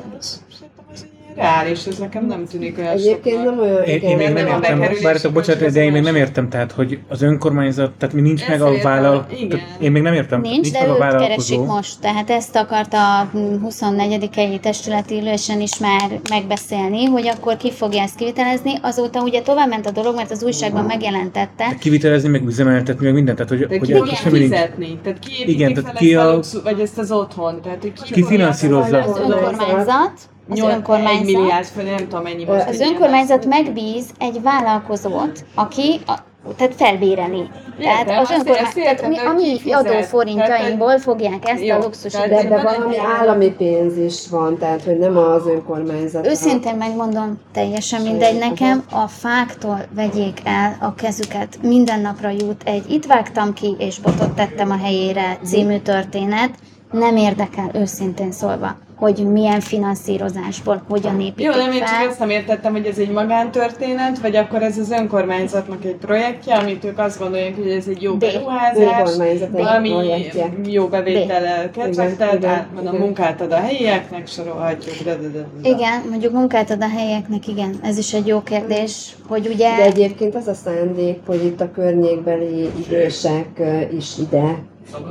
reális, 1.36 1.86
ez 1.86 1.98
nekem 1.98 2.26
nem 2.26 2.46
tűnik 2.46 2.78
olyan 2.78 2.92
Egyébként 2.92 3.36
soknak. 3.36 3.56
nem 3.56 3.64
olyan, 3.64 3.84
Én, 3.84 4.00
én 4.02 4.18
még 4.18 4.30
igen. 4.30 4.34
nem 4.46 4.60
nem 4.60 4.82
értem, 4.82 5.02
várjatok, 5.04 5.34
bocsánat, 5.34 5.72
de 5.72 5.84
én 5.84 5.92
még 5.92 6.02
nem 6.04 6.16
értem, 6.16 6.50
tehát, 6.50 6.72
hogy 6.72 7.00
az 7.08 7.22
önkormányzat, 7.22 7.92
tehát 7.92 8.16
mi 8.16 8.22
nincs 8.22 8.40
Ezt 8.42 8.50
meg 8.50 8.62
a 8.62 8.72
vállal... 8.84 9.26
igen. 9.40 9.60
Én 9.80 9.92
még 9.92 10.02
nem 10.02 10.14
értem, 10.14 10.42
nincs, 10.42 10.72
de 10.72 10.80
meg 10.80 10.90
a 10.90 10.98
vállalkozó. 10.98 11.28
keresik 11.28 11.60
most. 11.60 12.00
Tehát 12.00 12.30
ezt 12.30 12.56
akarta 12.56 13.20
a 13.20 13.30
24-i 13.66 14.60
testületi 14.60 15.16
ülésen 15.20 15.62
is 15.62 15.78
már 15.80 16.20
megbeszélni, 16.30 17.06
hogy 17.06 17.28
akkor 17.28 17.58
ki 17.58 17.72
fogja 17.72 18.02
ezt 18.02 18.16
kivitelezni. 18.16 18.72
Azóta 18.82 19.22
ugye 19.22 19.42
tovább 19.42 19.70
ment 19.70 19.86
a 19.88 19.92
dolog, 19.92 20.16
mert 20.16 20.32
az 20.32 20.44
újságban 20.44 20.86
megjelentette, 20.86 21.66
De 21.70 21.76
kivitelezni, 21.80 22.30
meg 22.30 22.46
üzemeltetni, 22.46 23.06
meg 23.06 23.14
mindent, 23.14 23.38
tehát 23.38 23.52
hogy, 23.52 23.68
De 23.68 23.78
hogy 23.78 23.88
ki 23.88 24.30
nincs. 24.32 24.50
fizetni? 24.50 25.00
Tehát 25.04 25.20
ki 25.20 25.52
Igen, 25.52 25.74
tehát 25.74 25.98
ki 25.98 26.16
a 26.16 26.40
vagy 26.64 26.80
ezt 26.80 26.98
az 26.98 27.12
otthon? 27.12 27.62
Tehát, 27.62 27.82
hogy 27.82 27.94
Ki 28.12 28.24
finanszírozza? 28.24 28.98
az 28.98 29.18
önkormányzat, 29.20 30.12
az 30.50 30.60
Egy 30.60 30.66
önkormányzat, 30.66 31.26
milliárd 31.26 31.66
fölé, 31.66 31.89
nem 31.89 31.98
tudom 31.98 32.22
mennyi 32.24 32.43
most. 32.43 32.68
Az 32.68 32.82
egy 32.82 32.88
önkormányzat 32.88 33.46
megbíz 33.46 34.06
egy 34.20 34.41
vállalkozót, 34.41 35.46
aki 35.56 36.00
a, 36.06 36.14
tehát 36.58 36.76
felbéreli. 36.76 37.50
Tehát 37.80 38.10
az 38.10 38.18
azt- 38.18 38.32
önkormány, 38.32 38.64
ezt 38.66 38.78
értem, 38.78 38.96
tehát 38.96 39.10
mi, 39.10 39.18
a 39.18 39.60
mi 39.66 39.72
adóforintjainkból 39.72 40.98
fogják 40.98 41.50
ezt 41.50 41.66
Jó, 41.66 41.76
a 41.76 41.80
luxus 41.80 42.12
De, 42.12 42.28
de 42.28 42.62
valami 42.62 42.98
állami 43.20 43.50
pénz 43.50 43.98
is 43.98 44.30
van, 44.30 44.58
tehát 44.58 44.84
hogy 44.84 44.98
nem 44.98 45.18
az 45.18 45.48
önkormányzat. 45.48 46.28
Őszintén 46.28 46.76
megmondom, 46.76 47.39
teljesen 47.54 48.02
mindegy 48.02 48.38
nekem, 48.38 48.84
a 48.91 49.08
fáktól 49.08 49.86
vegyék 49.96 50.41
el 50.43 50.78
a 50.82 50.93
kezüket. 50.93 51.58
Minden 51.62 52.00
napra 52.02 52.30
jut 52.30 52.62
egy 52.66 52.89
itt 52.91 53.06
vágtam 53.06 53.54
ki, 53.54 53.76
és 53.78 54.00
botot 54.00 54.36
tettem 54.36 54.72
a 54.72 54.78
helyére 54.84 55.38
című 55.43 55.78
történet. 55.78 56.50
Nem 56.91 57.16
érdekel 57.16 57.70
őszintén 57.74 58.32
szólva, 58.32 58.76
hogy 58.96 59.32
milyen 59.32 59.60
finanszírozásból, 59.60 60.82
hogyan 60.89 61.22
építik 61.22 61.46
Jó, 61.46 61.52
nem, 61.52 61.72
én 61.72 61.80
csak 61.80 62.10
azt 62.10 62.20
nem 62.20 62.30
értettem, 62.30 62.72
hogy 62.72 62.86
ez 62.86 62.98
egy 62.98 63.12
magántörténet, 63.12 64.20
vagy 64.20 64.36
akkor 64.36 64.62
ez 64.62 64.78
az 64.78 64.91
önkormányzatnak 64.91 65.86
egy 65.86 65.96
projektje, 65.96 66.56
amit 66.56 66.84
ők 66.84 67.00
azt 67.00 67.20
gondolják, 67.20 67.56
hogy 67.56 67.70
ez 67.70 67.88
egy 67.88 68.02
jó 68.02 68.14
B. 68.14 68.20
beruházás, 68.20 69.12
projektje. 69.52 70.54
jó 70.66 70.88
bevétellel 70.88 71.70
Igen, 71.74 71.91
kecsegtet, 71.91 72.34
igen. 72.34 72.68
munkát 73.00 73.41
ad 73.41 73.52
a 73.52 73.60
helyieknek, 73.60 74.28
sorolhatjuk. 74.28 74.96
De, 75.04 75.16
de, 75.16 75.28
de, 75.28 75.48
de. 75.62 75.70
Igen, 75.70 76.02
mondjuk 76.10 76.34
munkát 76.34 76.70
ad 76.70 76.82
a 76.82 76.89
helyeknek, 76.89 77.48
igen, 77.48 77.76
ez 77.84 77.98
is 77.98 78.14
egy 78.14 78.28
jó 78.28 78.41
kérdés, 78.41 79.16
hogy 79.28 79.48
ugye... 79.54 79.76
De 79.78 79.84
egyébként 79.84 80.36
az 80.36 80.48
a 80.48 80.54
szándék, 80.54 81.20
hogy 81.26 81.46
itt 81.46 81.62
a 81.62 81.72
környékbeli 81.72 82.70
idősek 82.86 83.62
is 83.98 84.18
ide 84.18 84.58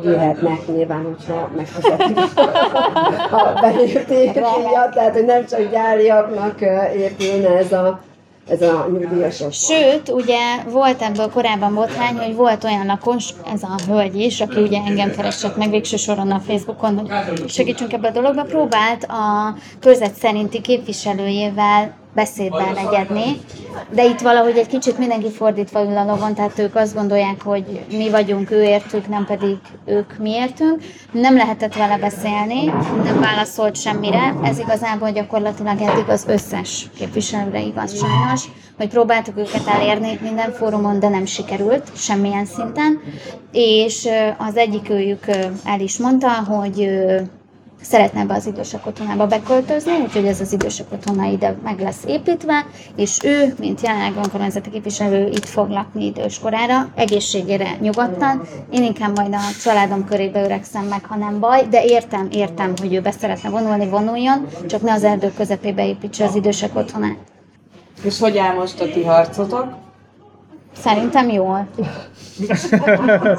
jöhetnek 0.05 0.67
nyilván, 0.67 1.05
hogyha 1.05 1.51
megfizetik 1.57 2.19
a 3.31 3.61
belépték 3.85 4.33
díjat, 4.33 4.95
tehát 4.95 5.13
hogy 5.13 5.25
nem 5.25 5.47
csak 5.47 5.71
gyáriaknak 5.71 6.61
épülne 6.97 7.49
ez 7.49 7.73
a, 7.73 8.01
ez 8.49 8.63
a 8.63 8.89
nyugdíjasos. 8.93 9.57
Sőt, 9.57 10.09
ugye 10.09 10.39
volt 10.69 11.03
ebből 11.03 11.31
korábban 11.31 11.75
botrány, 11.75 12.17
hogy 12.17 12.35
volt 12.35 12.65
olyan 12.65 12.87
lakos, 12.87 13.29
ez 13.53 13.63
a 13.63 13.79
hölgy 13.89 14.21
is, 14.21 14.41
aki 14.41 14.61
ugye 14.61 14.81
engem 14.87 15.11
keresett 15.11 15.57
meg 15.57 15.71
végső 15.71 15.97
soron 15.97 16.31
a 16.31 16.41
Facebookon, 16.47 16.99
hogy 16.99 17.49
segítsünk 17.49 17.93
ebbe 17.93 18.09
a 18.09 18.13
dologba, 18.13 18.43
próbált 18.43 19.05
a 19.05 19.55
körzet 19.81 20.15
szerinti 20.15 20.61
képviselőjével 20.61 22.03
beszédben 22.15 22.75
legyedni, 22.75 23.37
de 23.91 24.05
itt 24.05 24.21
valahogy 24.21 24.57
egy 24.57 24.67
kicsit 24.67 24.99
mindenki 24.99 25.31
fordítva 25.31 25.85
ül 25.85 25.97
a 25.97 26.05
lovon, 26.05 26.35
tehát 26.35 26.59
ők 26.59 26.75
azt 26.77 26.95
gondolják, 26.95 27.43
hogy 27.43 27.81
mi 27.89 28.11
vagyunk 28.11 28.51
ő 28.51 28.77
nem 29.09 29.25
pedig 29.25 29.57
ők 29.85 30.19
mi 30.19 30.31
értünk. 30.31 30.83
Nem 31.13 31.37
lehetett 31.37 31.75
vele 31.75 31.99
beszélni, 31.99 32.65
nem 33.05 33.21
válaszolt 33.21 33.77
semmire, 33.77 34.35
ez 34.43 34.59
igazából 34.59 35.11
gyakorlatilag 35.11 35.81
eddig 35.81 36.09
az 36.09 36.25
összes 36.29 36.87
képviselőre 36.97 37.61
igaz 37.61 37.99
sajnos, 37.99 38.43
hogy 38.77 38.89
próbáltuk 38.89 39.39
őket 39.39 39.67
elérni 39.67 40.19
minden 40.23 40.53
fórumon, 40.53 41.01
de 41.01 41.09
nem 41.09 41.25
sikerült 41.25 41.97
semmilyen 41.97 42.45
szinten, 42.45 43.01
és 43.53 44.09
az 44.39 44.57
egyik 44.57 44.91
őjük 44.91 45.27
el 45.65 45.81
is 45.81 45.99
mondta, 45.99 46.29
hogy 46.29 46.89
szeretne 47.85 48.21
ebbe 48.21 48.35
az 48.35 48.47
idősek 48.47 48.87
otthonába 48.87 49.27
beköltözni, 49.27 49.93
úgyhogy 50.03 50.27
ez 50.27 50.41
az 50.41 50.53
idősek 50.53 50.87
otthona 50.93 51.25
ide 51.25 51.57
meg 51.65 51.81
lesz 51.81 52.05
építve, 52.07 52.67
és 52.97 53.19
ő, 53.25 53.55
mint 53.59 53.81
jelenleg 53.81 54.17
önkormányzati 54.17 54.71
képviselő, 54.71 55.27
itt 55.27 55.45
fog 55.47 55.71
lakni 55.71 56.05
időskorára, 56.05 56.89
egészségére 56.95 57.77
nyugodtan. 57.81 58.43
Én 58.71 58.83
inkább 58.83 59.17
majd 59.17 59.35
a 59.35 59.41
családom 59.63 60.05
körébe 60.05 60.43
öregszem 60.45 60.85
meg, 60.85 61.05
ha 61.05 61.17
nem 61.17 61.41
baj, 61.41 61.67
de 61.71 61.85
értem, 61.85 62.29
értem, 62.31 62.73
hogy 62.81 62.95
ő 62.95 63.01
be 63.01 63.11
szeretne 63.11 63.49
vonulni, 63.49 63.89
vonuljon, 63.89 64.47
csak 64.67 64.83
ne 64.83 64.93
az 64.93 65.05
erdő 65.05 65.33
közepébe 65.37 65.87
építse 65.87 66.25
az 66.25 66.35
idősek 66.35 66.77
otthonát. 66.77 67.17
És 68.03 68.19
hogy 68.19 68.39
áll 68.39 68.55
most 68.55 68.81
a 68.81 68.85
ti 68.85 69.05
harcotok? 69.05 69.84
Szerintem 70.79 71.29
jól. 71.29 71.67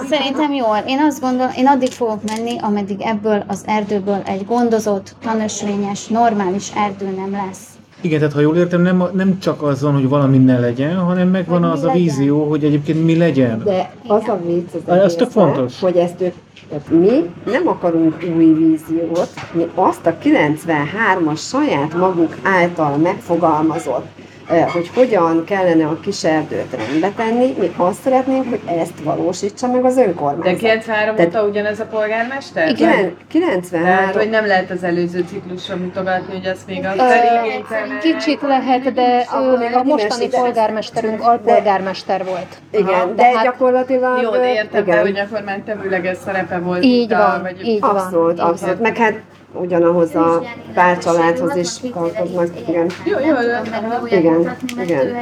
Szerintem 0.09 0.53
jól. 0.53 0.77
Én 0.87 0.99
azt 0.99 1.21
gondolom, 1.21 1.51
én 1.57 1.67
addig 1.67 1.91
fogok 1.91 2.19
menni, 2.27 2.57
ameddig 2.61 3.01
ebből 3.01 3.43
az 3.47 3.63
erdőből 3.65 4.21
egy 4.25 4.45
gondozott, 4.45 5.15
tanösvényes, 5.23 6.07
normális 6.07 6.71
erdő 6.75 7.05
nem 7.05 7.31
lesz. 7.45 7.59
Igen, 8.01 8.19
tehát 8.19 8.33
ha 8.33 8.39
jól 8.39 8.55
értem, 8.55 8.81
nem, 8.81 9.03
nem 9.13 9.39
csak 9.39 9.61
az 9.61 9.81
van, 9.81 9.93
hogy 9.93 10.09
valami 10.09 10.37
ne 10.37 10.59
legyen, 10.59 10.95
hanem 10.97 11.27
megvan 11.27 11.61
Hogy 11.63 11.71
az 11.71 11.83
a 11.83 11.85
legyen. 11.85 12.01
vízió, 12.01 12.49
hogy 12.49 12.63
egyébként 12.63 13.05
mi 13.05 13.17
legyen. 13.17 13.61
De 13.63 13.91
az 14.07 14.27
a 14.27 14.39
vicc 14.45 14.73
az 14.87 14.97
Az 15.03 15.13
tök 15.15 15.29
fontos. 15.29 15.79
hogy 15.79 15.95
ezt 15.97 16.21
ők, 16.21 16.33
tehát 16.69 16.89
mi 16.89 17.29
nem 17.51 17.67
akarunk 17.67 18.15
új 18.35 18.53
víziót, 18.53 19.29
mi 19.53 19.65
azt 19.75 20.05
a 20.05 20.17
93-as 20.23 21.37
saját 21.39 21.93
maguk 21.97 22.35
által 22.43 22.97
megfogalmazott, 22.97 24.05
hogy 24.47 24.89
hogyan 24.95 25.43
kellene 25.45 25.85
a 25.85 25.99
kiserdőt 25.99 26.75
rendbe 26.75 27.11
tenni, 27.15 27.55
mi 27.59 27.71
azt 27.77 28.01
szeretnénk, 28.01 28.49
hogy 28.49 28.59
ezt 28.77 28.99
valósítsa 29.03 29.67
meg 29.67 29.85
az 29.85 29.95
De 29.95 30.01
önkormányzat. 30.05 30.57
93 30.59 31.15
Tehát- 31.15 31.35
óta 31.35 31.45
ugyanez 31.47 31.79
a 31.79 31.85
polgármester? 31.85 32.73
Tehát, 32.73 33.11
93 33.27 34.11
hogy 34.13 34.29
nem 34.29 34.45
lehet 34.45 34.71
az 34.71 34.83
előző 34.83 35.23
ciklusra 35.29 35.75
mutogatni, 35.75 36.33
hogy 36.33 36.45
ezt 36.45 36.67
még 36.67 36.85
a 36.85 36.93
Ö, 36.93 36.97
szerényítene. 36.97 37.97
Kicsit 38.01 38.41
lehet, 38.41 38.93
de 38.93 39.25
Akkor 39.31 39.53
ő, 39.53 39.57
még 39.57 39.73
a 39.75 39.83
mostani 39.83 40.27
polgármesterünk 40.27 41.21
alpolgármester 41.21 42.25
volt. 42.25 42.57
Igen, 42.71 43.07
de 43.07 43.13
de 43.15 43.33
hát- 43.35 43.43
gyakorlatilag... 43.43 44.21
Jó, 44.21 44.29
de 44.31 44.53
értem, 44.53 44.81
igen. 44.83 44.95
de 44.95 45.01
hogy 45.01 45.19
akkor 45.19 45.41
már 45.45 45.61
tevőleges 45.65 46.17
szerepe 46.25 46.57
volt. 46.59 46.83
Így 46.83 47.09
van, 47.09 47.41
vagy 47.41 47.65
így 47.67 47.79
van. 47.81 47.89
Abszolút, 47.89 48.39
abszolút. 48.39 48.79
Meg 48.79 48.97
hát 48.97 49.13
ugyanahoz 49.61 50.15
a 50.15 50.41
párcsaládhoz 50.73 51.55
is 51.55 51.77
tartoznak, 51.93 52.47
igen. 52.67 52.89
Jó, 53.05 53.17
jó, 53.19 53.25
jó. 53.25 54.17
Igen, 54.17 54.55
igen. 54.83 55.15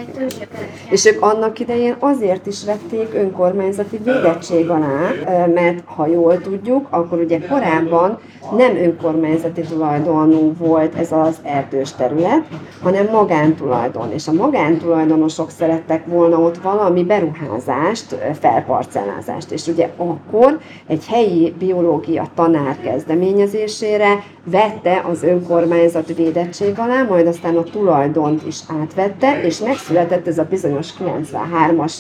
És 0.90 1.06
ők 1.06 1.22
annak 1.22 1.60
idején 1.60 1.96
azért 2.00 2.46
is 2.46 2.66
vették 2.66 3.14
önkormányzati 3.14 3.98
védettség 3.98 4.70
alá, 4.70 5.12
mert 5.54 5.84
ha 5.86 6.08
jól 6.08 6.42
tudjuk, 6.42 6.88
akkor 6.90 7.20
ugye 7.20 7.40
korábban 7.40 8.20
nem 8.58 8.76
önkormányzati 8.76 9.62
tulajdonú 9.62 10.54
volt 10.58 10.96
ez 10.96 11.12
az 11.12 11.38
erdős 11.44 11.92
terület, 11.92 12.42
hanem 12.82 13.08
magántulajdon. 13.12 14.12
És 14.12 14.28
a 14.28 14.34
magántulajdonosok 14.34 15.50
szerettek 15.50 16.06
volna 16.06 16.40
ott 16.40 16.58
valami 16.58 17.04
beruházást, 17.04 18.16
felparcellázást. 18.40 19.52
És 19.52 19.68
ugye 19.68 19.90
akkor 19.98 20.60
egy 20.88 21.06
helyi 21.08 21.54
biológia 21.60 22.28
tanár 22.36 22.78
kezdeményezésére 22.82 24.23
vette 24.44 25.04
az 25.10 25.24
önkormányzat 25.24 26.16
védettség 26.16 26.80
alá, 26.80 27.04
majd 27.04 27.28
aztán 27.28 27.58
a 27.58 27.64
tulajdont 27.64 28.48
is 28.48 28.60
átvette, 28.82 29.42
és 29.42 29.60
megszületett 29.60 30.28
ez 30.28 30.38
a 30.38 30.44
bizonyos 30.50 30.88
93-as 31.00 31.94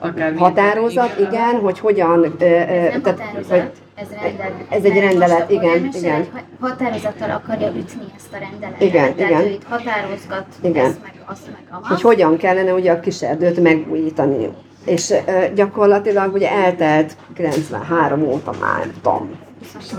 Akár 0.00 0.34
határozat, 0.36 1.18
igen, 1.18 1.60
hogy 1.60 1.78
hogyan... 1.78 2.24
Ez 2.24 2.30
nem 2.30 3.02
tehát, 3.02 3.20
határozat, 3.20 3.50
hogy- 3.50 3.70
ez 3.94 4.08
rendelet. 4.22 4.52
Ez 4.68 4.84
egy 4.84 4.98
rendelet, 4.98 5.50
igen, 5.50 5.88
igen. 5.92 6.26
Határozattal 6.60 7.30
akarja 7.30 7.68
ütni 7.68 8.02
ezt 8.16 8.32
a 8.32 8.36
rendeletet. 8.38 8.80
Igen, 8.82 9.14
Tehát 9.14 9.30
igen. 9.30 9.42
ő 9.42 9.48
itt 9.50 9.64
határozgat, 9.68 10.46
Igen. 10.62 10.84
ezt 10.84 10.98
meg 11.02 11.12
azt 11.26 11.46
meg 11.46 11.78
azt. 11.80 11.86
hogy 11.88 12.00
hogyan 12.00 12.36
kellene 12.36 12.72
ugye 12.72 12.92
a 12.92 13.00
kiserdőt 13.00 13.60
megújítani. 13.62 14.48
És 14.84 15.14
gyakorlatilag 15.54 16.32
ugye 16.32 16.50
eltelt 16.50 17.16
93 17.34 18.22
óta 18.22 18.52
már, 18.60 18.78
nem 18.78 18.92
tudom, 19.02 19.30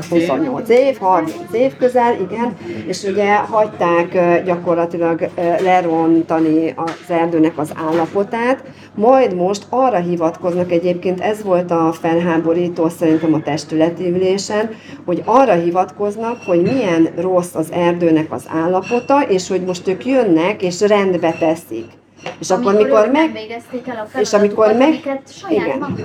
28 0.09 0.69
év, 0.69 0.97
30 0.97 1.33
év 1.51 1.77
közel, 1.77 2.13
igen, 2.21 2.57
és 2.87 3.03
ugye 3.03 3.35
hagyták 3.35 4.43
gyakorlatilag 4.45 5.29
lerontani 5.61 6.73
az 6.75 6.91
erdőnek 7.07 7.57
az 7.57 7.71
állapotát, 7.87 8.63
majd 8.95 9.35
most 9.35 9.65
arra 9.69 9.97
hivatkoznak, 9.97 10.71
egyébként 10.71 11.19
ez 11.21 11.43
volt 11.43 11.71
a 11.71 11.91
felháborító 11.91 12.89
szerintem 12.89 13.33
a 13.33 13.41
testületi 13.41 14.09
ülésen, 14.09 14.69
hogy 15.05 15.21
arra 15.25 15.53
hivatkoznak, 15.53 16.37
hogy 16.45 16.61
milyen 16.61 17.09
rossz 17.15 17.55
az 17.55 17.71
erdőnek 17.71 18.31
az 18.31 18.43
állapota, 18.47 19.21
és 19.21 19.47
hogy 19.47 19.61
most 19.61 19.87
ők 19.87 20.05
jönnek 20.05 20.61
és 20.61 20.81
rendbe 20.81 21.31
teszik. 21.39 21.98
És 22.39 22.49
akkor, 22.49 22.73
Amikor 22.73 22.85
mikor 22.85 23.05
ők 23.05 23.11
meg, 23.11 23.49
el 23.87 24.07
a 24.15 24.19
és 24.19 24.33
amikor 24.33 24.73
meg- 24.73 25.19
igen. 25.49 25.95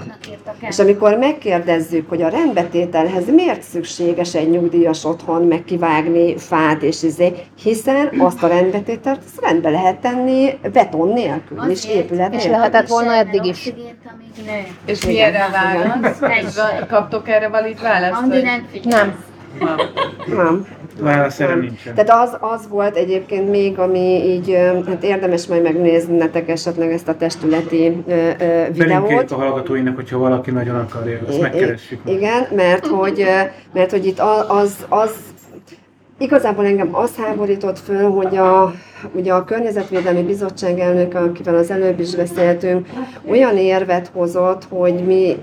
és 0.61 0.79
amikor 0.79 1.19
megkérdezzük, 1.19 2.09
hogy 2.09 2.23
a 2.23 2.29
rendbetételhez 2.29 3.31
miért 3.31 3.62
szükséges 3.62 4.35
egy 4.35 4.51
nyugdíjas 4.51 5.05
otthon, 5.05 5.43
meg 5.43 5.65
kivágni 5.65 6.39
fát 6.39 6.83
és 6.83 7.03
izé, 7.03 7.33
hiszen 7.62 8.11
azt 8.19 8.43
a 8.43 8.47
rendbetételt 8.47 9.21
azt 9.25 9.41
rendbe 9.41 9.71
lehet 9.71 9.97
tenni 9.97 10.59
beton 10.73 11.09
nélkül, 11.09 11.59
és 11.71 11.79
Azért, 11.85 11.95
épület 11.95 12.35
És 12.35 12.43
nélkül. 12.43 12.59
lehetett 12.59 12.89
volna 12.89 13.15
eddig 13.15 13.45
is. 13.45 13.73
És 14.87 15.05
mi 15.07 15.21
erre 15.21 15.45
a 15.45 15.51
válasz? 15.51 16.19
Kaptok 16.89 17.29
erre 17.29 17.49
valid 17.49 17.83
választ? 17.83 18.23
Andi 18.23 18.41
nem 18.43 18.67
figyel. 18.73 18.99
Nem. 19.05 19.25
Nem. 20.26 20.66
Válasz 21.00 21.40
erre 21.40 21.50
Nem. 21.55 21.61
nincsen. 21.61 21.94
Tehát 21.94 22.26
az, 22.28 22.36
az 22.40 22.68
volt 22.68 22.96
egyébként 22.96 23.50
még, 23.50 23.78
ami 23.78 24.24
így, 24.24 24.57
hát 24.86 25.02
érdemes 25.05 25.46
majd 25.46 25.62
megnéznetek 25.62 26.48
esetleg 26.48 26.92
ezt 26.92 27.09
a 27.09 27.16
testületi 27.16 28.02
ö, 28.09 28.30
ö, 28.40 28.62
videót. 28.72 29.30
a 29.30 29.34
hallgatóinak, 29.34 29.94
hogyha 29.94 30.18
valaki 30.18 30.50
nagyon 30.50 30.76
akarja, 30.76 31.18
azt 31.28 31.40
megkeressük. 31.40 31.98
i- 32.05 32.12
Igen, 32.12 32.46
mert 32.57 32.86
hogy, 32.86 33.24
mert 33.72 33.90
hogy 33.90 34.07
itt 34.07 34.18
a- 34.18 34.50
az, 34.50 34.86
az 34.88 35.11
Igazából 36.18 36.64
engem 36.64 36.88
az 36.96 37.16
háborított 37.16 37.78
föl, 37.78 38.11
hogy 38.11 38.36
a, 38.36 38.72
ugye 39.12 39.32
a 39.32 39.44
Környezetvédelmi 39.44 40.22
Bizottság 40.22 40.78
elnöke, 40.78 41.18
akivel 41.18 41.55
az 41.55 41.70
előbb 41.70 42.00
is 42.00 42.14
beszéltünk, 42.14 42.86
olyan 43.30 43.57
érvet 43.57 44.11
hozott, 44.14 44.66
hogy 44.68 44.94
mi, 44.94 45.36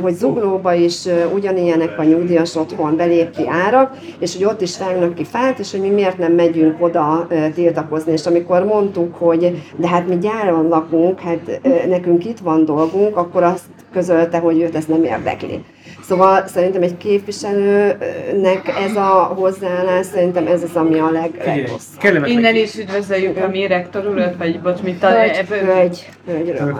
hogy 0.00 0.14
Zuglóba 0.14 0.74
is 0.74 1.04
ugyanilyenek 1.34 1.98
a 1.98 2.02
nyugdíjas 2.02 2.56
otthon 2.56 2.96
belépti 2.96 3.46
árak, 3.48 3.96
és 4.18 4.36
hogy 4.36 4.44
ott 4.44 4.60
is 4.60 4.78
vágnak 4.78 5.14
ki 5.14 5.24
fát, 5.24 5.58
és 5.58 5.70
hogy 5.70 5.80
mi 5.80 5.88
miért 5.88 6.18
nem 6.18 6.32
megyünk 6.32 6.82
oda 6.82 7.26
tiltakozni. 7.54 8.12
És 8.12 8.26
amikor 8.26 8.64
mondtuk, 8.64 9.14
hogy 9.14 9.62
de 9.76 9.88
hát 9.88 10.08
mi 10.08 10.18
gyáron 10.18 10.68
lakunk, 10.68 11.20
hát 11.20 11.60
nekünk 11.88 12.24
itt 12.24 12.38
van 12.38 12.64
dolgunk, 12.64 13.16
akkor 13.16 13.42
azt 13.42 13.64
közölte, 13.92 14.38
hogy 14.38 14.60
őt 14.60 14.74
ez 14.74 14.84
nem 14.84 15.04
érdekli. 15.04 15.64
Szóval 16.08 16.46
szerintem 16.46 16.82
egy 16.82 16.96
képviselőnek 16.96 18.68
ez 18.86 18.96
a 18.96 19.32
hozzáállás, 19.36 20.06
szerintem 20.06 20.46
ez 20.46 20.62
az, 20.62 20.76
ami 20.76 20.98
a 20.98 21.10
leg, 21.10 21.30
legrosszabb. 21.44 22.26
Innen 22.26 22.54
is 22.54 22.78
üdvözöljük 22.78 23.36
a 23.36 23.48
mi 23.48 23.66
rektor 23.66 24.06
urat, 24.06 24.36
vagy 24.36 24.60
bocs, 24.60 24.82
mit 24.82 25.02
a... 25.02 25.10
Hölgy, 25.10 25.46
hölgy, 25.48 26.08
hölgyről. 26.26 26.76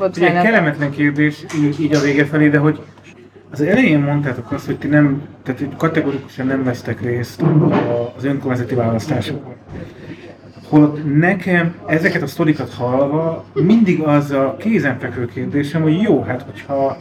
Ugye 0.00 0.32
kellemetlen 0.32 0.90
kérdés 0.90 1.44
így, 1.80 1.94
a 1.94 2.00
vége 2.00 2.24
felé, 2.24 2.48
de 2.48 2.58
hogy 2.58 2.80
az 3.50 3.60
elején 3.60 4.00
mondtátok 4.00 4.52
azt, 4.52 4.66
hogy 4.66 4.78
ti 4.78 4.86
nem, 4.86 5.22
tehát 5.42 5.62
kategorikusan 5.76 6.46
nem 6.46 6.64
vesztek 6.64 7.00
részt 7.00 7.42
az 8.16 8.24
önkormányzati 8.24 8.74
választásokon. 8.74 9.54
Holott 10.68 11.18
nekem 11.18 11.74
ezeket 11.86 12.22
a 12.22 12.26
sztorikat 12.26 12.74
hallva 12.74 13.44
mindig 13.52 14.00
az 14.00 14.30
a 14.30 14.56
kézenfekvő 14.58 15.26
kérdésem, 15.26 15.82
hogy 15.82 16.00
jó, 16.00 16.22
hát 16.22 16.42
hogyha 16.42 16.74
ha 16.74 16.96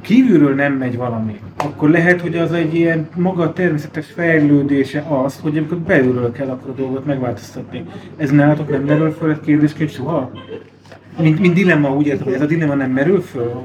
kívülről 0.00 0.54
nem 0.54 0.72
megy 0.72 0.96
valami, 0.96 1.40
akkor 1.56 1.90
lehet, 1.90 2.20
hogy 2.20 2.36
az 2.36 2.52
egy 2.52 2.74
ilyen 2.74 3.08
maga 3.14 3.52
természetes 3.52 4.06
fejlődése 4.06 5.04
az, 5.24 5.38
hogy 5.42 5.58
amikor 5.58 5.78
belülről 5.78 6.32
kell 6.32 6.48
akkor 6.48 6.70
a 6.70 6.80
dolgot 6.80 7.04
megváltoztatni. 7.04 7.84
Ez 8.16 8.30
nálatok 8.30 8.70
nem 8.70 8.82
merül 8.82 9.10
föl 9.10 9.30
egy 9.30 9.40
kérdésként 9.40 9.90
soha? 9.90 10.30
Mint, 11.20 11.38
mint 11.38 11.54
dilemma, 11.54 11.94
úgy 11.94 12.06
értem, 12.06 12.24
hogy 12.24 12.34
ez 12.34 12.40
a 12.40 12.46
dilemma 12.46 12.74
nem 12.74 12.90
merül 12.90 13.20
föl? 13.20 13.62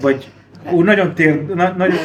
Vagy 0.00 0.30
úgy 0.72 0.84
nagyon 0.84 1.14
tér, 1.14 1.46
na, 1.46 1.74
nagyon, 1.76 1.98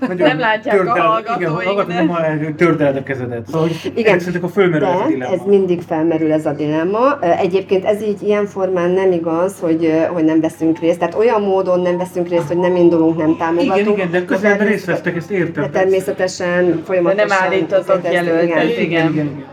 nagyon 0.00 0.26
Nem 0.28 0.38
látják 0.38 0.74
a 0.74 0.76
tördeled- 0.78 1.02
hallgatóink, 1.06 1.40
Igen, 1.40 1.50
a 1.50 1.54
hallgatók 1.54 1.88
de- 1.88 1.94
nem 1.94 2.08
hallják, 2.08 2.54
tördeled 2.54 2.96
a 2.96 3.02
kezedet. 3.02 3.46
Szóval, 3.46 3.60
hogy 3.60 3.92
Igen, 3.94 4.20
akkor 4.36 4.50
fölmerül 4.50 4.86
ez 4.88 4.94
a 4.94 5.02
De 5.02 5.08
dilemma. 5.08 5.34
ez 5.34 5.40
mindig 5.46 5.80
felmerül 5.82 6.32
ez 6.32 6.46
a 6.46 6.52
dilemma. 6.52 7.18
Egyébként 7.20 7.84
ez 7.84 8.02
így 8.02 8.22
ilyen 8.22 8.46
formán 8.46 8.90
nem 8.90 9.12
igaz, 9.12 9.58
hogy, 9.60 9.92
hogy 10.12 10.24
nem 10.24 10.40
veszünk 10.40 10.78
részt. 10.78 10.98
Tehát 10.98 11.14
olyan 11.14 11.42
módon 11.42 11.80
nem 11.80 11.96
veszünk 11.98 12.28
részt, 12.28 12.46
hogy 12.46 12.58
nem 12.58 12.76
indulunk, 12.76 13.16
nem 13.16 13.36
támogatunk. 13.36 13.76
Igen, 13.78 13.92
igen, 13.92 14.10
de 14.10 14.24
közelben 14.24 14.50
természet- 14.58 14.68
részt 14.68 14.84
vesztek, 14.86 15.16
ezt 15.16 15.30
értem. 15.30 15.62
De 15.62 15.68
természetesen 15.70 16.66
De 16.70 16.76
folyamatosan... 16.84 17.26
nem 17.28 17.38
állítotok 17.40 18.00
ezt- 18.04 18.12
jelöltet, 18.12 18.64
igen. 18.64 18.78
igen. 18.78 19.12
igen. 19.12 19.44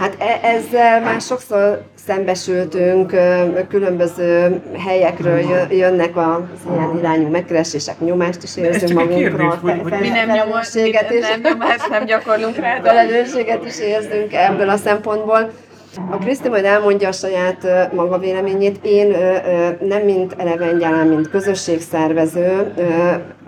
Hát 0.00 0.16
e- 0.18 0.40
ezzel 0.48 1.00
már 1.00 1.20
sokszor 1.20 1.82
szembesültünk, 2.06 3.14
különböző 3.68 4.60
helyekről 4.86 5.38
jö- 5.38 5.72
jönnek 5.72 6.16
az 6.16 6.72
ilyen 6.74 6.98
irányú 6.98 7.28
megkeresések, 7.28 8.00
nyomást 8.00 8.42
is 8.42 8.56
érzünk 8.56 9.08
kérdés, 9.08 9.36
hogy- 9.62 9.80
hogy- 9.82 10.00
Mi 10.00 10.08
nem 10.08 10.30
nyomos, 10.30 10.72
mi 10.74 10.90
nem 11.20 11.40
nyomást 11.42 11.88
nem 11.88 12.04
gyakorlunk 12.04 12.56
rá, 12.56 12.80
felelősséget 12.82 13.64
is 13.66 13.80
érzünk 13.80 14.32
ebből 14.32 14.68
a 14.68 14.76
szempontból. 14.76 15.50
A 16.10 16.16
Kriszti 16.18 16.48
majd 16.48 16.64
elmondja 16.64 17.08
a 17.08 17.12
saját 17.12 17.66
maga 17.92 18.18
véleményét. 18.18 18.78
Én 18.82 19.16
nem 19.80 20.02
mint 20.02 20.34
Eleven 20.38 20.78
Gyalán, 20.78 21.06
mint 21.06 21.30
közösségszervező, 21.30 22.72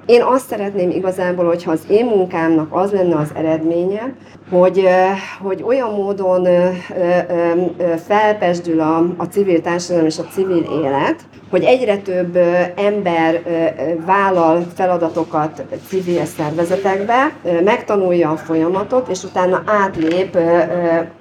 Én 0.06 0.22
azt 0.22 0.46
szeretném 0.46 0.90
igazából, 0.90 1.44
hogyha 1.44 1.70
az 1.70 1.80
én 1.88 2.06
munkámnak 2.06 2.66
az 2.70 2.92
lenne 2.92 3.16
az 3.16 3.30
eredménye, 3.34 4.14
hogy, 4.50 4.88
hogy 5.40 5.62
olyan 5.62 5.90
módon 5.90 6.46
felpesdül 8.06 8.80
a, 8.80 8.96
a 9.16 9.24
civil 9.24 9.60
társadalom 9.60 10.06
és 10.06 10.18
a 10.18 10.26
civil 10.32 10.64
élet, 10.82 11.16
hogy 11.50 11.64
egyre 11.64 11.96
több 11.96 12.36
ember 12.76 13.42
vállal 14.06 14.66
feladatokat 14.74 15.62
civil 15.88 16.24
szervezetekbe, 16.24 17.32
megtanulja 17.64 18.30
a 18.30 18.36
folyamatot, 18.36 19.08
és 19.08 19.24
utána 19.24 19.62
átlép 19.66 20.38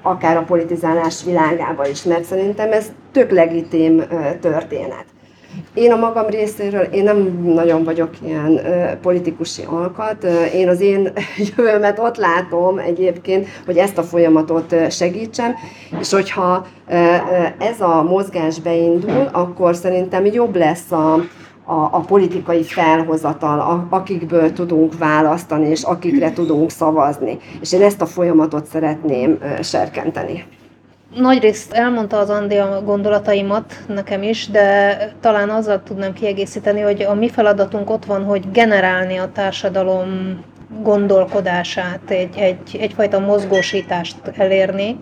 akár 0.01 0.37
a 0.37 0.43
politizálás 0.43 1.23
világába 1.23 1.87
is, 1.87 2.03
mert 2.03 2.23
szerintem 2.23 2.71
ez 2.71 2.85
tök 3.11 3.31
legitim 3.31 4.03
történet. 4.41 5.05
Én 5.73 5.91
a 5.91 5.95
magam 5.95 6.25
részéről, 6.27 6.81
én 6.81 7.03
nem 7.03 7.17
nagyon 7.43 7.83
vagyok 7.83 8.09
ilyen 8.25 8.65
ö, 8.65 8.97
politikusi 9.01 9.63
alkat. 9.65 10.23
Én 10.53 10.69
az 10.69 10.81
én 10.81 11.11
jövőmet 11.55 11.99
ott 11.99 12.17
látom 12.17 12.77
egyébként, 12.77 13.47
hogy 13.65 13.77
ezt 13.77 13.97
a 13.97 14.03
folyamatot 14.03 14.75
segítsem, 14.89 15.55
és 15.99 16.11
hogyha 16.11 16.65
ö, 16.89 16.95
ez 17.57 17.81
a 17.81 18.03
mozgás 18.03 18.59
beindul, 18.59 19.29
akkor 19.31 19.75
szerintem 19.75 20.25
jobb 20.25 20.55
lesz 20.55 20.91
a, 20.91 21.13
a, 21.65 21.89
a 21.91 21.99
politikai 21.99 22.63
felhozatal, 22.63 23.59
a, 23.59 23.87
akikből 23.89 24.53
tudunk 24.53 24.97
választani, 24.97 25.67
és 25.67 25.83
akikre 25.83 26.33
tudunk 26.33 26.71
szavazni. 26.71 27.37
És 27.61 27.73
én 27.73 27.81
ezt 27.81 28.01
a 28.01 28.05
folyamatot 28.05 28.65
szeretném 28.65 29.37
ö, 29.41 29.61
serkenteni. 29.61 30.43
Nagyrészt 31.15 31.73
elmondta 31.73 32.17
az 32.17 32.29
Andi 32.29 32.57
a 32.57 32.81
gondolataimat 32.85 33.73
nekem 33.87 34.23
is, 34.23 34.47
de 34.47 34.97
talán 35.19 35.49
azzal 35.49 35.83
tudnám 35.83 36.13
kiegészíteni, 36.13 36.81
hogy 36.81 37.01
a 37.01 37.13
mi 37.13 37.29
feladatunk 37.29 37.89
ott 37.89 38.05
van, 38.05 38.23
hogy 38.23 38.51
generálni 38.51 39.17
a 39.17 39.31
társadalom 39.33 40.39
gondolkodását, 40.81 41.99
egy, 42.09 42.37
egy, 42.37 42.77
egyfajta 42.79 43.19
mozgósítást 43.19 44.15
elérni, 44.37 44.99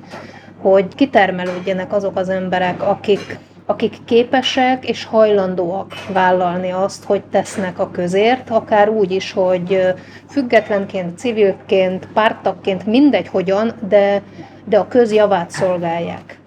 hogy 0.61 0.95
kitermelődjenek 0.95 1.93
azok 1.93 2.17
az 2.17 2.29
emberek, 2.29 2.83
akik, 2.83 3.39
akik 3.65 3.93
képesek 4.05 4.89
és 4.89 5.05
hajlandóak 5.05 5.93
vállalni 6.13 6.71
azt, 6.71 7.03
hogy 7.03 7.23
tesznek 7.23 7.79
a 7.79 7.91
közért, 7.91 8.49
akár 8.49 8.89
úgy 8.89 9.11
is, 9.11 9.31
hogy 9.31 9.93
függetlenként, 10.29 11.17
civilként, 11.17 12.07
pártakként, 12.13 12.85
mindegy 12.85 13.27
hogyan, 13.27 13.73
de 13.87 14.21
de 14.69 14.77
a 14.77 14.87
közjavát 14.87 15.51
szolgálják, 15.51 16.39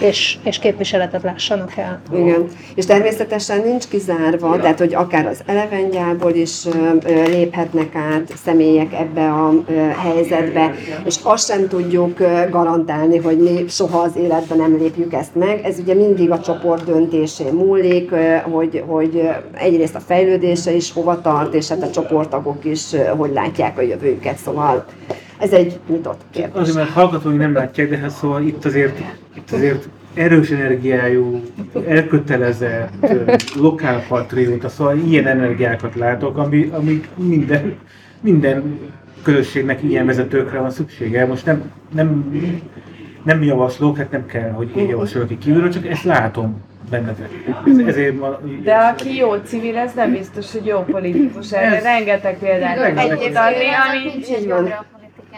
és, 0.00 0.38
és 0.44 0.58
képviseletet 0.58 1.22
lássanak 1.22 1.76
el. 1.76 2.00
Igen, 2.12 2.46
és 2.74 2.86
természetesen 2.86 3.60
nincs 3.64 3.88
kizárva, 3.88 4.58
tehát 4.58 4.78
hogy 4.78 4.94
akár 4.94 5.26
az 5.26 5.40
elevengyából 5.46 6.32
is 6.32 6.64
léphetnek 7.04 7.94
át 7.94 8.32
személyek 8.44 8.92
ebbe 8.92 9.28
a 9.28 9.52
helyzetbe, 9.98 10.74
és 11.04 11.16
azt 11.22 11.46
sem 11.46 11.68
tudjuk 11.68 12.18
garantálni, 12.50 13.18
hogy 13.18 13.38
mi 13.38 13.64
soha 13.68 13.98
az 13.98 14.16
életben 14.16 14.58
nem 14.58 14.76
lépjük 14.78 15.12
ezt 15.12 15.34
meg. 15.34 15.60
Ez 15.64 15.78
ugye 15.78 15.94
mindig 15.94 16.30
a 16.30 16.40
csoport 16.40 16.84
döntésén 16.84 17.52
múlik, 17.52 18.10
hogy, 18.42 18.84
hogy 18.86 19.28
egyrészt 19.54 19.94
a 19.94 20.00
fejlődése 20.00 20.72
is 20.72 20.92
hova 20.92 21.20
tart, 21.20 21.54
és 21.54 21.68
hát 21.68 21.82
a 21.82 21.90
csoporttagok 21.90 22.64
is 22.64 22.82
hogy 23.16 23.32
látják 23.32 23.78
a 23.78 23.82
jövőket, 23.82 24.36
szóval 24.36 24.84
ez 25.38 25.52
egy 25.52 25.78
nyitott 25.88 26.20
kérdés. 26.30 26.60
Azért, 26.60 26.76
mert 26.76 26.90
hallgatói 26.90 27.36
nem 27.36 27.52
látják, 27.52 27.88
de 27.88 27.96
hát 27.96 28.10
szóval 28.10 28.42
itt 28.42 28.64
azért, 28.64 28.98
itt 29.34 29.50
azért 29.50 29.88
erős 30.14 30.50
energiájú, 30.50 31.42
elkötelezett, 31.88 33.54
lokálpatrióta, 33.54 34.68
szóval 34.68 34.98
ilyen 34.98 35.26
energiákat 35.26 35.94
látok, 35.94 36.38
ami, 36.38 36.70
ami 36.72 37.00
minden, 37.16 37.76
minden 38.20 38.78
közösségnek 39.22 39.82
ilyen 39.82 40.06
vezetőkre 40.06 40.58
van 40.58 40.70
szüksége. 40.70 41.26
Most 41.26 41.44
nem, 41.44 41.72
nem, 41.94 42.40
nem 43.22 43.42
javaslok, 43.42 43.96
hát 43.96 44.10
nem 44.10 44.26
kell, 44.26 44.50
hogy 44.50 44.76
én 44.76 44.88
javasolok 44.88 45.28
ki 45.28 45.38
kívülről, 45.38 45.70
csak 45.70 45.86
ezt 45.86 46.02
látom 46.04 46.62
bennetek. 46.90 47.30
Ez, 47.66 47.78
ezért 47.86 48.18
ma, 48.18 48.38
De 48.62 48.74
aki 48.74 49.16
jó 49.16 49.34
civil, 49.34 49.76
ez 49.76 49.92
nem 49.94 50.12
biztos, 50.12 50.52
hogy 50.52 50.66
jó 50.66 50.80
politikus. 50.80 51.52
Erre 51.52 51.80
rengeteg 51.80 52.38
példát 52.38 52.76
tudok 52.76 53.20
adni, 53.20 53.66
ami 53.88 54.12
nincs 54.12 54.28
egy 54.28 54.46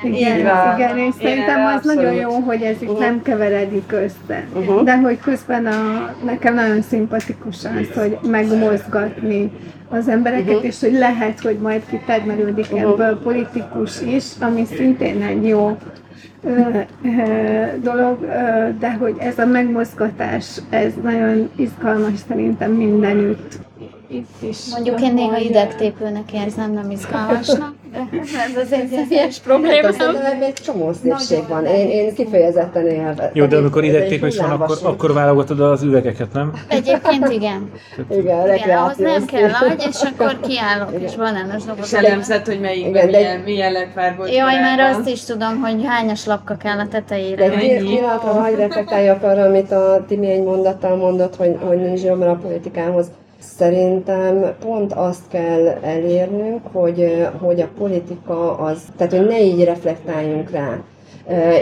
Igen, 0.03 0.43
van. 0.43 0.77
igen, 0.77 0.99
és 0.99 1.05
Én 1.05 1.13
szerintem 1.23 1.65
az 1.65 1.85
nagyon 1.85 2.13
jó, 2.13 2.23
abszolút. 2.23 2.45
hogy 2.47 2.63
ez 2.63 2.83
itt 2.83 2.99
nem 2.99 3.23
keveredik 3.23 3.93
össze. 3.93 4.45
Uh-huh. 4.55 4.83
De 4.83 4.97
hogy 4.99 5.19
közben 5.21 5.67
a, 5.67 6.11
nekem 6.25 6.55
nagyon 6.55 6.83
szimpatikus 6.83 7.57
az, 7.65 7.95
hogy 8.03 8.19
megmozgatni 8.31 9.51
az 9.89 10.09
embereket, 10.09 10.49
Uh-huh. 10.49 10.65
és 10.65 10.81
hogy 10.81 10.93
lehet, 10.93 11.41
hogy 11.41 11.59
majd 11.59 11.83
kitermelődik 11.91 12.67
Uh-huh. 12.73 12.91
ebből 12.91 13.19
politikus 13.23 14.01
is, 14.03 14.25
ami 14.41 14.65
szintén 14.77 15.23
egy 15.23 15.47
jó 15.49 15.77
ö, 16.45 16.51
ö, 17.05 17.65
dolog, 17.83 18.23
ö, 18.23 18.69
de 18.79 18.93
hogy 18.93 19.15
ez 19.19 19.39
a 19.39 19.47
megmozgatás, 19.47 20.61
ez 20.71 20.93
nagyon 21.03 21.51
izgalmas 21.57 22.19
szerintem 22.29 22.71
mindenütt. 22.73 23.59
Itt 24.09 24.43
is. 24.51 24.59
Mondjuk 24.73 25.01
én 25.01 25.15
néha 25.15 25.37
idegtépőnek 25.39 26.33
érzem, 26.33 26.73
nem 26.73 26.91
izgalmasnak, 26.91 27.75
de 28.11 28.19
ez 28.21 28.65
azért 28.65 28.89
személyes 28.89 29.35
Hát 29.35 29.43
probléma. 29.45 29.93
szerintem 29.93 30.43
egy 30.43 30.53
csomó 30.53 30.93
szépség 31.03 31.49
van. 31.49 31.65
Én, 31.67 31.89
én 31.91 32.15
kifejezetten 32.15 32.87
élve. 32.87 33.31
Jó, 33.35 33.47
de 33.47 33.57
amikor 33.57 33.83
egy 33.83 33.89
idegtépés 33.89 34.37
van, 34.37 34.51
akkor, 34.51 34.77
akkor 34.83 35.13
válogatod 35.13 35.61
az 35.61 35.83
üvegeket, 35.83 36.33
nem? 36.33 36.53
Egyébként 36.69 37.29
igen. 37.33 37.71
Igen, 38.11 38.55
Igen, 38.55 38.79
ahhoz 38.79 38.97
nem 38.97 39.25
kell 39.25 39.51
agy, 39.69 39.85
és 39.91 39.97
akkor 40.03 40.41
kiállok, 40.41 40.91
és 41.03 41.15
banános 41.17 41.55
és 41.57 41.65
dolgok. 41.65 41.93
elemzed, 41.93 42.47
hogy 42.47 42.61
melyikben 42.61 43.09
Igen, 43.09 43.11
de- 43.11 43.19
milyen, 43.19 43.41
milyen 43.41 43.73
lekvár 43.73 44.17
volt 44.17 44.35
Jaj, 44.35 44.55
már 44.61 44.77
korábban. 44.77 45.01
azt 45.01 45.09
is 45.09 45.25
tudom, 45.25 45.61
hogy 45.61 45.85
hányas 45.87 46.27
lapka 46.27 46.57
kell 46.57 46.79
a 46.79 46.83
De 46.83 46.89
tetejére. 46.89 47.45
egy 47.45 47.53
Ennyi. 47.53 47.89
pillanatra 47.95 48.33
hagyj 48.33 48.55
reflektáljak 48.57 49.23
arra, 49.23 49.43
amit 49.43 49.73
a 49.73 50.05
Timi 50.09 50.31
egy 50.31 50.43
mondattal 50.43 50.97
mondott, 50.97 51.37
hogy, 51.37 51.57
hogy 51.61 51.79
nincs 51.81 52.03
jobbra 52.03 52.31
a 52.31 52.35
politikához. 52.35 53.07
Szerintem 53.55 54.55
pont 54.61 54.93
azt 54.93 55.29
kell 55.29 55.69
elérnünk, 55.69 56.61
hogy, 56.73 57.27
hogy 57.39 57.61
a 57.61 57.69
politika 57.79 58.57
az, 58.57 58.79
tehát 58.97 59.13
hogy 59.13 59.27
ne 59.27 59.43
így 59.43 59.65
reflektáljunk 59.65 60.51
rá, 60.51 60.81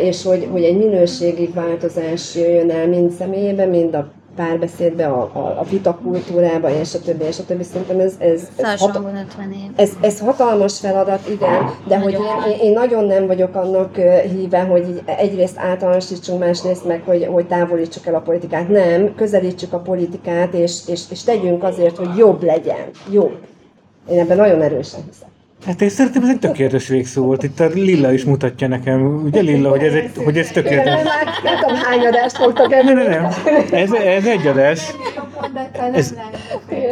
és 0.03 0.25
hogy, 0.25 0.49
hogy 0.53 0.63
egy 0.63 0.77
minőségi 0.77 1.51
változás 1.55 2.35
jöjjön 2.35 2.71
el 2.71 2.89
mind 2.89 3.11
személyében, 3.11 3.69
mind 3.69 3.95
a 3.95 4.11
párbeszédbe, 4.37 5.07
a, 5.07 5.31
a, 5.33 5.61
a 5.61 5.65
vitakultúrába, 5.71 6.71
és 6.71 6.95
a 6.95 7.01
többi, 7.01 7.25
és 7.25 7.39
a 7.39 7.45
többi. 7.45 7.63
Szerintem 7.63 8.01
ez, 8.01 8.15
ez, 8.19 8.49
ez, 8.57 8.67
hat, 8.67 8.79
Szarsangon 8.79 9.17
50 9.17 9.53
év. 9.53 9.71
ez, 9.77 9.91
ez 10.01 10.21
hatalmas 10.21 10.79
feladat, 10.79 11.29
igen, 11.29 11.71
de 11.87 11.99
hogy 11.99 12.13
én, 12.13 12.53
én, 12.53 12.59
én 12.61 12.73
nagyon 12.73 13.05
nem 13.05 13.27
vagyok 13.27 13.55
annak 13.55 13.97
híve, 14.31 14.61
hogy 14.61 15.03
egyrészt 15.05 15.59
általánosítsunk, 15.59 16.39
másrészt 16.39 16.85
meg, 16.85 17.03
hogy, 17.05 17.29
hogy 17.31 17.47
távolítsuk 17.47 18.07
el 18.07 18.15
a 18.15 18.21
politikát. 18.21 18.69
Nem, 18.69 19.15
közelítsük 19.15 19.73
a 19.73 19.79
politikát, 19.79 20.55
és, 20.55 20.81
és, 20.87 21.03
és 21.11 21.23
tegyünk 21.23 21.63
azért, 21.63 21.97
hogy 21.97 22.17
jobb 22.17 22.43
legyen. 22.43 22.91
Jobb. 23.11 23.37
Én 24.11 24.19
ebben 24.19 24.37
nagyon 24.37 24.63
erősen 24.63 25.01
hiszem. 25.11 25.34
Hát 25.67 25.81
én 25.81 25.89
szerintem 25.89 26.23
ez 26.23 26.29
egy 26.29 26.39
tökéletes 26.39 26.89
végszó 26.89 27.25
volt. 27.25 27.43
Itt 27.43 27.61
a 27.61 27.67
Lilla 27.67 28.13
is 28.13 28.25
mutatja 28.25 28.69
nekem, 28.69 29.23
ugye 29.25 29.41
Lilla, 29.41 29.69
hogy 29.69 29.83
ez, 29.83 29.93
egy, 29.95 30.11
hogy 30.25 30.39
ez 30.39 30.51
tökéletes. 30.51 31.03
Nem 31.43 31.59
tudom, 31.61 31.77
hány 31.77 32.07
adást 32.07 32.37
fogtok 32.37 32.69
Nem, 32.69 32.89
ebben. 32.89 33.11
nem, 33.11 33.23
nem. 33.45 33.65
Ez, 33.71 33.93
ez 33.93 34.27
egy 34.27 34.47
adás. 34.47 34.81
Ez, 35.93 36.15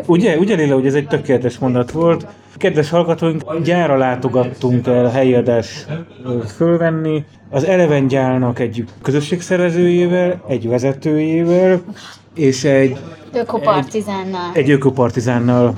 ugye, 0.06 0.36
ugye 0.36 0.54
Lilla, 0.54 0.74
hogy 0.74 0.86
ez 0.86 0.94
egy 0.94 1.06
tökéletes 1.06 1.58
mondat 1.58 1.90
volt. 1.90 2.26
Kedves 2.56 2.90
hallgatóink, 2.90 3.58
gyára 3.64 3.96
látogattunk 3.96 4.86
el 4.86 5.04
a 5.04 5.10
helyi 5.10 5.34
adás 5.34 5.86
ö, 6.24 6.38
fölvenni. 6.56 7.24
Az 7.50 7.64
Eleven 7.64 8.06
gyárnak 8.06 8.58
egy 8.58 8.84
közösségszervezőjével, 9.02 10.44
egy 10.48 10.68
vezetőjével, 10.68 11.80
és 12.34 12.64
egy 12.64 12.96
Ökopartizánnal. 13.32 14.50
egy 14.54 14.70
ökopartizánnal 14.70 15.74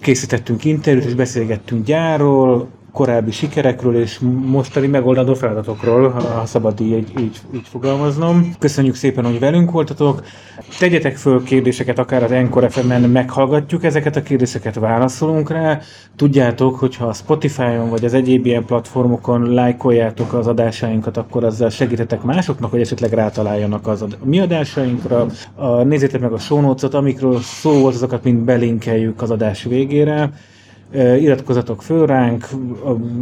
készítettünk 0.00 0.64
interjút, 0.64 1.04
és 1.04 1.14
beszélgettünk 1.14 1.84
gyárról, 1.84 2.68
korábbi 2.92 3.30
sikerekről 3.30 3.96
és 3.96 4.18
mostani 4.44 4.86
megoldandó 4.86 5.34
feladatokról, 5.34 6.08
ha 6.08 6.46
szabad 6.46 6.80
így, 6.80 7.20
így, 7.20 7.40
így 7.54 7.66
fogalmaznom. 7.68 8.54
Köszönjük 8.58 8.94
szépen, 8.94 9.24
hogy 9.24 9.38
velünk 9.38 9.70
voltatok. 9.70 10.22
Tegyetek 10.78 11.16
föl 11.16 11.42
kérdéseket, 11.42 11.98
akár 11.98 12.22
az 12.22 12.30
Encore 12.30 12.68
FM-en 12.68 13.02
meghallgatjuk 13.02 13.84
ezeket 13.84 14.16
a 14.16 14.22
kérdéseket, 14.22 14.74
válaszolunk 14.74 15.50
rá. 15.50 15.80
Tudjátok, 16.16 16.76
hogyha 16.76 17.06
a 17.06 17.12
Spotify-on 17.12 17.88
vagy 17.90 18.04
az 18.04 18.14
egyéb 18.14 18.46
ilyen 18.46 18.64
platformokon 18.64 19.52
lájkoljátok 19.52 20.32
az 20.32 20.46
adásainkat, 20.46 21.16
akkor 21.16 21.44
azzal 21.44 21.70
segítetek 21.70 22.22
másoknak, 22.22 22.70
hogy 22.70 22.80
esetleg 22.80 23.12
rátaláljanak 23.12 23.86
az 23.86 24.02
ad- 24.02 24.18
mi 24.24 24.40
adásainkra. 24.40 25.26
A, 25.54 25.82
nézzétek 25.82 26.20
meg 26.20 26.32
a 26.32 26.38
show 26.38 26.74
amikről 26.90 27.40
szó 27.40 27.70
volt, 27.70 27.94
azokat 27.94 28.24
mind 28.24 28.38
belinkeljük 28.38 29.22
az 29.22 29.30
adás 29.30 29.62
végére. 29.62 30.30
Ö, 30.90 31.14
Iratkozzatok 31.14 31.82
föl 31.82 32.06
ránk, 32.06 32.46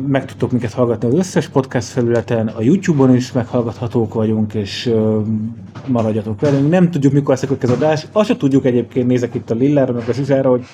meg 0.06 0.24
tudtok 0.24 0.50
minket 0.50 0.72
hallgatni 0.72 1.08
az 1.08 1.14
összes 1.14 1.48
podcast 1.48 1.88
felületen, 1.88 2.46
a 2.48 2.62
YouTube-on 2.62 3.14
is 3.14 3.32
meghallgathatók 3.32 4.14
vagyunk, 4.14 4.54
és 4.54 4.92
maradjatok 5.86 6.40
velünk. 6.40 6.70
Nem 6.70 6.90
tudjuk, 6.90 7.12
mikor 7.12 7.28
lesz 7.28 7.42
a 7.42 7.46
következő 7.46 7.72
adás, 7.72 8.06
azt 8.12 8.28
se 8.28 8.36
tudjuk 8.36 8.64
egyébként, 8.64 9.06
nézek 9.06 9.34
itt 9.34 9.50
a 9.50 9.54
Lillára, 9.54 9.92
meg 9.92 10.08
a 10.08 10.12
Zsuzsára, 10.12 10.50
hogy 10.50 10.64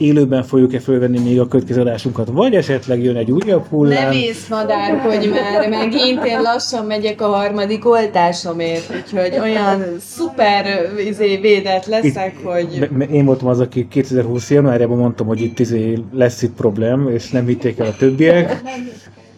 élőben 0.00 0.42
fogjuk-e 0.42 0.80
fölvenni 0.80 1.18
még 1.18 1.40
a 1.40 1.48
következő 1.48 1.80
adásunkat, 1.80 2.28
vagy 2.32 2.54
esetleg 2.54 3.02
jön 3.02 3.16
egy 3.16 3.30
újabb 3.30 3.66
hullám. 3.68 4.02
Nem 4.02 4.12
ész 4.12 4.48
madár, 4.48 4.98
hogy 4.98 5.30
már 5.30 5.68
megint 5.68 6.24
én 6.24 6.40
lassan 6.40 6.86
megyek 6.86 7.20
a 7.20 7.26
harmadik 7.26 7.86
oltásomért, 7.88 8.94
úgyhogy 8.96 9.38
olyan 9.42 9.82
szuper 10.00 10.90
izé, 11.08 11.36
védett 11.36 11.86
leszek, 11.86 12.36
hogy... 12.44 12.88
M- 12.90 12.96
m- 12.96 13.10
én 13.10 13.24
voltam 13.24 13.48
az, 13.48 13.60
aki 13.60 13.88
2020 13.88 14.50
januárjában 14.50 14.98
mondtam, 14.98 15.26
hogy 15.26 15.40
itt 15.40 15.58
izé 15.58 15.98
lesz 16.12 16.42
itt 16.42 16.54
problém, 16.54 17.08
és 17.08 17.30
nem 17.30 17.46
hitték 17.46 17.78
el 17.78 17.86
a 17.86 17.96
többiek. 17.98 18.62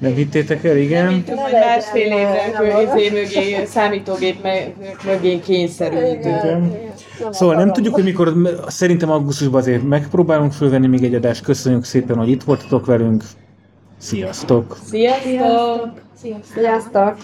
Nem 0.03 0.15
hittétek 0.15 0.65
el, 0.65 0.77
igen. 0.77 1.25
Csak 1.25 1.37
majd 1.37 1.53
másfél 1.53 2.13
évre 2.13 2.83
izé 2.83 3.11
mögé, 3.11 3.65
számítógép 3.65 4.47
mögé 5.05 5.41
kényszerültünk. 5.41 6.23
Igen. 6.23 6.93
Szóval 7.31 7.57
nem 7.57 7.73
tudjuk, 7.73 7.95
hogy 7.95 8.05
mikor, 8.05 8.33
szerintem 8.67 9.11
augusztusban 9.11 9.61
azért 9.61 9.83
megpróbálunk 9.83 10.53
fölvenni 10.53 10.87
még 10.87 11.05
egy 11.05 11.15
adást. 11.15 11.43
Köszönjük 11.43 11.85
szépen, 11.85 12.17
hogy 12.17 12.29
itt 12.29 12.43
voltatok 12.43 12.87
velünk. 12.87 13.23
Sziasztok! 13.99 14.77
Sziasztok! 14.85 15.89
Sziasztok! 16.55 17.17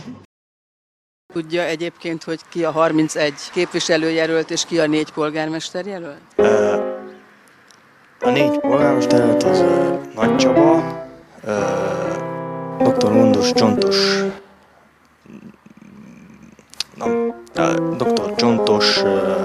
Tudja 1.33 1.63
egyébként, 1.63 2.25
hogy 2.25 2.41
ki 2.51 2.65
a 2.65 2.71
31 2.71 3.33
képviselőjelölt 3.53 4.51
és 4.51 4.65
ki 4.65 4.79
a 4.79 4.87
négy 4.87 5.13
polgármester 5.13 5.87
jelölt? 5.87 6.23
A 8.21 8.31
négy 8.31 8.59
polgármester 8.59 9.37
az 9.45 9.65
Nagy 10.15 10.37
Csaba, 10.37 11.07
dr. 12.79 13.13
Mundos 13.13 13.53
Csontos, 13.53 14.23
nem, 16.95 17.35
ö, 17.55 17.95
dr. 17.97 18.35
Csontos 18.35 19.03
ö, 19.03 19.45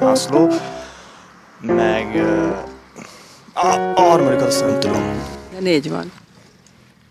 László, 0.00 0.48
meg 1.60 2.16
ö, 2.16 2.48
a, 3.52 3.66
a 3.94 4.00
harmadikat 4.00 4.46
azt 4.46 4.66
nem 4.66 4.80
tudom. 4.80 5.02
De 5.52 5.60
négy 5.60 5.90
van. 5.90 6.12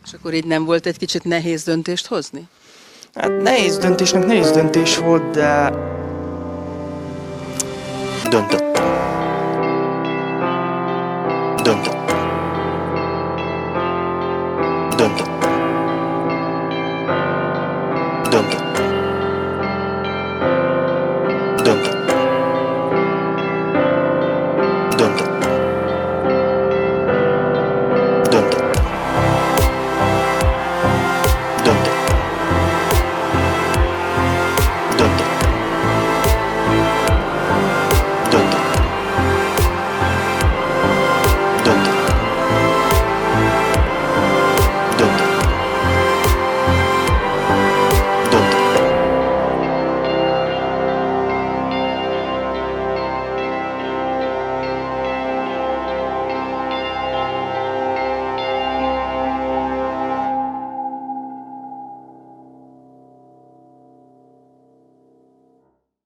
És 0.06 0.14
akkor 0.14 0.34
így 0.34 0.46
nem 0.46 0.66
volt 0.66 0.86
egy 0.86 0.98
kicsit 0.98 1.24
nehéz 1.24 1.64
döntést 1.64 2.08
hozni? 2.08 2.48
Hát 3.14 3.42
nehéz 3.42 3.78
döntésnek 3.78 4.26
nehéz 4.26 4.52
döntés 4.52 4.98
volt, 4.98 5.32
de 5.32 5.70
döntött. 8.30 8.67